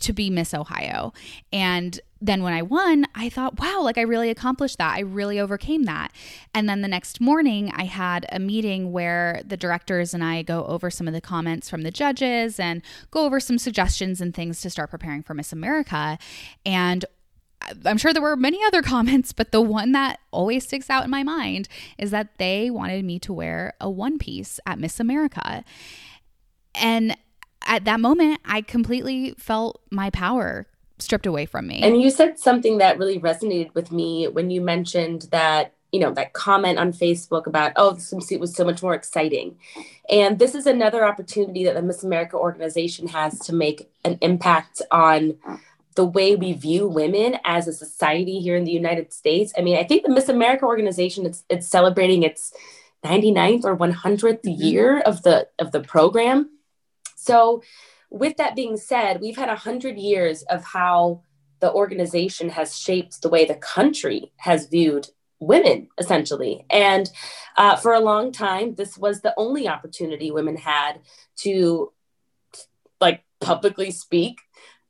to 0.00 0.12
be 0.12 0.30
Miss 0.30 0.54
Ohio. 0.54 1.12
And 1.52 1.98
then 2.20 2.42
when 2.42 2.52
I 2.52 2.62
won, 2.62 3.06
I 3.14 3.30
thought, 3.30 3.58
wow, 3.58 3.80
like 3.82 3.96
I 3.96 4.02
really 4.02 4.28
accomplished 4.28 4.78
that. 4.78 4.94
I 4.94 5.00
really 5.00 5.40
overcame 5.40 5.84
that. 5.84 6.12
And 6.54 6.68
then 6.68 6.82
the 6.82 6.88
next 6.88 7.20
morning, 7.20 7.72
I 7.74 7.84
had 7.84 8.26
a 8.30 8.38
meeting 8.38 8.92
where 8.92 9.40
the 9.44 9.56
directors 9.56 10.12
and 10.12 10.22
I 10.22 10.42
go 10.42 10.64
over 10.66 10.90
some 10.90 11.08
of 11.08 11.14
the 11.14 11.20
comments 11.20 11.70
from 11.70 11.82
the 11.82 11.90
judges 11.90 12.60
and 12.60 12.82
go 13.10 13.24
over 13.24 13.40
some 13.40 13.58
suggestions 13.58 14.20
and 14.20 14.34
things 14.34 14.60
to 14.60 14.70
start 14.70 14.90
preparing 14.90 15.22
for 15.22 15.32
Miss 15.32 15.52
America. 15.52 16.18
And 16.66 17.04
I'm 17.84 17.98
sure 17.98 18.12
there 18.12 18.22
were 18.22 18.36
many 18.36 18.62
other 18.64 18.82
comments, 18.82 19.32
but 19.32 19.52
the 19.52 19.60
one 19.60 19.92
that 19.92 20.20
always 20.30 20.64
sticks 20.64 20.90
out 20.90 21.04
in 21.04 21.10
my 21.10 21.22
mind 21.22 21.68
is 21.96 22.10
that 22.10 22.36
they 22.38 22.70
wanted 22.70 23.04
me 23.04 23.18
to 23.20 23.32
wear 23.32 23.74
a 23.80 23.88
one 23.88 24.18
piece 24.18 24.60
at 24.66 24.78
Miss 24.78 25.00
America. 25.00 25.64
And 26.74 27.16
at 27.66 27.84
that 27.84 28.00
moment, 28.00 28.40
I 28.44 28.62
completely 28.62 29.34
felt 29.38 29.80
my 29.90 30.10
power 30.10 30.66
stripped 30.98 31.26
away 31.26 31.46
from 31.46 31.66
me. 31.66 31.80
And 31.82 32.00
you 32.00 32.10
said 32.10 32.38
something 32.38 32.78
that 32.78 32.98
really 32.98 33.18
resonated 33.18 33.74
with 33.74 33.90
me 33.90 34.28
when 34.28 34.50
you 34.50 34.60
mentioned 34.60 35.28
that, 35.30 35.74
you 35.92 36.00
know, 36.00 36.12
that 36.12 36.32
comment 36.34 36.78
on 36.78 36.92
Facebook 36.92 37.46
about, 37.46 37.72
oh, 37.76 37.92
the 37.92 38.00
swimsuit 38.00 38.38
was 38.38 38.54
so 38.54 38.64
much 38.64 38.82
more 38.82 38.94
exciting. 38.94 39.56
And 40.08 40.38
this 40.38 40.54
is 40.54 40.66
another 40.66 41.04
opportunity 41.04 41.64
that 41.64 41.74
the 41.74 41.82
Miss 41.82 42.04
America 42.04 42.36
organization 42.36 43.08
has 43.08 43.38
to 43.40 43.54
make 43.54 43.90
an 44.04 44.18
impact 44.20 44.82
on 44.90 45.36
the 45.96 46.04
way 46.04 46.36
we 46.36 46.52
view 46.52 46.86
women 46.86 47.38
as 47.44 47.66
a 47.66 47.72
society 47.72 48.38
here 48.40 48.56
in 48.56 48.64
the 48.64 48.70
United 48.70 49.12
States. 49.12 49.52
I 49.58 49.62
mean, 49.62 49.76
I 49.76 49.84
think 49.84 50.04
the 50.04 50.10
Miss 50.10 50.28
America 50.28 50.64
organization 50.64 51.26
it's 51.26 51.44
it's 51.48 51.66
celebrating 51.66 52.22
its 52.22 52.52
99th 53.04 53.64
or 53.64 53.76
100th 53.76 54.42
mm-hmm. 54.42 54.62
year 54.62 55.00
of 55.00 55.22
the 55.22 55.48
of 55.58 55.72
the 55.72 55.80
program. 55.80 56.50
So 57.20 57.62
with 58.10 58.36
that 58.38 58.56
being 58.56 58.76
said, 58.76 59.20
we've 59.20 59.36
had 59.36 59.48
a 59.48 59.56
hundred 59.56 59.98
years 59.98 60.42
of 60.44 60.64
how 60.64 61.22
the 61.60 61.72
organization 61.72 62.48
has 62.48 62.76
shaped 62.76 63.20
the 63.20 63.28
way 63.28 63.44
the 63.44 63.54
country 63.54 64.32
has 64.36 64.66
viewed 64.66 65.08
women, 65.38 65.88
essentially. 65.98 66.64
And 66.70 67.10
uh, 67.56 67.76
for 67.76 67.92
a 67.92 68.00
long 68.00 68.32
time, 68.32 68.74
this 68.74 68.96
was 68.96 69.20
the 69.20 69.34
only 69.36 69.68
opportunity 69.68 70.30
women 70.30 70.56
had 70.56 71.00
to 71.38 71.92
like 73.00 73.22
publicly 73.40 73.90
speak, 73.90 74.40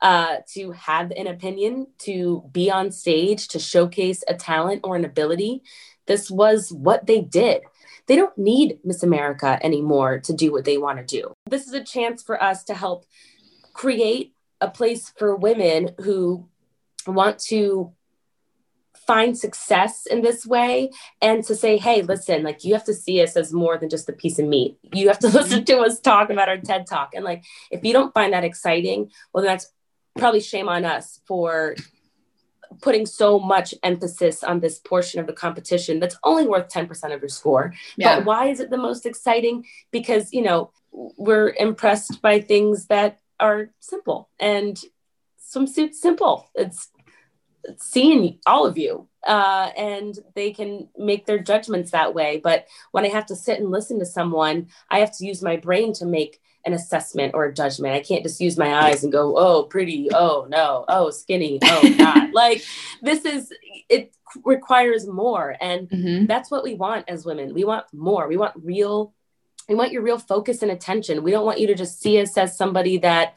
uh, 0.00 0.36
to 0.54 0.72
have 0.72 1.12
an 1.12 1.26
opinion, 1.26 1.86
to 1.98 2.44
be 2.52 2.70
on 2.70 2.90
stage, 2.90 3.48
to 3.48 3.58
showcase 3.58 4.24
a 4.26 4.34
talent 4.34 4.80
or 4.82 4.96
an 4.96 5.04
ability. 5.04 5.62
This 6.06 6.30
was 6.30 6.72
what 6.72 7.06
they 7.06 7.20
did. 7.20 7.62
They 8.06 8.16
don't 8.16 8.36
need 8.36 8.80
Miss 8.84 9.02
America 9.02 9.58
anymore 9.62 10.18
to 10.20 10.32
do 10.32 10.52
what 10.52 10.64
they 10.64 10.78
want 10.78 10.98
to 10.98 11.04
do. 11.04 11.32
This 11.48 11.66
is 11.66 11.72
a 11.72 11.84
chance 11.84 12.22
for 12.22 12.42
us 12.42 12.64
to 12.64 12.74
help 12.74 13.04
create 13.72 14.32
a 14.60 14.68
place 14.68 15.12
for 15.16 15.36
women 15.36 15.90
who 15.98 16.48
want 17.06 17.38
to 17.38 17.92
find 19.06 19.36
success 19.36 20.06
in 20.06 20.22
this 20.22 20.46
way 20.46 20.90
and 21.20 21.42
to 21.44 21.54
say, 21.54 21.76
hey, 21.76 22.02
listen, 22.02 22.42
like 22.42 22.64
you 22.64 22.74
have 22.74 22.84
to 22.84 22.94
see 22.94 23.20
us 23.22 23.36
as 23.36 23.52
more 23.52 23.76
than 23.78 23.88
just 23.88 24.08
a 24.08 24.12
piece 24.12 24.38
of 24.38 24.46
meat. 24.46 24.78
You 24.92 25.08
have 25.08 25.18
to 25.20 25.28
listen 25.38 25.64
to 25.64 25.78
us 25.78 26.00
talk 26.00 26.30
about 26.30 26.48
our 26.48 26.58
TED 26.58 26.86
talk. 26.86 27.10
And 27.14 27.24
like, 27.24 27.44
if 27.70 27.84
you 27.84 27.92
don't 27.92 28.14
find 28.14 28.32
that 28.32 28.44
exciting, 28.44 29.10
well, 29.32 29.42
then 29.42 29.52
that's 29.52 29.72
probably 30.16 30.40
shame 30.40 30.68
on 30.68 30.84
us 30.84 31.20
for 31.26 31.74
putting 32.83 33.06
so 33.06 33.38
much 33.38 33.74
emphasis 33.83 34.42
on 34.42 34.61
this 34.61 34.78
portion 34.78 35.20
of 35.20 35.26
the 35.26 35.33
competition 35.33 36.00
that's 36.00 36.16
only 36.24 36.46
worth 36.46 36.68
10% 36.68 37.14
of 37.14 37.20
your 37.20 37.28
score. 37.28 37.74
Yeah. 37.96 38.16
But 38.16 38.26
why 38.26 38.48
is 38.48 38.61
it 38.61 38.70
the 38.70 38.76
most 38.76 39.06
exciting? 39.06 39.66
Because, 39.90 40.33
you 40.33 40.42
know, 40.42 40.72
we're 40.92 41.50
impressed 41.50 42.22
by 42.22 42.40
things 42.40 42.87
that 42.87 43.18
are 43.38 43.70
simple 43.80 44.28
and 44.38 44.80
swimsuits 45.40 45.94
simple. 45.94 46.48
It's, 46.54 46.90
it's 47.64 47.87
seeing 47.87 48.38
all 48.46 48.66
of 48.66 48.78
you 48.78 49.09
uh, 49.26 49.70
and 49.76 50.18
they 50.35 50.52
can 50.52 50.88
make 50.96 51.26
their 51.26 51.38
judgments 51.38 51.90
that 51.90 52.14
way. 52.14 52.40
But 52.42 52.66
when 52.92 53.04
I 53.04 53.09
have 53.09 53.26
to 53.26 53.37
sit 53.37 53.61
and 53.61 53.70
listen 53.70 53.98
to 53.98 54.06
someone, 54.06 54.68
I 54.88 55.00
have 55.00 55.16
to 55.18 55.26
use 55.26 55.42
my 55.42 55.56
brain 55.56 55.92
to 55.94 56.06
make 56.06 56.40
an 56.66 56.72
assessment 56.72 57.34
or 57.34 57.46
a 57.46 57.54
judgment. 57.54 57.94
I 57.94 58.00
can't 58.00 58.22
just 58.22 58.40
use 58.40 58.56
my 58.56 58.86
eyes 58.86 59.02
and 59.02 59.12
go, 59.12 59.36
oh, 59.36 59.64
pretty, 59.64 60.08
oh, 60.12 60.46
no, 60.48 60.84
oh, 60.88 61.10
skinny, 61.10 61.58
oh, 61.62 61.94
not. 61.98 62.32
like 62.32 62.62
this 63.02 63.24
is, 63.24 63.52
it 63.88 64.14
requires 64.44 65.06
more. 65.06 65.56
And 65.60 65.88
mm-hmm. 65.88 66.26
that's 66.26 66.50
what 66.50 66.64
we 66.64 66.74
want 66.74 67.08
as 67.08 67.24
women. 67.24 67.54
We 67.54 67.64
want 67.64 67.86
more. 67.92 68.28
We 68.28 68.36
want 68.36 68.54
real, 68.62 69.14
we 69.68 69.74
want 69.74 69.92
your 69.92 70.02
real 70.02 70.18
focus 70.18 70.62
and 70.62 70.70
attention. 70.70 71.22
We 71.22 71.30
don't 71.30 71.46
want 71.46 71.60
you 71.60 71.66
to 71.68 71.74
just 71.74 72.00
see 72.00 72.20
us 72.20 72.36
as 72.36 72.56
somebody 72.56 72.98
that 72.98 73.36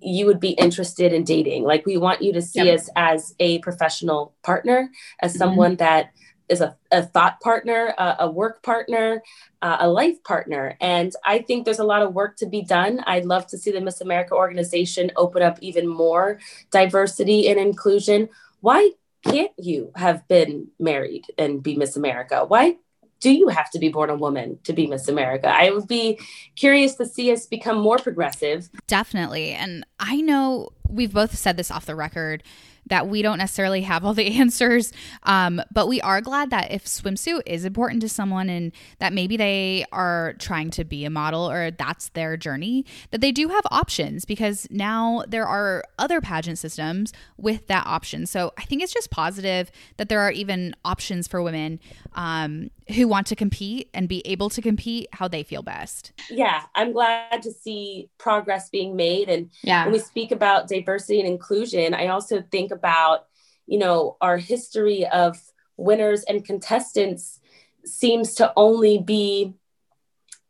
you 0.00 0.26
would 0.26 0.40
be 0.40 0.50
interested 0.50 1.12
in 1.12 1.24
dating. 1.24 1.64
Like 1.64 1.86
we 1.86 1.96
want 1.96 2.22
you 2.22 2.32
to 2.32 2.42
see 2.42 2.64
yep. 2.64 2.80
us 2.80 2.90
as 2.96 3.34
a 3.38 3.58
professional 3.60 4.34
partner, 4.42 4.90
as 5.20 5.32
mm-hmm. 5.32 5.38
someone 5.38 5.76
that 5.76 6.10
is 6.52 6.60
a, 6.60 6.76
a 6.92 7.02
thought 7.02 7.40
partner, 7.40 7.94
a, 7.98 8.16
a 8.20 8.30
work 8.30 8.62
partner, 8.62 9.22
uh, 9.62 9.78
a 9.80 9.88
life 9.88 10.22
partner. 10.22 10.76
And 10.80 11.12
I 11.24 11.38
think 11.38 11.64
there's 11.64 11.80
a 11.80 11.84
lot 11.84 12.02
of 12.02 12.14
work 12.14 12.36
to 12.36 12.46
be 12.46 12.62
done. 12.62 13.00
I'd 13.06 13.24
love 13.24 13.46
to 13.48 13.58
see 13.58 13.72
the 13.72 13.80
Miss 13.80 14.00
America 14.00 14.34
organization 14.34 15.10
open 15.16 15.42
up 15.42 15.58
even 15.60 15.88
more 15.88 16.38
diversity 16.70 17.48
and 17.48 17.58
inclusion. 17.58 18.28
Why 18.60 18.90
can't 19.24 19.52
you 19.58 19.90
have 19.96 20.26
been 20.28 20.68
married 20.78 21.24
and 21.38 21.62
be 21.62 21.76
Miss 21.76 21.96
America? 21.96 22.44
Why 22.46 22.76
do 23.20 23.30
you 23.32 23.48
have 23.48 23.70
to 23.70 23.78
be 23.78 23.88
born 23.88 24.10
a 24.10 24.16
woman 24.16 24.58
to 24.64 24.72
be 24.72 24.86
Miss 24.88 25.08
America? 25.08 25.48
I 25.48 25.70
would 25.70 25.86
be 25.86 26.18
curious 26.56 26.96
to 26.96 27.06
see 27.06 27.32
us 27.32 27.46
become 27.46 27.78
more 27.78 27.98
progressive. 27.98 28.68
Definitely. 28.88 29.52
And 29.52 29.86
I 30.02 30.20
know 30.20 30.70
we've 30.88 31.12
both 31.12 31.36
said 31.36 31.56
this 31.56 31.70
off 31.70 31.86
the 31.86 31.94
record 31.94 32.42
that 32.86 33.08
we 33.08 33.22
don't 33.22 33.38
necessarily 33.38 33.82
have 33.82 34.04
all 34.04 34.14
the 34.14 34.26
answers. 34.38 34.92
Um, 35.22 35.62
but 35.72 35.86
we 35.86 36.00
are 36.00 36.20
glad 36.20 36.50
that 36.50 36.72
if 36.72 36.84
swimsuit 36.84 37.42
is 37.46 37.64
important 37.64 38.02
to 38.02 38.08
someone 38.08 38.48
and 38.48 38.72
that 38.98 39.12
maybe 39.12 39.36
they 39.36 39.84
are 39.92 40.34
trying 40.38 40.70
to 40.70 40.84
be 40.84 41.04
a 41.04 41.10
model 41.10 41.48
or 41.48 41.70
that's 41.70 42.08
their 42.10 42.36
journey, 42.36 42.84
that 43.10 43.20
they 43.20 43.32
do 43.32 43.48
have 43.48 43.64
options 43.70 44.24
because 44.24 44.66
now 44.70 45.22
there 45.28 45.46
are 45.46 45.84
other 45.98 46.20
pageant 46.20 46.58
systems 46.58 47.12
with 47.36 47.66
that 47.68 47.86
option. 47.86 48.26
So 48.26 48.52
I 48.58 48.62
think 48.62 48.82
it's 48.82 48.92
just 48.92 49.10
positive 49.10 49.70
that 49.96 50.08
there 50.08 50.20
are 50.20 50.32
even 50.32 50.74
options 50.84 51.28
for 51.28 51.42
women 51.42 51.78
um, 52.14 52.70
who 52.94 53.06
want 53.06 53.26
to 53.28 53.36
compete 53.36 53.88
and 53.94 54.08
be 54.08 54.22
able 54.26 54.50
to 54.50 54.60
compete 54.60 55.08
how 55.12 55.28
they 55.28 55.42
feel 55.42 55.62
best. 55.62 56.12
Yeah, 56.30 56.64
I'm 56.74 56.92
glad 56.92 57.42
to 57.42 57.52
see 57.52 58.10
progress 58.18 58.68
being 58.70 58.96
made. 58.96 59.28
And 59.28 59.50
yeah. 59.62 59.88
We 59.92 59.98
speak 59.98 60.32
about 60.32 60.68
diversity 60.68 61.20
and 61.20 61.28
inclusion, 61.28 61.94
I 61.94 62.08
also 62.08 62.42
think 62.50 62.72
about, 62.72 63.26
you 63.66 63.78
know, 63.78 64.16
our 64.20 64.38
history 64.38 65.06
of 65.06 65.40
winners 65.76 66.24
and 66.24 66.44
contestants 66.44 67.40
seems 67.84 68.34
to 68.36 68.52
only 68.56 68.98
be 68.98 69.54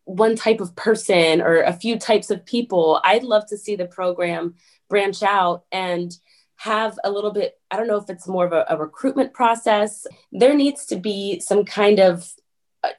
one 0.04 0.36
type 0.36 0.60
of 0.60 0.74
person 0.74 1.40
or 1.40 1.62
a 1.62 1.72
few 1.72 1.98
types 1.98 2.30
of 2.30 2.44
people. 2.44 3.00
I'd 3.04 3.22
love 3.22 3.46
to 3.48 3.56
see 3.56 3.76
the 3.76 3.86
program 3.86 4.54
branch 4.88 5.22
out 5.22 5.64
and 5.70 6.16
have 6.56 6.98
a 7.02 7.10
little 7.10 7.32
bit, 7.32 7.58
I 7.70 7.76
don't 7.76 7.88
know 7.88 7.96
if 7.96 8.08
it's 8.08 8.28
more 8.28 8.46
of 8.46 8.52
a, 8.52 8.64
a 8.68 8.76
recruitment 8.76 9.32
process. 9.32 10.06
There 10.30 10.54
needs 10.54 10.86
to 10.86 10.96
be 10.96 11.40
some 11.40 11.64
kind 11.64 11.98
of 11.98 12.32
uh, 12.84 12.90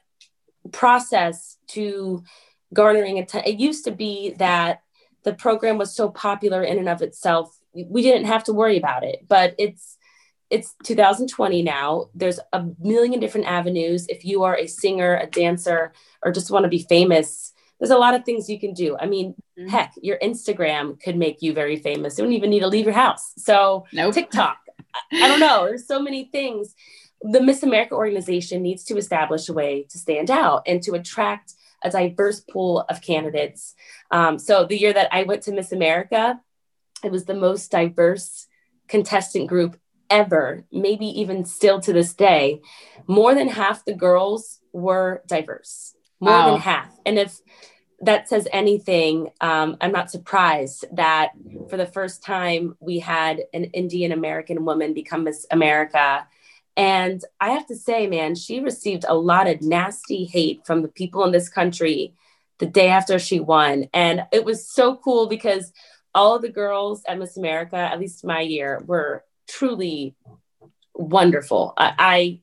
process 0.71 1.57
to 1.67 2.23
garnering 2.73 3.19
attention. 3.19 3.53
It 3.53 3.59
used 3.59 3.85
to 3.85 3.91
be 3.91 4.31
that 4.37 4.82
the 5.23 5.33
program 5.33 5.77
was 5.77 5.95
so 5.95 6.09
popular 6.09 6.63
in 6.63 6.77
and 6.77 6.89
of 6.89 7.01
itself, 7.01 7.57
we 7.73 8.01
didn't 8.01 8.25
have 8.25 8.43
to 8.45 8.53
worry 8.53 8.77
about 8.77 9.03
it. 9.03 9.25
But 9.27 9.55
it's 9.57 9.97
it's 10.49 10.75
2020 10.83 11.63
now. 11.63 12.09
There's 12.13 12.39
a 12.51 12.63
million 12.79 13.19
different 13.19 13.47
avenues. 13.47 14.05
If 14.07 14.23
you 14.23 14.43
are 14.43 14.55
a 14.55 14.67
singer, 14.67 15.17
a 15.17 15.25
dancer, 15.25 15.93
or 16.21 16.31
just 16.31 16.51
want 16.51 16.63
to 16.63 16.69
be 16.69 16.85
famous, 16.87 17.53
there's 17.79 17.89
a 17.89 17.97
lot 17.97 18.13
of 18.13 18.23
things 18.23 18.49
you 18.49 18.59
can 18.59 18.73
do. 18.73 18.95
I 18.99 19.07
mean, 19.07 19.33
mm-hmm. 19.57 19.67
heck, 19.67 19.93
your 20.01 20.19
Instagram 20.19 21.01
could 21.01 21.17
make 21.17 21.41
you 21.41 21.53
very 21.53 21.77
famous. 21.77 22.17
You 22.17 22.23
don't 22.23 22.33
even 22.33 22.51
need 22.51 22.59
to 22.59 22.67
leave 22.67 22.85
your 22.85 22.93
house. 22.93 23.33
So 23.37 23.85
nope. 23.91 24.13
TikTok, 24.13 24.57
I 25.11 25.27
don't 25.27 25.39
know. 25.39 25.65
There's 25.65 25.87
so 25.87 25.99
many 25.99 26.25
things. 26.25 26.75
The 27.21 27.41
Miss 27.41 27.63
America 27.63 27.95
organization 27.95 28.61
needs 28.61 28.83
to 28.85 28.97
establish 28.97 29.49
a 29.49 29.53
way 29.53 29.87
to 29.89 29.97
stand 29.97 30.29
out 30.29 30.63
and 30.67 30.83
to 30.83 30.93
attract 30.93 31.53
a 31.83 31.89
diverse 31.89 32.39
pool 32.39 32.85
of 32.89 33.01
candidates. 33.01 33.75
Um, 34.11 34.39
so 34.39 34.65
the 34.65 34.79
year 34.79 34.93
that 34.93 35.09
I 35.11 35.23
went 35.23 35.43
to 35.43 35.51
Miss 35.51 35.71
America, 35.71 36.39
it 37.03 37.11
was 37.11 37.25
the 37.25 37.33
most 37.33 37.71
diverse 37.71 38.47
contestant 38.87 39.47
group 39.47 39.77
ever, 40.09 40.65
maybe 40.71 41.07
even 41.21 41.45
still 41.45 41.81
to 41.81 41.93
this 41.93 42.13
day. 42.13 42.61
More 43.07 43.33
than 43.33 43.47
half 43.47 43.85
the 43.85 43.93
girls 43.93 44.59
were 44.71 45.23
diverse, 45.27 45.95
more 46.19 46.33
wow. 46.33 46.51
than 46.51 46.59
half. 46.59 46.89
And 47.05 47.17
if 47.17 47.39
that 48.01 48.27
says 48.27 48.47
anything, 48.51 49.29
um, 49.41 49.77
I'm 49.81 49.91
not 49.91 50.11
surprised 50.11 50.85
that 50.93 51.31
for 51.69 51.77
the 51.77 51.85
first 51.85 52.23
time 52.23 52.75
we 52.79 52.99
had 52.99 53.43
an 53.53 53.65
Indian 53.65 54.11
American 54.11 54.65
woman 54.65 54.93
become 54.93 55.23
Miss 55.23 55.45
America. 55.51 56.27
And 56.75 57.23
I 57.39 57.51
have 57.51 57.67
to 57.67 57.75
say, 57.75 58.07
man, 58.07 58.35
she 58.35 58.59
received 58.59 59.05
a 59.07 59.15
lot 59.15 59.47
of 59.47 59.61
nasty 59.61 60.25
hate 60.25 60.65
from 60.65 60.81
the 60.81 60.87
people 60.87 61.23
in 61.23 61.31
this 61.31 61.49
country 61.49 62.15
the 62.59 62.65
day 62.65 62.89
after 62.89 63.19
she 63.19 63.39
won. 63.39 63.85
And 63.93 64.25
it 64.31 64.45
was 64.45 64.67
so 64.67 64.95
cool 64.95 65.27
because 65.27 65.71
all 66.15 66.35
of 66.35 66.41
the 66.41 66.49
girls 66.49 67.03
at 67.07 67.19
Miss 67.19 67.37
America, 67.37 67.75
at 67.75 67.99
least 67.99 68.25
my 68.25 68.41
year, 68.41 68.81
were 68.85 69.23
truly 69.47 70.15
wonderful. 70.93 71.73
I, 71.77 71.93
I 71.97 72.39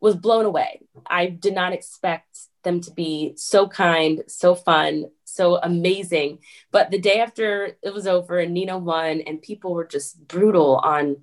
was 0.00 0.16
blown 0.16 0.44
away. 0.44 0.82
I 1.06 1.26
did 1.26 1.54
not 1.54 1.72
expect 1.72 2.38
them 2.62 2.80
to 2.82 2.90
be 2.92 3.34
so 3.36 3.68
kind, 3.68 4.22
so 4.26 4.54
fun, 4.54 5.06
so 5.24 5.56
amazing. 5.56 6.38
But 6.70 6.90
the 6.90 6.98
day 6.98 7.20
after 7.20 7.76
it 7.82 7.94
was 7.94 8.06
over 8.06 8.38
and 8.38 8.54
Nina 8.54 8.78
won, 8.78 9.20
and 9.20 9.40
people 9.40 9.74
were 9.74 9.86
just 9.86 10.26
brutal 10.26 10.76
on 10.76 11.18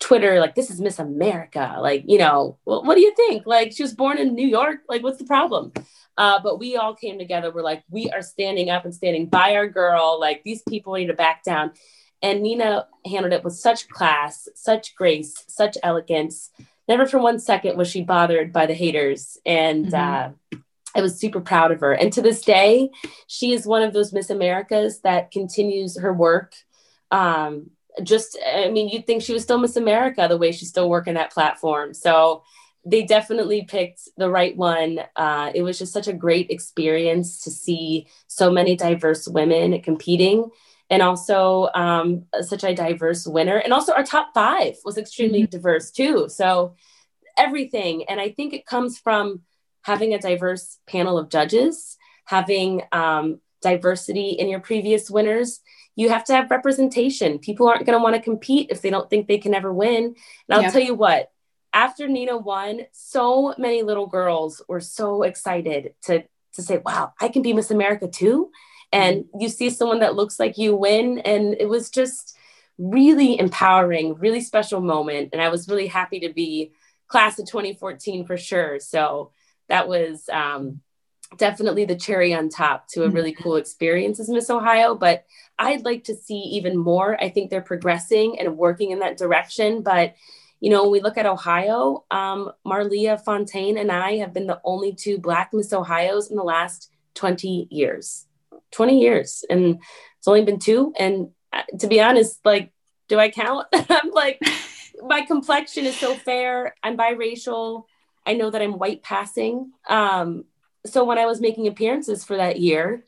Twitter, 0.00 0.38
like, 0.40 0.54
this 0.54 0.70
is 0.70 0.80
Miss 0.80 0.98
America. 0.98 1.76
Like, 1.80 2.04
you 2.06 2.18
know, 2.18 2.58
well, 2.64 2.84
what 2.84 2.94
do 2.94 3.00
you 3.00 3.14
think? 3.14 3.46
Like, 3.46 3.72
she 3.72 3.82
was 3.82 3.94
born 3.94 4.18
in 4.18 4.34
New 4.34 4.46
York. 4.46 4.80
Like, 4.88 5.02
what's 5.02 5.18
the 5.18 5.24
problem? 5.24 5.72
Uh, 6.16 6.40
but 6.42 6.58
we 6.58 6.76
all 6.76 6.94
came 6.94 7.18
together. 7.18 7.50
We're 7.50 7.62
like, 7.62 7.82
we 7.90 8.10
are 8.10 8.22
standing 8.22 8.70
up 8.70 8.84
and 8.84 8.94
standing 8.94 9.26
by 9.26 9.56
our 9.56 9.68
girl. 9.68 10.18
Like, 10.20 10.42
these 10.44 10.62
people 10.68 10.94
need 10.94 11.06
to 11.06 11.14
back 11.14 11.42
down. 11.42 11.72
And 12.22 12.42
Nina 12.42 12.86
handled 13.06 13.32
it 13.32 13.44
with 13.44 13.54
such 13.54 13.88
class, 13.88 14.48
such 14.54 14.94
grace, 14.96 15.44
such 15.48 15.76
elegance. 15.82 16.50
Never 16.88 17.06
for 17.06 17.18
one 17.18 17.38
second 17.38 17.76
was 17.76 17.88
she 17.88 18.02
bothered 18.02 18.52
by 18.52 18.66
the 18.66 18.74
haters. 18.74 19.38
And 19.46 19.86
mm-hmm. 19.86 20.56
uh, 20.56 20.58
I 20.96 21.00
was 21.00 21.20
super 21.20 21.40
proud 21.40 21.70
of 21.70 21.80
her. 21.80 21.92
And 21.92 22.12
to 22.14 22.22
this 22.22 22.42
day, 22.42 22.90
she 23.26 23.52
is 23.52 23.66
one 23.66 23.82
of 23.82 23.92
those 23.92 24.12
Miss 24.12 24.30
Americas 24.30 25.00
that 25.02 25.30
continues 25.30 25.98
her 25.98 26.12
work. 26.12 26.54
Um, 27.10 27.70
just, 28.02 28.38
I 28.46 28.70
mean, 28.70 28.88
you'd 28.88 29.06
think 29.06 29.22
she 29.22 29.32
was 29.32 29.42
still 29.42 29.58
Miss 29.58 29.76
America 29.76 30.26
the 30.28 30.38
way 30.38 30.52
she's 30.52 30.68
still 30.68 30.88
working 30.88 31.14
that 31.14 31.32
platform. 31.32 31.94
So 31.94 32.42
they 32.84 33.04
definitely 33.04 33.64
picked 33.64 34.08
the 34.16 34.30
right 34.30 34.56
one. 34.56 35.00
Uh, 35.16 35.50
it 35.54 35.62
was 35.62 35.78
just 35.78 35.92
such 35.92 36.08
a 36.08 36.12
great 36.12 36.50
experience 36.50 37.42
to 37.44 37.50
see 37.50 38.08
so 38.26 38.50
many 38.50 38.76
diverse 38.76 39.28
women 39.28 39.80
competing 39.82 40.50
and 40.90 41.02
also 41.02 41.68
um, 41.74 42.24
such 42.40 42.64
a 42.64 42.74
diverse 42.74 43.26
winner. 43.26 43.56
And 43.56 43.72
also, 43.72 43.92
our 43.92 44.04
top 44.04 44.30
five 44.32 44.76
was 44.84 44.96
extremely 44.96 45.42
mm-hmm. 45.42 45.50
diverse 45.50 45.90
too. 45.90 46.28
So, 46.28 46.76
everything. 47.36 48.04
And 48.08 48.20
I 48.20 48.30
think 48.30 48.52
it 48.52 48.66
comes 48.66 48.98
from 48.98 49.42
having 49.82 50.14
a 50.14 50.18
diverse 50.18 50.78
panel 50.86 51.18
of 51.18 51.28
judges, 51.28 51.96
having 52.24 52.82
um, 52.92 53.40
diversity 53.62 54.30
in 54.30 54.48
your 54.48 54.60
previous 54.60 55.10
winners. 55.10 55.60
You 55.98 56.10
have 56.10 56.22
to 56.26 56.32
have 56.32 56.48
representation. 56.48 57.40
People 57.40 57.66
aren't 57.66 57.84
going 57.84 57.98
to 57.98 58.02
want 58.02 58.14
to 58.14 58.22
compete 58.22 58.68
if 58.70 58.82
they 58.82 58.88
don't 58.88 59.10
think 59.10 59.26
they 59.26 59.38
can 59.38 59.52
ever 59.52 59.72
win. 59.72 60.04
And 60.04 60.14
I'll 60.48 60.62
yeah. 60.62 60.70
tell 60.70 60.80
you 60.80 60.94
what, 60.94 61.32
after 61.72 62.06
Nina 62.06 62.36
won, 62.36 62.82
so 62.92 63.52
many 63.58 63.82
little 63.82 64.06
girls 64.06 64.62
were 64.68 64.80
so 64.80 65.24
excited 65.24 65.94
to 66.02 66.22
to 66.54 66.62
say, 66.62 66.80
"Wow, 66.84 67.14
I 67.20 67.28
can 67.28 67.42
be 67.42 67.52
Miss 67.52 67.72
America 67.72 68.06
too." 68.06 68.52
And 68.92 69.24
mm-hmm. 69.24 69.40
you 69.40 69.48
see 69.48 69.70
someone 69.70 69.98
that 69.98 70.14
looks 70.14 70.38
like 70.38 70.56
you 70.56 70.76
win, 70.76 71.18
and 71.18 71.56
it 71.58 71.68
was 71.68 71.90
just 71.90 72.36
really 72.78 73.36
empowering, 73.36 74.14
really 74.14 74.40
special 74.40 74.80
moment. 74.80 75.30
And 75.32 75.42
I 75.42 75.48
was 75.48 75.68
really 75.68 75.88
happy 75.88 76.20
to 76.20 76.32
be 76.32 76.70
class 77.08 77.40
of 77.40 77.46
2014 77.46 78.24
for 78.24 78.36
sure. 78.36 78.78
So 78.78 79.32
that 79.68 79.88
was 79.88 80.28
um, 80.32 80.80
definitely 81.36 81.84
the 81.84 81.96
cherry 81.96 82.32
on 82.32 82.48
top 82.48 82.88
to 82.88 83.04
a 83.04 83.10
really 83.10 83.32
mm-hmm. 83.32 83.42
cool 83.42 83.56
experience 83.56 84.18
as 84.18 84.28
Miss 84.28 84.50
Ohio. 84.50 84.94
But 84.94 85.24
I'd 85.58 85.84
like 85.84 86.04
to 86.04 86.14
see 86.14 86.38
even 86.38 86.76
more. 86.76 87.20
I 87.22 87.28
think 87.28 87.50
they're 87.50 87.60
progressing 87.60 88.38
and 88.38 88.56
working 88.56 88.90
in 88.90 89.00
that 89.00 89.18
direction. 89.18 89.82
But 89.82 90.14
you 90.60 90.70
know, 90.70 90.82
when 90.82 90.92
we 90.92 91.00
look 91.00 91.16
at 91.18 91.26
Ohio, 91.26 92.04
um, 92.10 92.50
Marlia 92.66 93.22
Fontaine 93.22 93.78
and 93.78 93.92
I 93.92 94.16
have 94.16 94.32
been 94.32 94.46
the 94.46 94.60
only 94.64 94.92
two 94.92 95.18
Black 95.18 95.50
Miss 95.52 95.72
Ohio's 95.72 96.30
in 96.30 96.36
the 96.36 96.42
last 96.42 96.90
20 97.14 97.68
years. 97.70 98.26
20 98.72 99.00
years. 99.00 99.44
And 99.48 99.80
it's 100.18 100.26
only 100.26 100.44
been 100.44 100.58
two. 100.58 100.92
And 100.98 101.30
uh, 101.52 101.62
to 101.78 101.86
be 101.86 102.00
honest, 102.00 102.40
like, 102.44 102.72
do 103.08 103.18
I 103.18 103.30
count? 103.30 103.68
I'm 103.72 104.10
like, 104.10 104.40
my 105.02 105.22
complexion 105.22 105.86
is 105.86 105.96
so 105.96 106.14
fair. 106.14 106.74
I'm 106.82 106.96
biracial. 106.96 107.84
I 108.26 108.34
know 108.34 108.50
that 108.50 108.60
I'm 108.60 108.78
white 108.78 109.02
passing. 109.02 109.72
Um, 109.88 110.44
so 110.86 111.04
when 111.04 111.18
I 111.18 111.26
was 111.26 111.40
making 111.40 111.66
appearances 111.66 112.24
for 112.24 112.36
that 112.36 112.60
year, 112.60 113.04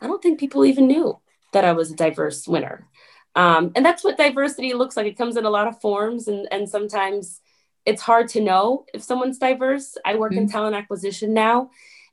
I 0.00 0.06
don't 0.06 0.22
think 0.22 0.38
people 0.38 0.64
even 0.64 0.86
knew 0.86 1.18
that 1.52 1.64
I 1.64 1.72
was 1.72 1.90
a 1.90 1.96
diverse 1.96 2.46
winner. 2.46 2.86
Um, 3.34 3.72
and 3.76 3.84
that's 3.84 4.04
what 4.04 4.16
diversity 4.16 4.74
looks 4.74 4.96
like. 4.96 5.06
It 5.06 5.18
comes 5.18 5.36
in 5.36 5.44
a 5.44 5.50
lot 5.50 5.68
of 5.68 5.80
forms, 5.80 6.28
and, 6.28 6.48
and 6.50 6.68
sometimes 6.68 7.40
it's 7.86 8.02
hard 8.02 8.28
to 8.30 8.40
know 8.40 8.84
if 8.92 9.02
someone's 9.02 9.38
diverse. 9.38 9.96
I 10.04 10.16
work 10.16 10.32
mm-hmm. 10.32 10.42
in 10.42 10.48
talent 10.48 10.76
acquisition 10.76 11.34
now, 11.34 11.70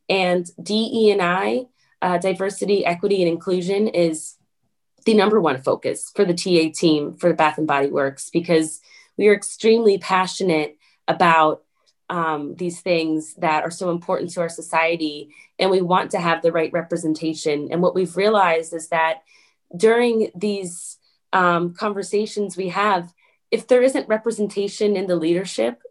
and 0.08 0.50
DE 0.62 1.12
and 1.12 1.22
I, 1.22 1.66
uh, 2.02 2.18
diversity, 2.18 2.86
equity, 2.86 3.22
and 3.22 3.32
inclusion 3.32 3.88
is 3.88 4.36
the 5.06 5.14
number 5.14 5.40
one 5.40 5.62
focus 5.62 6.12
for 6.16 6.26
the 6.26 6.34
TA 6.34 6.72
team 6.74 7.16
for 7.16 7.30
the 7.30 7.36
Bath 7.36 7.58
and 7.58 7.68
Body 7.68 7.90
Works 7.90 8.30
because 8.30 8.82
we 9.18 9.28
are 9.28 9.34
extremely 9.34 9.98
passionate 9.98 10.78
about 11.08 11.64
um, 12.10 12.56
these 12.56 12.82
things 12.82 13.34
that 13.36 13.64
are 13.64 13.72
so 13.72 13.90
important 13.90 14.32
to 14.32 14.42
our 14.42 14.50
society, 14.50 15.30
and 15.58 15.72
we 15.72 15.82
want 15.82 16.12
to 16.12 16.20
have 16.20 16.42
the 16.42 16.52
right 16.52 16.72
representation. 16.72 17.70
And 17.72 17.82
what 17.82 17.96
we've 17.96 18.16
realized 18.16 18.74
is 18.74 18.90
that 18.90 19.24
during 19.76 20.32
these 20.36 20.98
um, 21.34 21.74
conversations 21.74 22.56
we 22.56 22.70
have, 22.70 23.12
if 23.52 23.68
there 23.68 23.82
isn't 23.82 24.08
representation 24.08 24.96
in 24.96 25.08
the 25.08 25.16
leadership, 25.16 25.82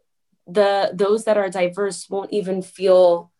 the 0.47 0.91
those 0.93 1.25
that 1.25 1.39
are 1.39 1.49
diverse 1.49 2.09
won't 2.11 2.33
even 2.33 2.63
feel 2.63 3.33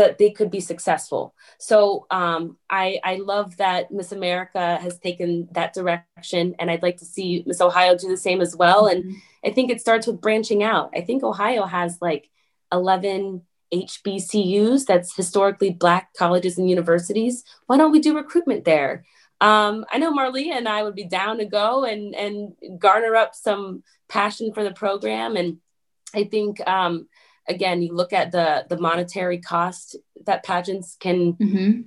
that 0.00 0.18
they 0.18 0.30
could 0.30 0.50
be 0.50 0.60
successful. 0.60 1.34
So 1.58 2.06
um, 2.10 2.56
I, 2.68 3.00
I 3.04 3.16
love 3.16 3.56
that 3.58 3.90
Miss 3.90 4.12
America 4.12 4.78
has 4.80 4.98
taken 4.98 5.48
that 5.52 5.74
direction, 5.74 6.54
and 6.58 6.70
I'd 6.70 6.82
like 6.82 6.96
to 6.98 7.04
see 7.04 7.44
Miss 7.46 7.60
Ohio 7.60 7.96
do 7.96 8.08
the 8.08 8.16
same 8.16 8.40
as 8.40 8.56
well. 8.56 8.86
And 8.86 9.04
mm-hmm. 9.04 9.18
I 9.44 9.50
think 9.50 9.70
it 9.70 9.80
starts 9.80 10.06
with 10.06 10.20
branching 10.20 10.62
out. 10.62 10.90
I 10.94 11.02
think 11.02 11.22
Ohio 11.22 11.64
has 11.64 11.98
like 12.00 12.30
11 12.72 13.42
HBCUs, 13.72 14.86
that's 14.86 15.14
historically 15.14 15.70
Black 15.70 16.12
colleges 16.14 16.58
and 16.58 16.68
universities. 16.68 17.44
Why 17.66 17.76
don't 17.76 17.92
we 17.92 18.00
do 18.00 18.16
recruitment 18.16 18.64
there? 18.64 19.04
Um, 19.40 19.84
I 19.92 19.98
know 19.98 20.12
Marlee 20.12 20.50
and 20.50 20.68
I 20.68 20.82
would 20.82 20.94
be 20.94 21.04
down 21.04 21.38
to 21.38 21.44
go 21.44 21.84
and, 21.84 22.14
and 22.14 22.54
garner 22.78 23.14
up 23.16 23.34
some 23.34 23.82
passion 24.08 24.52
for 24.52 24.64
the 24.64 24.72
program. 24.72 25.36
And 25.36 25.58
I 26.14 26.24
think 26.24 26.66
um, 26.66 27.08
again, 27.50 27.82
you 27.82 27.92
look 27.92 28.12
at 28.12 28.32
the 28.32 28.64
the 28.68 28.78
monetary 28.78 29.38
cost 29.38 29.96
that 30.26 30.44
pageants 30.44 30.96
can 30.98 31.34
mm-hmm. 31.34 31.80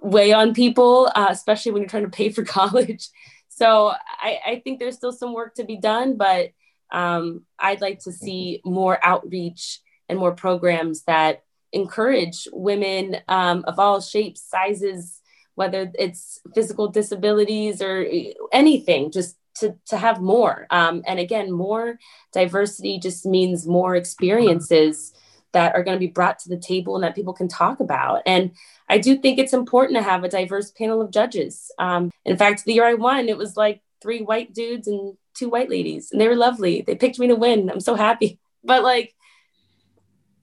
weigh 0.00 0.32
on 0.32 0.54
people, 0.54 1.10
uh, 1.14 1.28
especially 1.30 1.72
when 1.72 1.82
you're 1.82 1.88
trying 1.88 2.04
to 2.04 2.10
pay 2.10 2.28
for 2.28 2.44
college. 2.60 3.08
So 3.48 3.92
I, 4.20 4.38
I 4.46 4.60
think 4.64 4.78
there's 4.78 4.96
still 4.96 5.12
some 5.12 5.34
work 5.34 5.54
to 5.56 5.64
be 5.64 5.76
done, 5.76 6.16
but 6.16 6.50
um, 6.90 7.42
I'd 7.58 7.80
like 7.80 8.00
to 8.00 8.12
see 8.12 8.60
more 8.64 8.98
outreach 9.02 9.80
and 10.08 10.18
more 10.18 10.32
programs 10.32 11.04
that 11.04 11.42
encourage 11.72 12.48
women 12.52 13.16
um, 13.28 13.64
of 13.66 13.78
all 13.78 14.00
shapes, 14.00 14.42
sizes, 14.42 15.20
whether 15.54 15.90
it's 15.98 16.40
physical 16.54 16.88
disabilities 16.88 17.82
or 17.82 18.06
anything, 18.52 19.10
just 19.10 19.36
to, 19.56 19.76
to 19.86 19.96
have 19.96 20.20
more. 20.20 20.66
Um, 20.70 21.02
and 21.06 21.18
again, 21.18 21.50
more 21.50 21.98
diversity 22.32 22.98
just 22.98 23.26
means 23.26 23.66
more 23.66 23.94
experiences 23.94 25.12
that 25.52 25.74
are 25.74 25.82
going 25.82 25.96
to 25.96 26.00
be 26.00 26.06
brought 26.06 26.38
to 26.40 26.48
the 26.48 26.56
table 26.56 26.94
and 26.94 27.04
that 27.04 27.14
people 27.14 27.34
can 27.34 27.48
talk 27.48 27.80
about. 27.80 28.22
And 28.26 28.52
I 28.88 28.98
do 28.98 29.16
think 29.16 29.38
it's 29.38 29.52
important 29.52 29.96
to 29.96 30.02
have 30.02 30.24
a 30.24 30.28
diverse 30.28 30.70
panel 30.70 31.00
of 31.00 31.10
judges. 31.10 31.70
Um, 31.78 32.10
in 32.24 32.36
fact, 32.36 32.64
the 32.64 32.74
year 32.74 32.86
I 32.86 32.94
won, 32.94 33.28
it 33.28 33.36
was 33.36 33.56
like 33.56 33.80
three 34.00 34.22
white 34.22 34.54
dudes 34.54 34.88
and 34.88 35.16
two 35.34 35.48
white 35.48 35.70
ladies, 35.70 36.10
and 36.10 36.20
they 36.20 36.28
were 36.28 36.36
lovely. 36.36 36.82
They 36.82 36.94
picked 36.94 37.18
me 37.18 37.28
to 37.28 37.34
win. 37.36 37.70
I'm 37.70 37.80
so 37.80 37.94
happy. 37.94 38.38
But 38.64 38.84
like, 38.84 39.12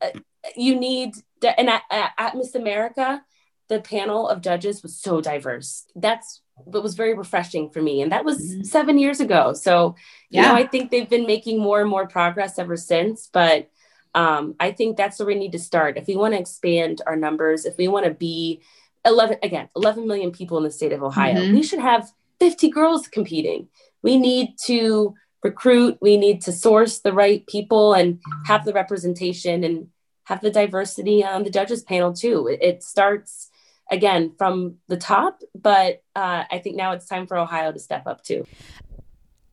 uh, 0.01 0.09
you 0.53 0.77
need, 0.77 1.13
and 1.41 1.69
at, 1.69 1.83
at 1.89 2.35
Miss 2.35 2.53
America, 2.53 3.23
the 3.69 3.79
panel 3.79 4.27
of 4.27 4.41
judges 4.41 4.83
was 4.83 4.97
so 4.97 5.21
diverse. 5.21 5.85
That's 5.95 6.41
what 6.65 6.83
was 6.83 6.95
very 6.95 7.13
refreshing 7.13 7.69
for 7.69 7.81
me. 7.81 8.01
And 8.01 8.11
that 8.11 8.25
was 8.25 8.37
mm-hmm. 8.37 8.63
seven 8.63 8.97
years 8.97 9.19
ago. 9.19 9.53
So, 9.53 9.95
you 10.29 10.41
yeah. 10.41 10.49
know, 10.49 10.55
I 10.55 10.67
think 10.67 10.91
they've 10.91 11.09
been 11.09 11.25
making 11.25 11.59
more 11.59 11.81
and 11.81 11.89
more 11.89 12.07
progress 12.07 12.59
ever 12.59 12.77
since. 12.77 13.29
But 13.31 13.69
um, 14.15 14.55
I 14.59 14.71
think 14.71 14.97
that's 14.97 15.19
where 15.19 15.27
we 15.27 15.35
need 15.35 15.51
to 15.53 15.59
start. 15.59 15.97
If 15.97 16.07
we 16.07 16.15
want 16.15 16.33
to 16.33 16.39
expand 16.39 17.01
our 17.05 17.15
numbers, 17.15 17.65
if 17.65 17.77
we 17.77 17.87
want 17.87 18.05
to 18.05 18.13
be 18.13 18.61
11, 19.05 19.37
again, 19.43 19.69
11 19.75 20.07
million 20.07 20.31
people 20.31 20.57
in 20.57 20.63
the 20.63 20.71
state 20.71 20.91
of 20.91 21.03
Ohio, 21.03 21.41
mm-hmm. 21.41 21.53
we 21.53 21.63
should 21.63 21.79
have 21.79 22.11
50 22.39 22.69
girls 22.69 23.07
competing. 23.07 23.67
We 24.01 24.17
need 24.17 24.55
to 24.65 25.15
recruit, 25.43 25.97
we 26.01 26.17
need 26.17 26.41
to 26.43 26.51
source 26.51 26.99
the 26.99 27.13
right 27.13 27.45
people 27.47 27.93
and 27.93 28.19
have 28.45 28.65
the 28.65 28.73
representation 28.73 29.63
and 29.63 29.87
have 30.25 30.41
the 30.41 30.51
diversity 30.51 31.23
on 31.23 31.43
the 31.43 31.49
judges 31.49 31.83
panel 31.83 32.13
too. 32.13 32.47
It, 32.47 32.61
it 32.61 32.83
starts 32.83 33.48
again 33.91 34.33
from 34.37 34.75
the 34.87 34.97
top, 34.97 35.41
but 35.55 36.03
uh, 36.15 36.43
I 36.51 36.59
think 36.59 36.75
now 36.75 36.91
it's 36.93 37.05
time 37.05 37.27
for 37.27 37.37
Ohio 37.37 37.71
to 37.71 37.79
step 37.79 38.07
up 38.07 38.23
too. 38.23 38.45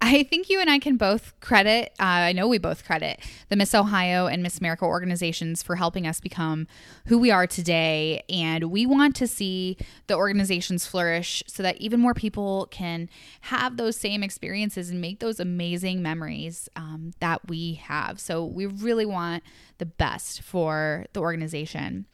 I 0.07 0.22
think 0.22 0.48
you 0.48 0.61
and 0.61 0.70
I 0.70 0.78
can 0.78 0.96
both 0.96 1.38
credit, 1.40 1.92
uh, 1.98 2.04
I 2.04 2.32
know 2.32 2.46
we 2.46 2.59
both 2.59 2.84
credit 2.84 3.18
the 3.48 3.57
Miss 3.57 3.74
Ohio 3.74 4.26
and 4.28 4.40
Miss 4.40 4.59
America 4.59 4.84
organizations 4.84 5.64
for 5.64 5.74
helping 5.74 6.07
us 6.07 6.20
become 6.20 6.68
who 7.07 7.18
we 7.18 7.32
are 7.32 7.44
today. 7.44 8.22
And 8.28 8.70
we 8.70 8.86
want 8.86 9.16
to 9.16 9.26
see 9.26 9.76
the 10.07 10.14
organizations 10.14 10.86
flourish 10.86 11.42
so 11.48 11.61
that 11.64 11.78
even 11.78 11.98
more 11.98 12.14
people 12.14 12.68
can 12.70 13.09
have 13.42 13.78
those 13.78 13.96
same 13.96 14.22
experiences 14.22 14.90
and 14.90 15.00
make 15.00 15.18
those 15.18 15.40
amazing 15.40 16.02
memories 16.02 16.68
um, 16.76 17.12
that 17.18 17.48
we 17.48 17.74
have. 17.74 18.20
So 18.20 18.44
we 18.44 18.66
really 18.66 19.07
want 19.07 19.42
the 19.78 19.86
best 19.86 20.40
for 20.40 21.07
the 21.14 21.20
organization. 21.20 22.07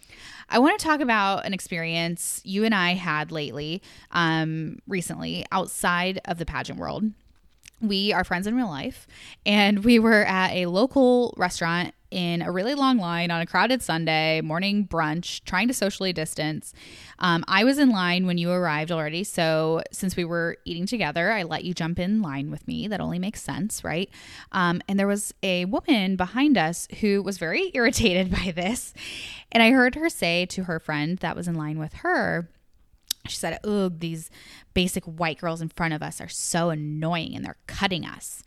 I 0.48 0.58
want 0.58 0.78
to 0.78 0.84
talk 0.84 1.00
about 1.00 1.44
an 1.44 1.52
experience 1.52 2.40
you 2.42 2.64
and 2.64 2.74
I 2.74 2.94
had 2.94 3.30
lately, 3.30 3.82
um, 4.12 4.78
recently, 4.88 5.44
outside 5.52 6.20
of 6.24 6.38
the 6.38 6.46
pageant 6.46 6.78
world 6.78 7.04
we 7.82 8.12
are 8.12 8.24
friends 8.24 8.46
in 8.46 8.54
real 8.54 8.68
life 8.68 9.06
and 9.44 9.84
we 9.84 9.98
were 9.98 10.24
at 10.24 10.52
a 10.52 10.66
local 10.66 11.34
restaurant 11.36 11.94
in 12.12 12.42
a 12.42 12.52
really 12.52 12.74
long 12.74 12.98
line 12.98 13.30
on 13.30 13.40
a 13.40 13.46
crowded 13.46 13.82
Sunday 13.82 14.42
morning 14.42 14.86
brunch, 14.86 15.42
trying 15.44 15.66
to 15.66 15.74
socially 15.74 16.12
distance. 16.12 16.74
Um, 17.18 17.42
I 17.48 17.64
was 17.64 17.78
in 17.78 17.90
line 17.90 18.26
when 18.26 18.36
you 18.36 18.50
arrived 18.50 18.92
already. 18.92 19.24
So, 19.24 19.82
since 19.90 20.14
we 20.14 20.24
were 20.24 20.58
eating 20.66 20.86
together, 20.86 21.32
I 21.32 21.42
let 21.42 21.64
you 21.64 21.72
jump 21.72 21.98
in 21.98 22.20
line 22.20 22.50
with 22.50 22.68
me. 22.68 22.86
That 22.86 23.00
only 23.00 23.18
makes 23.18 23.42
sense, 23.42 23.82
right? 23.82 24.10
Um, 24.52 24.82
and 24.86 24.98
there 24.98 25.06
was 25.06 25.32
a 25.42 25.64
woman 25.64 26.16
behind 26.16 26.58
us 26.58 26.86
who 27.00 27.22
was 27.22 27.38
very 27.38 27.70
irritated 27.74 28.30
by 28.30 28.52
this. 28.54 28.92
And 29.50 29.62
I 29.62 29.70
heard 29.70 29.94
her 29.94 30.10
say 30.10 30.44
to 30.46 30.64
her 30.64 30.78
friend 30.78 31.16
that 31.18 31.34
was 31.34 31.48
in 31.48 31.54
line 31.54 31.78
with 31.78 31.94
her, 31.94 32.50
she 33.26 33.36
said, 33.36 33.58
Ugh, 33.64 33.98
these 33.98 34.30
basic 34.74 35.04
white 35.04 35.38
girls 35.38 35.60
in 35.60 35.68
front 35.68 35.94
of 35.94 36.02
us 36.02 36.20
are 36.20 36.28
so 36.28 36.70
annoying 36.70 37.34
and 37.34 37.44
they're 37.44 37.56
cutting 37.66 38.04
us. 38.04 38.42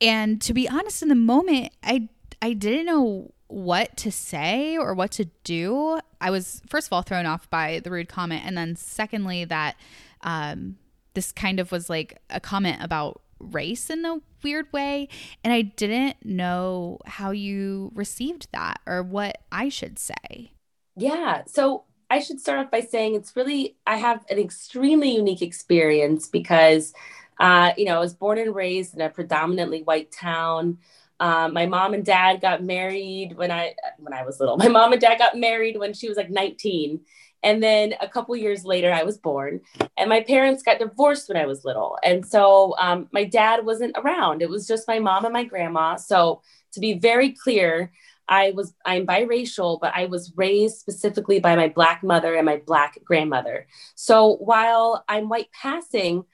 And 0.00 0.40
to 0.42 0.54
be 0.54 0.68
honest, 0.68 1.02
in 1.02 1.08
the 1.08 1.14
moment, 1.14 1.72
I 1.82 2.08
I 2.40 2.52
didn't 2.52 2.86
know 2.86 3.32
what 3.48 3.96
to 3.96 4.12
say 4.12 4.76
or 4.76 4.94
what 4.94 5.10
to 5.12 5.24
do. 5.42 5.98
I 6.20 6.30
was 6.30 6.62
first 6.68 6.86
of 6.86 6.92
all 6.92 7.02
thrown 7.02 7.26
off 7.26 7.50
by 7.50 7.80
the 7.80 7.90
rude 7.90 8.08
comment, 8.08 8.42
and 8.44 8.56
then 8.56 8.76
secondly 8.76 9.44
that 9.46 9.76
um, 10.22 10.76
this 11.14 11.32
kind 11.32 11.58
of 11.58 11.72
was 11.72 11.90
like 11.90 12.20
a 12.30 12.40
comment 12.40 12.78
about 12.80 13.22
race 13.40 13.90
in 13.90 14.04
a 14.04 14.18
weird 14.42 14.72
way, 14.72 15.08
and 15.42 15.52
I 15.52 15.62
didn't 15.62 16.24
know 16.24 16.98
how 17.06 17.32
you 17.32 17.90
received 17.94 18.48
that 18.52 18.80
or 18.86 19.02
what 19.02 19.38
I 19.50 19.68
should 19.68 19.98
say. 19.98 20.52
Yeah. 20.96 21.42
So 21.46 21.84
I 22.10 22.20
should 22.20 22.40
start 22.40 22.58
off 22.58 22.70
by 22.70 22.80
saying 22.80 23.14
it's 23.14 23.36
really, 23.36 23.76
I 23.86 23.96
have 23.96 24.24
an 24.30 24.38
extremely 24.38 25.14
unique 25.14 25.42
experience 25.42 26.26
because, 26.28 26.94
uh, 27.38 27.72
you 27.76 27.84
know, 27.84 27.96
I 27.96 28.00
was 28.00 28.14
born 28.14 28.38
and 28.38 28.54
raised 28.54 28.94
in 28.94 29.00
a 29.02 29.10
predominantly 29.10 29.82
white 29.82 30.10
town. 30.10 30.78
Um, 31.20 31.52
my 31.52 31.66
mom 31.66 31.94
and 31.94 32.04
dad 32.04 32.40
got 32.40 32.62
married 32.62 33.36
when 33.36 33.50
I 33.50 33.74
when 33.98 34.12
I 34.12 34.24
was 34.24 34.38
little. 34.38 34.56
My 34.64 34.68
mom 34.68 34.92
and 34.92 35.00
dad 35.00 35.18
got 35.18 35.36
married 35.36 35.76
when 35.76 35.92
she 35.92 36.08
was 36.08 36.16
like 36.16 36.30
19. 36.30 37.00
And 37.42 37.62
then 37.62 37.94
a 38.00 38.08
couple 38.08 38.34
years 38.36 38.64
later, 38.64 38.92
I 38.92 39.04
was 39.04 39.16
born, 39.16 39.60
and 39.96 40.08
my 40.08 40.22
parents 40.22 40.62
got 40.62 40.80
divorced 40.80 41.28
when 41.28 41.36
I 41.36 41.46
was 41.46 41.64
little. 41.64 41.96
And 42.02 42.26
so 42.26 42.74
um, 42.78 43.08
my 43.12 43.24
dad 43.24 43.64
wasn't 43.64 43.96
around. 43.96 44.42
It 44.42 44.48
was 44.48 44.66
just 44.66 44.88
my 44.88 44.98
mom 44.98 45.24
and 45.24 45.32
my 45.32 45.44
grandma. 45.44 45.96
So, 45.96 46.42
to 46.72 46.80
be 46.80 46.94
very 46.94 47.30
clear, 47.30 47.92
I 48.28 48.50
was 48.50 48.74
I'm 48.84 49.06
biracial, 49.06 49.80
but 49.80 49.92
I 49.94 50.06
was 50.06 50.32
raised 50.36 50.78
specifically 50.78 51.40
by 51.40 51.56
my 51.56 51.68
black 51.68 52.02
mother 52.02 52.34
and 52.34 52.46
my 52.46 52.60
black 52.64 52.98
grandmother. 53.04 53.66
So 53.94 54.36
while 54.36 55.04
I'm 55.08 55.28
white 55.28 55.50
passing, 55.52 56.24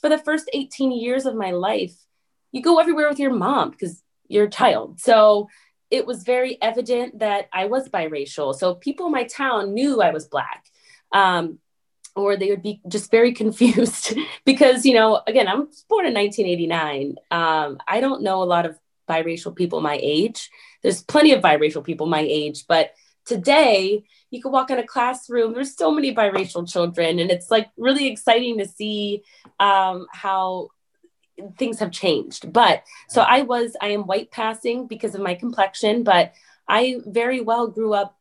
for 0.00 0.08
the 0.08 0.18
first 0.18 0.50
18 0.52 0.92
years 0.92 1.24
of 1.24 1.34
my 1.34 1.52
life, 1.52 1.94
you 2.52 2.62
go 2.62 2.78
everywhere 2.78 3.08
with 3.08 3.18
your 3.18 3.32
mom 3.32 3.70
because 3.70 4.02
you're 4.28 4.44
a 4.44 4.50
child. 4.50 5.00
So 5.00 5.48
it 5.90 6.06
was 6.06 6.24
very 6.24 6.60
evident 6.60 7.20
that 7.20 7.48
I 7.52 7.66
was 7.66 7.88
biracial. 7.88 8.54
So 8.54 8.74
people 8.74 9.06
in 9.06 9.12
my 9.12 9.24
town 9.24 9.74
knew 9.74 10.02
I 10.02 10.10
was 10.10 10.26
black. 10.26 10.66
Um, 11.12 11.58
or 12.16 12.36
they 12.36 12.50
would 12.50 12.62
be 12.62 12.80
just 12.88 13.10
very 13.10 13.32
confused 13.42 14.16
because, 14.44 14.84
you 14.84 14.94
know, 14.94 15.22
again, 15.26 15.48
I'm 15.48 15.68
born 15.88 16.06
in 16.06 16.14
1989. 16.14 17.16
Um, 17.30 17.78
I 17.86 18.00
don't 18.00 18.22
know 18.22 18.42
a 18.42 18.44
lot 18.44 18.66
of 18.66 18.78
biracial 19.08 19.54
people 19.54 19.80
my 19.80 19.98
age. 20.02 20.50
There's 20.84 21.02
plenty 21.02 21.32
of 21.32 21.42
biracial 21.42 21.82
people 21.82 22.06
my 22.06 22.20
age, 22.20 22.66
but 22.68 22.92
today 23.24 24.04
you 24.30 24.42
could 24.42 24.52
walk 24.52 24.70
in 24.70 24.78
a 24.78 24.86
classroom 24.86 25.54
there's 25.54 25.76
so 25.76 25.90
many 25.90 26.14
biracial 26.14 26.68
children 26.70 27.18
and 27.18 27.30
it's 27.30 27.50
like 27.50 27.68
really 27.76 28.06
exciting 28.06 28.58
to 28.58 28.66
see 28.66 29.22
um, 29.60 30.06
how 30.12 30.68
things 31.56 31.78
have 31.78 31.90
changed. 31.90 32.52
But 32.52 32.84
so 33.08 33.22
i 33.22 33.42
was 33.42 33.76
i 33.80 33.88
am 33.88 34.06
white 34.06 34.30
passing 34.30 34.86
because 34.86 35.14
of 35.14 35.20
my 35.20 35.34
complexion 35.34 36.04
but 36.04 36.32
i 36.68 37.00
very 37.06 37.40
well 37.40 37.66
grew 37.66 37.92
up 37.94 38.16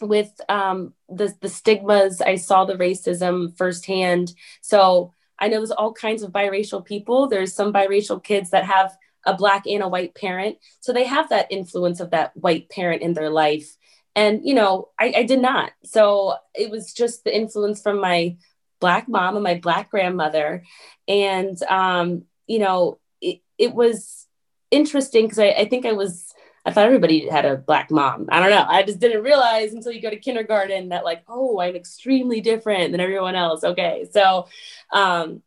with 0.00 0.40
um, 0.48 0.92
the, 1.08 1.32
the 1.40 1.48
stigmas. 1.48 2.20
I 2.20 2.34
saw 2.34 2.64
the 2.64 2.74
racism 2.74 3.56
firsthand. 3.56 4.34
So 4.60 5.12
i 5.38 5.48
know 5.48 5.56
there's 5.56 5.70
all 5.70 5.92
kinds 5.92 6.22
of 6.22 6.32
biracial 6.32 6.84
people. 6.84 7.28
There's 7.28 7.54
some 7.54 7.72
biracial 7.72 8.22
kids 8.22 8.50
that 8.50 8.64
have 8.64 8.96
a 9.26 9.34
black 9.34 9.66
and 9.66 9.82
a 9.82 9.88
white 9.88 10.14
parent 10.14 10.58
so 10.80 10.92
they 10.92 11.04
have 11.04 11.28
that 11.28 11.50
influence 11.50 12.00
of 12.00 12.10
that 12.10 12.36
white 12.36 12.68
parent 12.68 13.02
in 13.02 13.14
their 13.14 13.30
life 13.30 13.76
and 14.16 14.40
you 14.44 14.54
know 14.54 14.88
I, 14.98 15.12
I 15.18 15.22
did 15.24 15.40
not 15.40 15.72
so 15.84 16.34
it 16.54 16.70
was 16.70 16.92
just 16.92 17.24
the 17.24 17.34
influence 17.34 17.82
from 17.82 18.00
my 18.00 18.36
black 18.80 19.08
mom 19.08 19.36
and 19.36 19.44
my 19.44 19.54
black 19.54 19.90
grandmother 19.90 20.64
and 21.08 21.60
um, 21.64 22.24
you 22.46 22.58
know 22.58 22.98
it, 23.20 23.40
it 23.58 23.74
was 23.74 24.26
interesting 24.70 25.26
because 25.26 25.38
I, 25.38 25.50
I 25.50 25.64
think 25.66 25.86
i 25.86 25.92
was 25.92 26.34
I 26.66 26.72
thought 26.72 26.86
everybody 26.86 27.28
had 27.28 27.44
a 27.44 27.56
black 27.56 27.90
mom. 27.90 28.26
I 28.30 28.40
don't 28.40 28.50
know. 28.50 28.64
I 28.66 28.82
just 28.84 28.98
didn't 28.98 29.22
realize 29.22 29.74
until 29.74 29.92
you 29.92 30.00
go 30.00 30.08
to 30.08 30.16
kindergarten 30.16 30.88
that 30.88 31.04
like, 31.04 31.22
oh, 31.28 31.60
I'm 31.60 31.76
extremely 31.76 32.40
different 32.40 32.92
than 32.92 33.00
everyone 33.00 33.34
else. 33.34 33.64
Okay. 33.64 34.06
So 34.10 34.48
um, 34.90 35.42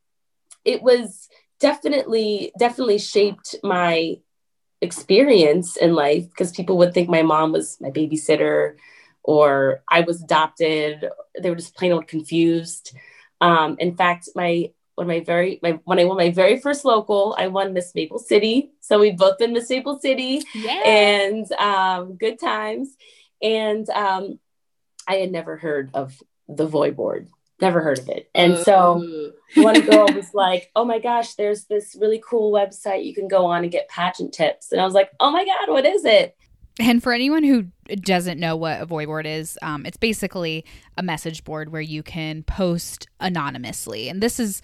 it 0.64 0.84
was 0.84 1.28
definitely, 1.60 2.52
definitely 2.58 3.00
shaped 3.00 3.56
my 3.64 4.18
experience 4.82 5.78
in 5.78 5.96
life 5.96 6.30
because 6.30 6.52
people 6.52 6.78
would 6.78 6.94
think 6.94 7.10
my 7.10 7.24
mom 7.24 7.52
was 7.52 7.78
my 7.82 7.90
babysitter 7.90 8.76
or 9.24 9.84
I 9.90 10.02
was 10.02 10.24
adopted. 10.24 11.10
They 11.40 11.50
were 11.50 11.56
just 11.56 11.76
plain 11.76 11.92
old 11.92 12.08
confused. 12.08 12.96
Um, 13.42 13.76
in 13.80 13.96
fact, 13.96 14.30
my 14.36 14.72
when 14.96 15.08
my 15.08 15.20
very 15.20 15.60
my 15.62 15.80
when 15.84 16.00
I 16.00 16.06
won 16.06 16.18
my 16.18 16.32
very 16.32 16.60
first 16.60 16.84
local, 16.84 17.36
I 17.38 17.48
won 17.48 17.74
Miss 17.74 17.94
Maple 17.94 18.18
City. 18.18 18.72
So 18.80 19.00
we've 19.00 19.18
both 19.18 19.38
been 19.38 19.54
Miss 19.54 19.70
Maple 19.70 20.00
City, 20.00 20.42
yeah. 20.56 20.82
and 20.86 21.52
um, 21.54 22.16
good 22.16 22.40
times. 22.40 22.96
And 23.40 23.88
um, 23.92 24.40
I 25.08 25.16
had 25.16 25.32
never 25.32 25.56
heard 25.56 25.92
of 25.94 26.20
the 26.48 26.66
Voy 26.66 26.92
Board, 26.92 27.28
never 27.62 27.82
heard 27.82 28.00
of 28.00 28.10
it. 28.10 28.30
And 28.36 28.58
so 28.58 29.32
one 29.56 29.82
girl 29.82 30.08
was 30.14 30.34
like, 30.34 30.72
"Oh 30.76 30.86
my 30.86 31.00
gosh, 31.00 31.36
there's 31.36 31.66
this 31.66 31.96
really 32.00 32.22
cool 32.28 32.52
website 32.52 33.06
you 33.06 33.14
can 33.14 33.28
go 33.28 33.46
on 33.46 33.64
and 33.64 33.72
get 33.72 33.90
pageant 33.90 34.34
tips." 34.34 34.72
And 34.72 34.82
I 34.82 34.86
was 34.86 34.94
like, 34.94 35.12
"Oh 35.20 35.32
my 35.32 35.46
god, 35.46 35.72
what 35.72 35.86
is 35.86 36.06
it?" 36.06 36.36
And 36.80 37.02
for 37.02 37.12
anyone 37.12 37.44
who 37.44 37.68
doesn't 37.96 38.40
know 38.40 38.56
what 38.56 38.82
a 38.82 38.86
Voy 38.86 39.06
board 39.06 39.26
is, 39.26 39.58
um, 39.62 39.86
it's 39.86 39.98
basically 39.98 40.64
a 40.98 41.04
message 41.04 41.44
board 41.44 41.72
where 41.72 41.82
you 41.82 42.04
can 42.04 42.44
post 42.44 43.08
anonymously. 43.20 44.10
And 44.10 44.22
this 44.22 44.40
is 44.40 44.62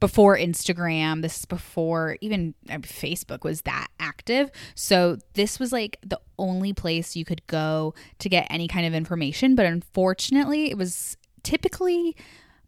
before 0.00 0.38
Instagram. 0.38 1.20
This 1.20 1.40
is 1.40 1.44
before 1.44 2.16
even 2.22 2.54
uh, 2.70 2.78
Facebook 2.78 3.44
was 3.44 3.62
that 3.62 3.88
active. 4.00 4.50
So 4.74 5.18
this 5.34 5.60
was 5.60 5.72
like 5.72 5.98
the 6.02 6.18
only 6.38 6.72
place 6.72 7.14
you 7.14 7.26
could 7.26 7.46
go 7.46 7.94
to 8.18 8.28
get 8.30 8.46
any 8.48 8.66
kind 8.66 8.86
of 8.86 8.94
information. 8.94 9.54
But 9.54 9.66
unfortunately, 9.66 10.70
it 10.70 10.78
was 10.78 11.18
typically 11.42 12.16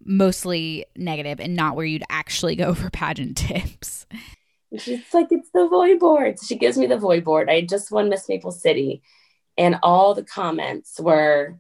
mostly 0.05 0.85
negative 0.97 1.41
and 1.41 1.55
not 1.55 1.77
where 1.77 1.87
you'd 1.87 2.05
actually 2.11 2.57
go 2.57 2.75
for 2.75 2.91
pageant 2.91 3.37
tips. 3.37 4.07
She's 4.79 5.13
like, 5.13 5.29
it's 5.31 5.51
the 5.53 5.69
Voy 5.69 5.99
board. 5.99 6.39
She 6.43 6.57
gives 6.57 6.79
me 6.79 6.87
the 6.87 6.97
Voy 6.97 7.21
board. 7.21 7.51
I 7.51 7.61
just 7.61 7.91
won 7.91 8.09
Miss 8.09 8.29
Maple 8.29 8.53
City. 8.53 9.03
And 9.59 9.77
all 9.83 10.15
the 10.15 10.25
comments 10.25 10.99
were, 10.99 11.59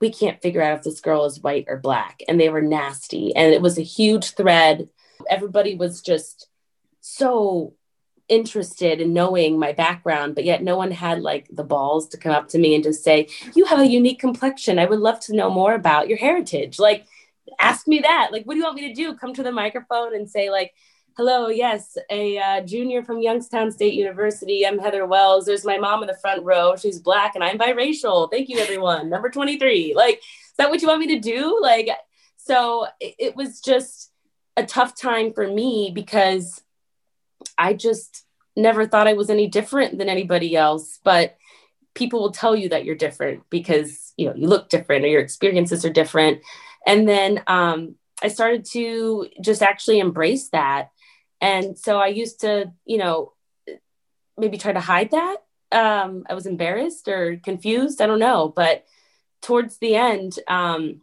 we 0.00 0.10
can't 0.10 0.40
figure 0.40 0.62
out 0.62 0.78
if 0.78 0.84
this 0.84 1.00
girl 1.00 1.24
is 1.24 1.40
white 1.40 1.64
or 1.66 1.76
black. 1.76 2.22
And 2.28 2.40
they 2.40 2.48
were 2.48 2.62
nasty. 2.62 3.34
And 3.34 3.52
it 3.52 3.60
was 3.60 3.78
a 3.78 3.82
huge 3.82 4.34
thread. 4.34 4.88
Everybody 5.28 5.74
was 5.74 6.02
just 6.02 6.48
so 7.00 7.74
interested 8.28 9.00
in 9.00 9.12
knowing 9.12 9.58
my 9.58 9.72
background, 9.72 10.34
but 10.34 10.44
yet 10.44 10.62
no 10.62 10.76
one 10.76 10.90
had 10.90 11.22
like 11.22 11.46
the 11.50 11.64
balls 11.64 12.08
to 12.08 12.16
come 12.16 12.32
up 12.32 12.48
to 12.48 12.58
me 12.58 12.74
and 12.74 12.84
just 12.84 13.04
say, 13.04 13.28
You 13.54 13.64
have 13.66 13.78
a 13.78 13.86
unique 13.86 14.18
complexion. 14.18 14.78
I 14.78 14.86
would 14.86 15.00
love 15.00 15.20
to 15.20 15.36
know 15.36 15.50
more 15.50 15.74
about 15.74 16.08
your 16.08 16.18
heritage. 16.18 16.78
Like, 16.78 17.06
ask 17.60 17.86
me 17.86 18.00
that. 18.00 18.28
Like, 18.32 18.44
what 18.44 18.54
do 18.54 18.58
you 18.58 18.64
want 18.64 18.76
me 18.76 18.88
to 18.88 18.94
do? 18.94 19.14
Come 19.14 19.34
to 19.34 19.42
the 19.42 19.52
microphone 19.52 20.14
and 20.14 20.28
say, 20.28 20.50
like, 20.50 20.72
Hello, 21.16 21.48
yes, 21.48 21.96
a 22.10 22.36
uh, 22.36 22.60
junior 22.60 23.02
from 23.02 23.22
Youngstown 23.22 23.72
State 23.72 23.94
University. 23.94 24.66
I'm 24.66 24.78
Heather 24.78 25.06
Wells. 25.06 25.46
There's 25.46 25.64
my 25.64 25.78
mom 25.78 26.02
in 26.02 26.08
the 26.08 26.18
front 26.20 26.44
row. 26.44 26.76
She's 26.76 26.98
black 26.98 27.34
and 27.34 27.42
I'm 27.42 27.56
biracial. 27.56 28.30
Thank 28.30 28.50
you, 28.50 28.58
everyone. 28.58 29.08
Number 29.08 29.30
23. 29.30 29.94
Like, 29.96 30.16
is 30.18 30.52
that 30.58 30.68
what 30.68 30.82
you 30.82 30.88
want 30.88 31.00
me 31.00 31.06
to 31.14 31.18
do? 31.18 31.58
Like, 31.62 31.88
so 32.36 32.86
it, 33.00 33.14
it 33.18 33.36
was 33.36 33.62
just 33.62 34.12
a 34.58 34.66
tough 34.66 34.94
time 34.94 35.32
for 35.32 35.48
me 35.48 35.90
because 35.94 36.62
I 37.58 37.74
just 37.74 38.24
never 38.56 38.86
thought 38.86 39.08
I 39.08 39.14
was 39.14 39.30
any 39.30 39.48
different 39.48 39.98
than 39.98 40.08
anybody 40.08 40.56
else. 40.56 40.98
But 41.04 41.36
people 41.94 42.20
will 42.20 42.32
tell 42.32 42.54
you 42.54 42.68
that 42.70 42.84
you're 42.84 42.94
different 42.94 43.42
because 43.50 44.12
you 44.16 44.26
know 44.26 44.34
you 44.34 44.46
look 44.46 44.68
different 44.68 45.04
or 45.04 45.08
your 45.08 45.20
experiences 45.20 45.84
are 45.84 45.90
different. 45.90 46.42
And 46.86 47.08
then 47.08 47.42
um, 47.46 47.96
I 48.22 48.28
started 48.28 48.64
to 48.72 49.28
just 49.40 49.62
actually 49.62 49.98
embrace 49.98 50.48
that 50.50 50.90
and 51.40 51.78
so 51.78 51.98
I 51.98 52.08
used 52.08 52.40
to, 52.40 52.72
you 52.84 52.98
know, 52.98 53.32
maybe 54.38 54.58
try 54.58 54.72
to 54.72 54.80
hide 54.80 55.10
that. 55.10 55.36
Um, 55.72 56.24
I 56.28 56.34
was 56.34 56.46
embarrassed 56.46 57.08
or 57.08 57.36
confused. 57.36 58.00
I 58.00 58.06
don't 58.06 58.18
know. 58.18 58.52
But 58.54 58.84
towards 59.42 59.78
the 59.78 59.96
end, 59.96 60.38
um, 60.48 61.02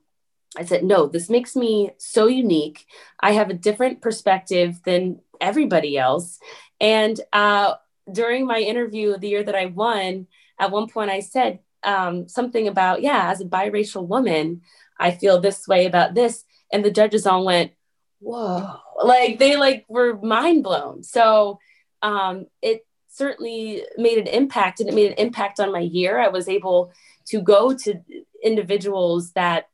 I 0.58 0.66
said, 0.66 0.84
no, 0.84 1.08
this 1.08 1.30
makes 1.30 1.56
me 1.56 1.92
so 1.98 2.28
unique. 2.28 2.86
I 3.20 3.32
have 3.32 3.50
a 3.50 3.56
different 3.56 4.02
perspective 4.02 4.82
than 4.86 5.20
everybody 5.42 5.98
else. 5.98 6.40
And 6.80 7.20
uh, 7.32 7.76
during 8.12 8.46
my 8.46 8.60
interview 8.60 9.18
the 9.18 9.30
year 9.30 9.44
that 9.44 9.56
I 9.56 9.68
won, 9.68 10.28
at 10.60 10.72
one 10.72 10.88
point 10.88 11.10
I 11.10 11.22
said 11.22 11.60
um, 11.84 12.28
something 12.28 12.68
about, 12.68 13.02
yeah, 13.02 13.32
as 13.32 13.42
a 13.42 13.46
biracial 13.46 14.08
woman, 14.08 14.62
I 15.00 15.12
feel 15.12 15.42
this 15.42 15.68
way 15.68 15.86
about 15.86 16.14
this. 16.14 16.44
And 16.72 16.86
the 16.86 16.92
judges 16.92 17.26
all 17.26 17.46
went, 17.46 17.72
whoa 18.20 18.80
like 19.04 19.38
they 19.38 19.58
like 19.58 19.86
were 19.88 20.18
mind 20.22 20.64
blown 20.64 21.04
so 21.04 21.60
um 22.02 22.46
it 22.62 22.86
certainly 23.10 23.84
made 23.98 24.18
an 24.18 24.28
impact 24.28 24.80
and 24.80 24.90
it 24.90 24.96
made 24.96 25.12
an 25.12 25.18
impact 25.18 25.60
on 25.60 25.72
my 25.72 25.80
year 25.80 26.20
i 26.20 26.30
was 26.30 26.48
able 26.48 26.92
to 27.26 27.42
go 27.42 27.76
to 27.76 28.00
individuals 28.44 29.32
that 29.34 29.68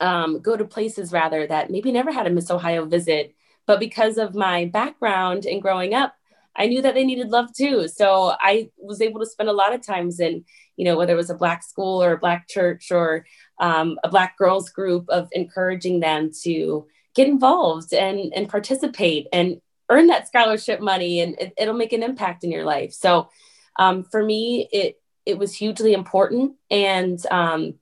um, 0.00 0.40
go 0.40 0.56
to 0.56 0.64
places 0.64 1.12
rather 1.12 1.46
that 1.46 1.70
maybe 1.70 1.92
never 1.92 2.12
had 2.12 2.26
a 2.26 2.30
miss 2.30 2.50
ohio 2.50 2.84
visit. 2.84 3.34
But 3.66 3.80
because 3.80 4.16
of 4.18 4.34
my 4.34 4.66
background 4.66 5.44
and 5.44 5.62
growing 5.62 5.94
up 5.94 6.14
i 6.56 6.66
knew 6.66 6.82
that 6.82 6.94
they 6.94 7.04
needed 7.04 7.30
love 7.30 7.52
too. 7.56 7.88
So 7.88 8.34
i 8.40 8.70
was 8.76 9.00
able 9.00 9.20
to 9.20 9.26
spend 9.26 9.48
a 9.48 9.52
lot 9.52 9.74
of 9.74 9.86
times 9.86 10.20
in 10.20 10.44
you 10.76 10.84
know 10.84 10.96
whether 10.96 11.12
it 11.12 11.16
was 11.16 11.30
a 11.30 11.34
black 11.34 11.62
school 11.62 12.02
or 12.02 12.12
a 12.12 12.18
black 12.18 12.48
church 12.48 12.90
or 12.90 13.26
um, 13.60 13.98
a 14.04 14.08
black 14.08 14.38
girls 14.38 14.70
group 14.70 15.08
of 15.08 15.28
encouraging 15.32 16.00
them 16.00 16.30
to 16.42 16.86
get 17.14 17.28
involved 17.28 17.92
and 17.92 18.32
and 18.34 18.48
participate 18.48 19.26
and 19.32 19.60
earn 19.90 20.06
that 20.06 20.26
scholarship 20.26 20.80
money 20.80 21.20
and 21.20 21.36
it, 21.38 21.66
will 21.66 21.72
make 21.72 21.94
an 21.94 22.02
impact 22.02 22.44
in 22.44 22.52
your 22.52 22.64
life. 22.64 22.92
So 22.92 23.30
um, 23.78 24.04
for 24.04 24.22
me 24.24 24.68
it 24.72 25.00
it 25.26 25.38
was 25.38 25.54
hugely 25.54 25.92
important 25.92 26.54
and 26.70 27.18
um, 27.30 27.74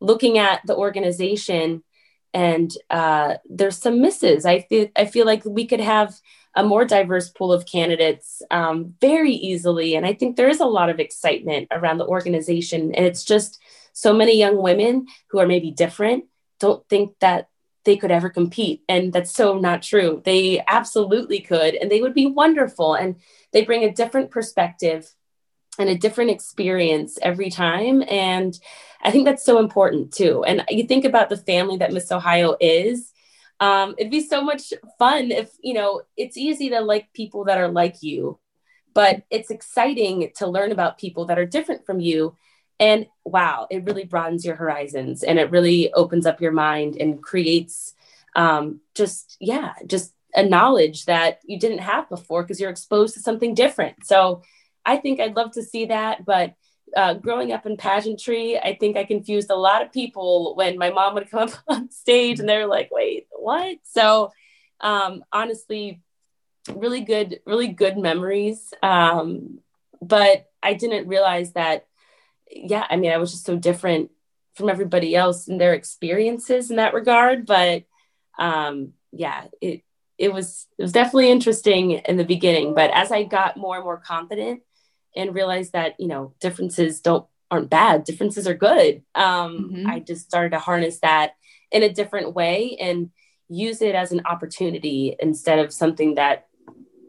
looking 0.00 0.38
at 0.38 0.60
the 0.66 0.76
organization 0.76 1.82
and 2.34 2.72
uh, 2.90 3.34
there's 3.48 3.78
some 3.78 4.00
misses 4.00 4.44
i 4.44 4.60
feel 4.60 4.88
i 4.96 5.04
feel 5.04 5.26
like 5.26 5.44
we 5.44 5.66
could 5.66 5.80
have 5.80 6.14
a 6.54 6.64
more 6.64 6.84
diverse 6.84 7.28
pool 7.30 7.52
of 7.52 7.66
candidates 7.66 8.42
um, 8.50 8.94
very 9.00 9.32
easily 9.32 9.94
and 9.94 10.04
i 10.06 10.12
think 10.12 10.36
there 10.36 10.48
is 10.48 10.60
a 10.60 10.66
lot 10.66 10.90
of 10.90 11.00
excitement 11.00 11.68
around 11.70 11.98
the 11.98 12.06
organization 12.06 12.94
and 12.94 13.06
it's 13.06 13.24
just 13.24 13.60
so 13.92 14.12
many 14.12 14.38
young 14.38 14.62
women 14.62 15.06
who 15.30 15.38
are 15.38 15.46
maybe 15.46 15.70
different 15.70 16.24
don't 16.60 16.86
think 16.88 17.18
that 17.20 17.48
they 17.84 17.96
could 17.96 18.10
ever 18.10 18.28
compete. 18.28 18.82
And 18.86 19.12
that's 19.14 19.32
so 19.32 19.58
not 19.58 19.82
true. 19.82 20.20
They 20.24 20.62
absolutely 20.68 21.40
could, 21.40 21.74
and 21.74 21.90
they 21.90 22.02
would 22.02 22.12
be 22.12 22.26
wonderful. 22.26 22.92
And 22.94 23.16
they 23.52 23.64
bring 23.64 23.82
a 23.82 23.92
different 23.92 24.30
perspective 24.30 25.10
and 25.78 25.88
a 25.88 25.96
different 25.96 26.30
experience 26.30 27.18
every 27.22 27.50
time. 27.50 28.02
And 28.08 28.58
I 29.02 29.10
think 29.10 29.24
that's 29.24 29.44
so 29.44 29.58
important 29.58 30.12
too. 30.12 30.44
And 30.44 30.64
you 30.68 30.84
think 30.84 31.04
about 31.04 31.28
the 31.28 31.36
family 31.36 31.76
that 31.78 31.92
Miss 31.92 32.10
Ohio 32.10 32.56
is. 32.60 33.12
Um, 33.60 33.94
it'd 33.98 34.10
be 34.10 34.20
so 34.20 34.42
much 34.42 34.72
fun 34.98 35.30
if, 35.30 35.50
you 35.60 35.74
know, 35.74 36.02
it's 36.16 36.36
easy 36.36 36.70
to 36.70 36.80
like 36.80 37.12
people 37.12 37.44
that 37.44 37.58
are 37.58 37.68
like 37.68 38.02
you, 38.02 38.38
but 38.94 39.22
it's 39.30 39.50
exciting 39.50 40.30
to 40.36 40.46
learn 40.46 40.72
about 40.72 40.98
people 40.98 41.26
that 41.26 41.38
are 41.38 41.46
different 41.46 41.84
from 41.84 42.00
you 42.00 42.36
and 42.80 43.06
wow 43.24 43.66
it 43.70 43.84
really 43.84 44.04
broadens 44.04 44.44
your 44.44 44.56
horizons 44.56 45.22
and 45.22 45.38
it 45.38 45.50
really 45.50 45.92
opens 45.92 46.26
up 46.26 46.40
your 46.40 46.52
mind 46.52 46.96
and 46.96 47.22
creates 47.22 47.94
um, 48.36 48.80
just 48.94 49.36
yeah 49.40 49.74
just 49.86 50.14
a 50.34 50.42
knowledge 50.42 51.06
that 51.06 51.40
you 51.44 51.58
didn't 51.58 51.78
have 51.78 52.08
before 52.08 52.42
because 52.42 52.60
you're 52.60 52.70
exposed 52.70 53.14
to 53.14 53.20
something 53.20 53.54
different 53.54 54.06
so 54.06 54.42
i 54.88 54.96
think 54.96 55.20
i'd 55.20 55.36
love 55.36 55.52
to 55.52 55.62
see 55.62 55.86
that 55.86 56.24
but 56.24 56.54
uh, 56.96 57.12
growing 57.14 57.52
up 57.52 57.66
in 57.66 57.76
pageantry 57.76 58.58
i 58.58 58.74
think 58.74 58.96
i 58.96 59.04
confused 59.04 59.50
a 59.50 59.54
lot 59.54 59.82
of 59.82 59.92
people 59.92 60.54
when 60.56 60.78
my 60.78 60.90
mom 60.90 61.14
would 61.14 61.30
come 61.30 61.48
up 61.48 61.58
on 61.68 61.90
stage 61.90 62.40
and 62.40 62.48
they're 62.48 62.66
like 62.66 62.90
wait 62.90 63.26
what 63.32 63.76
so 63.82 64.32
um, 64.80 65.24
honestly 65.32 66.00
really 66.74 67.00
good 67.00 67.40
really 67.46 67.68
good 67.68 67.98
memories 67.98 68.72
um, 68.82 69.60
but 70.00 70.46
i 70.62 70.74
didn't 70.74 71.08
realize 71.08 71.52
that 71.52 71.88
yeah, 72.50 72.86
I 72.88 72.96
mean, 72.96 73.12
I 73.12 73.18
was 73.18 73.32
just 73.32 73.44
so 73.44 73.56
different 73.56 74.10
from 74.54 74.68
everybody 74.68 75.14
else 75.14 75.48
and 75.48 75.60
their 75.60 75.74
experiences 75.74 76.70
in 76.70 76.76
that 76.76 76.94
regard. 76.94 77.46
But 77.46 77.84
um, 78.38 78.94
yeah, 79.12 79.44
it 79.60 79.82
it 80.16 80.32
was 80.32 80.66
it 80.76 80.82
was 80.82 80.92
definitely 80.92 81.30
interesting 81.30 81.92
in 81.92 82.16
the 82.16 82.24
beginning. 82.24 82.74
But 82.74 82.90
as 82.92 83.12
I 83.12 83.24
got 83.24 83.56
more 83.56 83.76
and 83.76 83.84
more 83.84 83.98
confident 83.98 84.62
and 85.16 85.34
realized 85.34 85.72
that 85.72 85.94
you 85.98 86.08
know 86.08 86.34
differences 86.40 87.00
don't 87.00 87.26
aren't 87.50 87.70
bad, 87.70 88.04
differences 88.04 88.46
are 88.46 88.54
good. 88.54 89.02
Um, 89.14 89.70
mm-hmm. 89.72 89.86
I 89.86 90.00
just 90.00 90.26
started 90.26 90.50
to 90.50 90.58
harness 90.58 90.98
that 91.00 91.32
in 91.70 91.82
a 91.82 91.92
different 91.92 92.34
way 92.34 92.76
and 92.80 93.10
use 93.48 93.80
it 93.80 93.94
as 93.94 94.12
an 94.12 94.22
opportunity 94.26 95.16
instead 95.18 95.58
of 95.58 95.72
something 95.72 96.16
that 96.16 96.48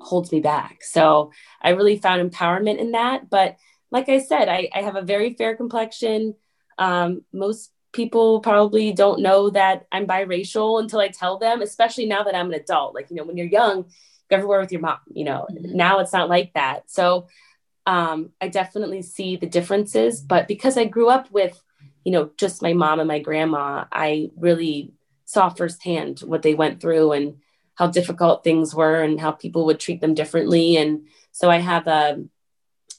holds 0.02 0.32
me 0.32 0.40
back. 0.40 0.84
So 0.84 1.32
I 1.62 1.70
really 1.72 1.98
found 1.98 2.30
empowerment 2.30 2.78
in 2.78 2.92
that. 2.92 3.30
But 3.30 3.58
like 3.92 4.10
I 4.10 4.20
said, 4.20 4.48
I, 4.48 4.70
I 4.74 4.82
have 4.82 4.96
a 4.96 5.02
very 5.02 5.34
fair 5.34 5.56
complexion. 5.56 6.36
Um, 6.78 7.24
most 7.34 7.72
people 7.92 8.40
probably 8.40 8.94
don't 8.94 9.22
know 9.22 9.50
that 9.50 9.88
I'm 9.92 10.08
biracial 10.08 10.80
until 10.80 11.00
I 11.00 11.10
tell 11.10 11.38
them, 11.38 11.62
especially 11.62 12.06
now 12.06 12.24
that 12.24 12.36
I'm 12.36 12.48
an 12.48 12.60
adult. 12.60 12.94
Like, 12.94 13.10
you 13.10 13.16
know, 13.16 13.24
when 13.24 13.36
you're 13.36 13.48
young, 13.48 13.86
you're 14.30 14.38
everywhere 14.38 14.60
with 14.60 14.72
your 14.72 14.82
mom, 14.82 15.00
you 15.12 15.26
know, 15.26 15.48
mm-hmm. 15.52 15.76
now 15.76 16.00
it's 16.00 16.14
not 16.14 16.30
like 16.30 16.54
that. 16.54 16.90
So 16.90 17.28
um, 17.90 18.30
I 18.40 18.50
definitely 18.50 19.02
see 19.02 19.36
the 19.36 19.48
differences. 19.48 20.22
But 20.22 20.48
because 20.48 20.78
I 20.78 20.86
grew 20.86 21.10
up 21.10 21.32
with, 21.32 21.60
you 22.06 22.12
know, 22.12 22.30
just 22.38 22.62
my 22.62 22.74
mom 22.74 23.00
and 23.00 23.08
my 23.08 23.18
grandma, 23.18 23.86
I 23.92 24.30
really 24.38 24.94
saw 25.26 25.50
firsthand 25.50 26.20
what 26.20 26.44
they 26.44 26.54
went 26.54 26.80
through 26.80 27.14
and 27.14 27.38
how 27.74 27.88
difficult 27.88 28.44
things 28.44 28.76
were 28.76 29.02
and 29.02 29.20
how 29.20 29.32
people 29.32 29.66
would 29.66 29.80
treat 29.80 30.02
them 30.02 30.14
differently. 30.14 30.78
And 30.78 31.08
so 31.32 31.50
I 31.50 31.58
have 31.58 31.88
a, 31.88 32.24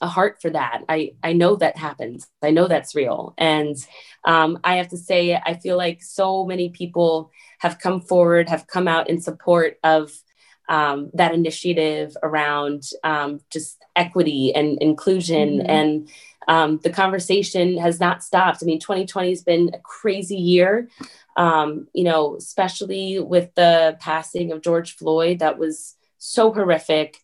a 0.01 0.07
heart 0.07 0.41
for 0.41 0.49
that. 0.49 0.83
I, 0.89 1.13
I 1.23 1.31
know 1.31 1.55
that 1.55 1.77
happens. 1.77 2.27
I 2.41 2.51
know 2.51 2.67
that's 2.67 2.93
real. 2.93 3.33
And 3.37 3.77
um, 4.25 4.59
I 4.61 4.75
have 4.75 4.89
to 4.89 4.97
say, 4.97 5.35
I 5.35 5.53
feel 5.53 5.77
like 5.77 6.03
so 6.03 6.45
many 6.45 6.67
people 6.67 7.31
have 7.59 7.79
come 7.79 8.01
forward, 8.01 8.49
have 8.49 8.67
come 8.67 8.89
out 8.89 9.09
in 9.09 9.21
support 9.21 9.77
of 9.85 10.11
um, 10.71 11.11
that 11.13 11.35
initiative 11.35 12.17
around 12.23 12.89
um, 13.03 13.41
just 13.51 13.77
equity 13.95 14.55
and 14.55 14.81
inclusion. 14.81 15.59
Mm-hmm. 15.59 15.69
And 15.69 16.09
um, 16.47 16.79
the 16.81 16.89
conversation 16.89 17.77
has 17.77 17.99
not 17.99 18.23
stopped. 18.23 18.63
I 18.63 18.65
mean, 18.65 18.79
2020 18.79 19.29
has 19.29 19.43
been 19.43 19.69
a 19.73 19.79
crazy 19.79 20.37
year 20.37 20.87
um, 21.37 21.87
you 21.93 22.03
know, 22.03 22.35
especially 22.35 23.19
with 23.19 23.53
the 23.55 23.97
passing 23.99 24.51
of 24.51 24.61
George 24.61 24.95
Floyd, 24.95 25.39
that 25.39 25.57
was 25.57 25.95
so 26.17 26.51
horrific. 26.51 27.17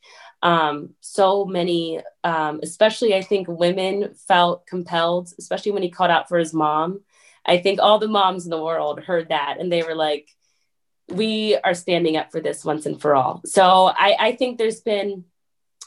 Um, 0.43 0.93
so 1.01 1.45
many, 1.45 2.01
um, 2.23 2.59
especially 2.61 3.15
I 3.15 3.21
think 3.21 3.47
women 3.47 4.13
felt 4.27 4.67
compelled, 4.67 5.33
especially 5.39 5.71
when 5.71 5.83
he 5.83 5.89
called 5.89 6.11
out 6.11 6.29
for 6.29 6.37
his 6.37 6.53
mom. 6.53 7.01
I 7.45 7.57
think 7.57 7.79
all 7.79 7.97
the 7.97 8.07
moms 8.07 8.45
in 8.45 8.51
the 8.51 8.63
world 8.63 9.01
heard 9.01 9.29
that 9.29 9.57
and 9.59 9.71
they 9.71 9.83
were 9.83 9.95
like, 9.95 10.29
we 11.09 11.57
are 11.63 11.73
standing 11.73 12.17
up 12.17 12.31
for 12.31 12.41
this 12.41 12.65
once 12.65 12.85
and 12.85 12.99
for 12.99 13.15
all. 13.15 13.41
So 13.45 13.87
I, 13.87 14.15
I 14.19 14.31
think 14.35 14.57
there's 14.57 14.81
been 14.81 15.23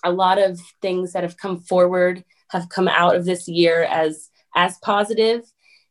a 0.02 0.10
lot 0.10 0.38
of 0.38 0.58
things 0.80 1.12
that 1.12 1.22
have 1.22 1.36
come 1.36 1.58
forward, 1.58 2.24
have 2.50 2.68
come 2.68 2.88
out 2.88 3.16
of 3.16 3.24
this 3.24 3.48
year 3.48 3.82
as 3.84 4.30
as 4.56 4.78
positive. 4.78 5.42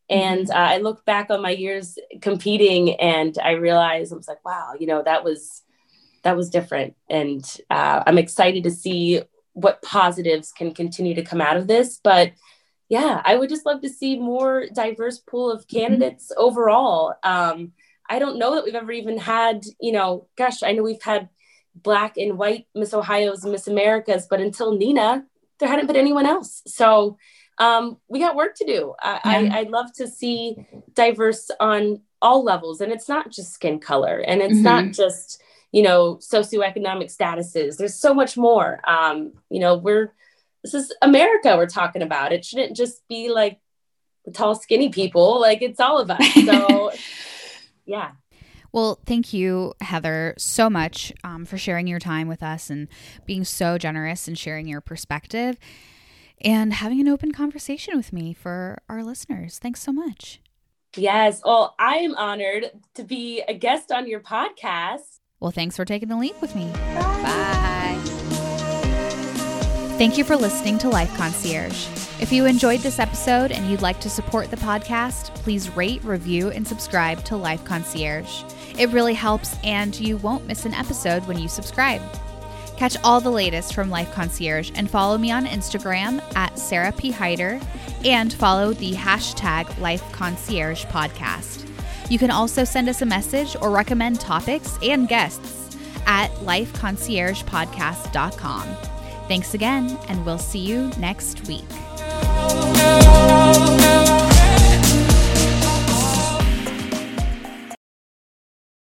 and 0.10 0.48
mm-hmm. 0.48 0.58
uh, 0.58 0.76
I 0.76 0.78
look 0.80 1.06
back 1.06 1.30
on 1.30 1.42
my 1.42 1.52
years 1.52 1.98
competing 2.22 3.00
and 3.00 3.38
I 3.44 3.52
realize 3.52 4.12
I 4.12 4.16
was 4.16 4.28
like, 4.28 4.44
wow, 4.44 4.74
you 4.80 4.88
know, 4.88 5.04
that 5.04 5.24
was 5.24 5.62
that 6.24 6.36
was 6.36 6.50
different. 6.50 6.96
And 7.10 7.46
uh, 7.70 8.04
I'm 8.06 8.18
excited 8.18 8.64
to 8.64 8.72
see 8.72 9.22
what 9.54 9.82
positives 9.82 10.52
can 10.52 10.74
continue 10.74 11.16
to 11.16 11.24
come 11.24 11.42
out 11.42 11.58
of 11.58 11.68
this. 11.68 12.00
But 12.04 12.34
yeah, 12.90 13.22
I 13.24 13.36
would 13.36 13.50
just 13.50 13.66
love 13.66 13.82
to 13.82 13.90
see 13.90 14.20
more 14.20 14.66
diverse 14.74 15.20
pool 15.20 15.52
of 15.52 15.62
mm-hmm. 15.62 15.78
candidates 15.78 16.32
mm-hmm. 16.32 16.44
overall. 16.44 17.14
Um, 17.24 17.74
I 18.10 18.20
don't 18.20 18.40
know 18.40 18.56
that 18.56 18.64
we've 18.64 18.76
ever 18.76 18.92
even 18.92 19.18
had, 19.18 19.64
you 19.80 19.92
know, 19.92 20.28
gosh, 20.36 20.64
I 20.64 20.72
know 20.72 20.84
we've 20.84 21.02
had 21.02 21.30
black 21.76 22.18
and 22.18 22.38
white 22.38 22.68
Miss 22.76 22.94
Ohio's 22.94 23.44
and 23.44 23.52
Miss 23.52 23.68
Americas, 23.68 24.28
but 24.30 24.42
until 24.42 24.76
Nina, 24.76 25.26
there 25.60 25.70
hadn't 25.70 25.88
been 25.88 25.96
anyone 25.96 26.26
else. 26.26 26.62
So 26.66 27.18
um, 27.60 27.98
we 28.08 28.20
got 28.20 28.36
work 28.36 28.56
to 28.56 28.66
do. 28.66 28.94
I, 29.02 29.42
yeah. 29.42 29.56
I, 29.56 29.64
would 29.64 29.72
love 29.72 29.94
to 29.98 30.08
see 30.08 30.56
diverse 30.94 31.52
on 31.60 32.02
all 32.22 32.44
levels, 32.44 32.82
and 32.82 32.92
it's 32.92 33.10
not 33.10 33.32
just 33.32 33.54
skin 33.54 33.80
color, 33.80 34.20
and 34.20 34.42
it's 34.42 34.56
mm-hmm. 34.56 34.64
not 34.64 34.92
just 34.94 35.42
you 35.72 35.84
know 35.84 36.16
socioeconomic 36.16 37.16
statuses. 37.16 37.78
There's 37.78 37.96
so 37.96 38.14
much 38.14 38.38
more. 38.38 38.80
Um, 38.90 39.34
you 39.50 39.60
know, 39.60 39.76
we're 39.76 40.14
this 40.64 40.74
is 40.74 40.94
America 41.02 41.58
we're 41.58 41.68
talking 41.68 42.02
about. 42.02 42.32
It 42.32 42.46
shouldn't 42.46 42.76
just 42.78 43.06
be 43.10 43.30
like 43.30 43.60
the 44.26 44.32
tall, 44.32 44.56
skinny 44.56 44.90
people. 44.90 45.40
Like 45.40 45.62
it's 45.62 45.80
all 45.82 46.00
of 46.00 46.10
us. 46.10 46.34
So, 46.34 46.92
yeah. 47.90 48.12
Well, 48.72 49.00
thank 49.06 49.34
you, 49.34 49.74
Heather, 49.82 50.36
so 50.38 50.70
much 50.70 51.12
um, 51.24 51.44
for 51.46 51.58
sharing 51.58 51.88
your 51.88 52.00
time 52.00 52.28
with 52.28 52.44
us 52.44 52.70
and 52.70 52.88
being 53.26 53.44
so 53.44 53.80
generous 53.80 54.28
and 54.28 54.38
sharing 54.38 54.68
your 54.68 54.80
perspective 54.80 55.58
and 56.42 56.72
having 56.74 57.02
an 57.02 57.08
open 57.08 57.32
conversation 57.32 57.98
with 57.98 58.14
me 58.14 58.32
for 58.34 58.80
our 58.88 59.04
listeners. 59.04 59.58
Thanks 59.58 59.82
so 59.82 59.92
much. 59.92 60.40
Yes. 60.96 61.42
Well, 61.44 61.76
I 61.80 61.96
am 61.98 62.16
honored 62.16 62.72
to 62.94 63.04
be 63.04 63.42
a 63.48 63.56
guest 63.56 63.92
on 63.92 64.08
your 64.08 64.20
podcast. 64.20 65.20
Well, 65.40 65.52
thanks 65.52 65.76
for 65.76 65.86
taking 65.86 66.10
the 66.10 66.18
leap 66.18 66.40
with 66.42 66.56
me. 66.56 66.72
Bye. 66.72 67.22
Bye. 67.24 67.39
Thank 70.00 70.18
you 70.18 70.24
for 70.24 70.38
listening 70.38 70.78
to 70.78 70.88
Life 70.88 71.14
Concierge. 71.18 71.86
If 72.22 72.32
you 72.32 72.46
enjoyed 72.46 72.80
this 72.80 73.00
episode 73.00 73.52
and 73.52 73.70
you'd 73.70 73.82
like 73.82 74.00
to 74.00 74.10
support 74.10 74.50
the 74.50 74.56
podcast, 74.56 75.36
please 75.36 75.76
rate, 75.76 76.02
review, 76.06 76.52
and 76.52 76.66
subscribe 76.66 77.22
to 77.26 77.36
Life 77.36 77.66
Concierge. 77.66 78.44
It 78.78 78.88
really 78.92 79.14
helps, 79.14 79.58
and 79.62 79.94
you 80.00 80.16
won't 80.16 80.48
miss 80.48 80.64
an 80.64 80.74
episode 80.74 81.28
when 81.28 81.38
you 81.38 81.50
subscribe. 81.50 82.02
Catch 82.78 82.96
all 83.04 83.20
the 83.20 83.30
latest 83.30 83.74
from 83.74 83.90
Life 83.90 84.10
Concierge 84.14 84.72
and 84.74 84.90
follow 84.90 85.18
me 85.18 85.32
on 85.32 85.46
Instagram 85.46 86.24
at 86.34 86.58
Sarah 86.58 86.94
P. 86.94 87.12
Hider 87.12 87.60
and 88.06 88.32
follow 88.32 88.72
the 88.72 88.94
hashtag 88.94 89.78
Life 89.80 90.10
Concierge 90.14 90.86
podcast. 90.86 91.70
You 92.10 92.20
can 92.20 92.32
also 92.32 92.64
send 92.64 92.88
us 92.88 93.02
a 93.02 93.06
message 93.06 93.58
or 93.62 93.70
recommend 93.70 94.22
topics 94.22 94.80
and 94.82 95.10
guests 95.10 95.78
at 96.06 96.32
lifeconciergepodcast.com. 96.36 98.99
Thanks 99.30 99.54
again, 99.54 99.96
and 100.08 100.26
we'll 100.26 100.40
see 100.40 100.58
you 100.58 100.90
next 100.98 101.48
week. 101.48 101.64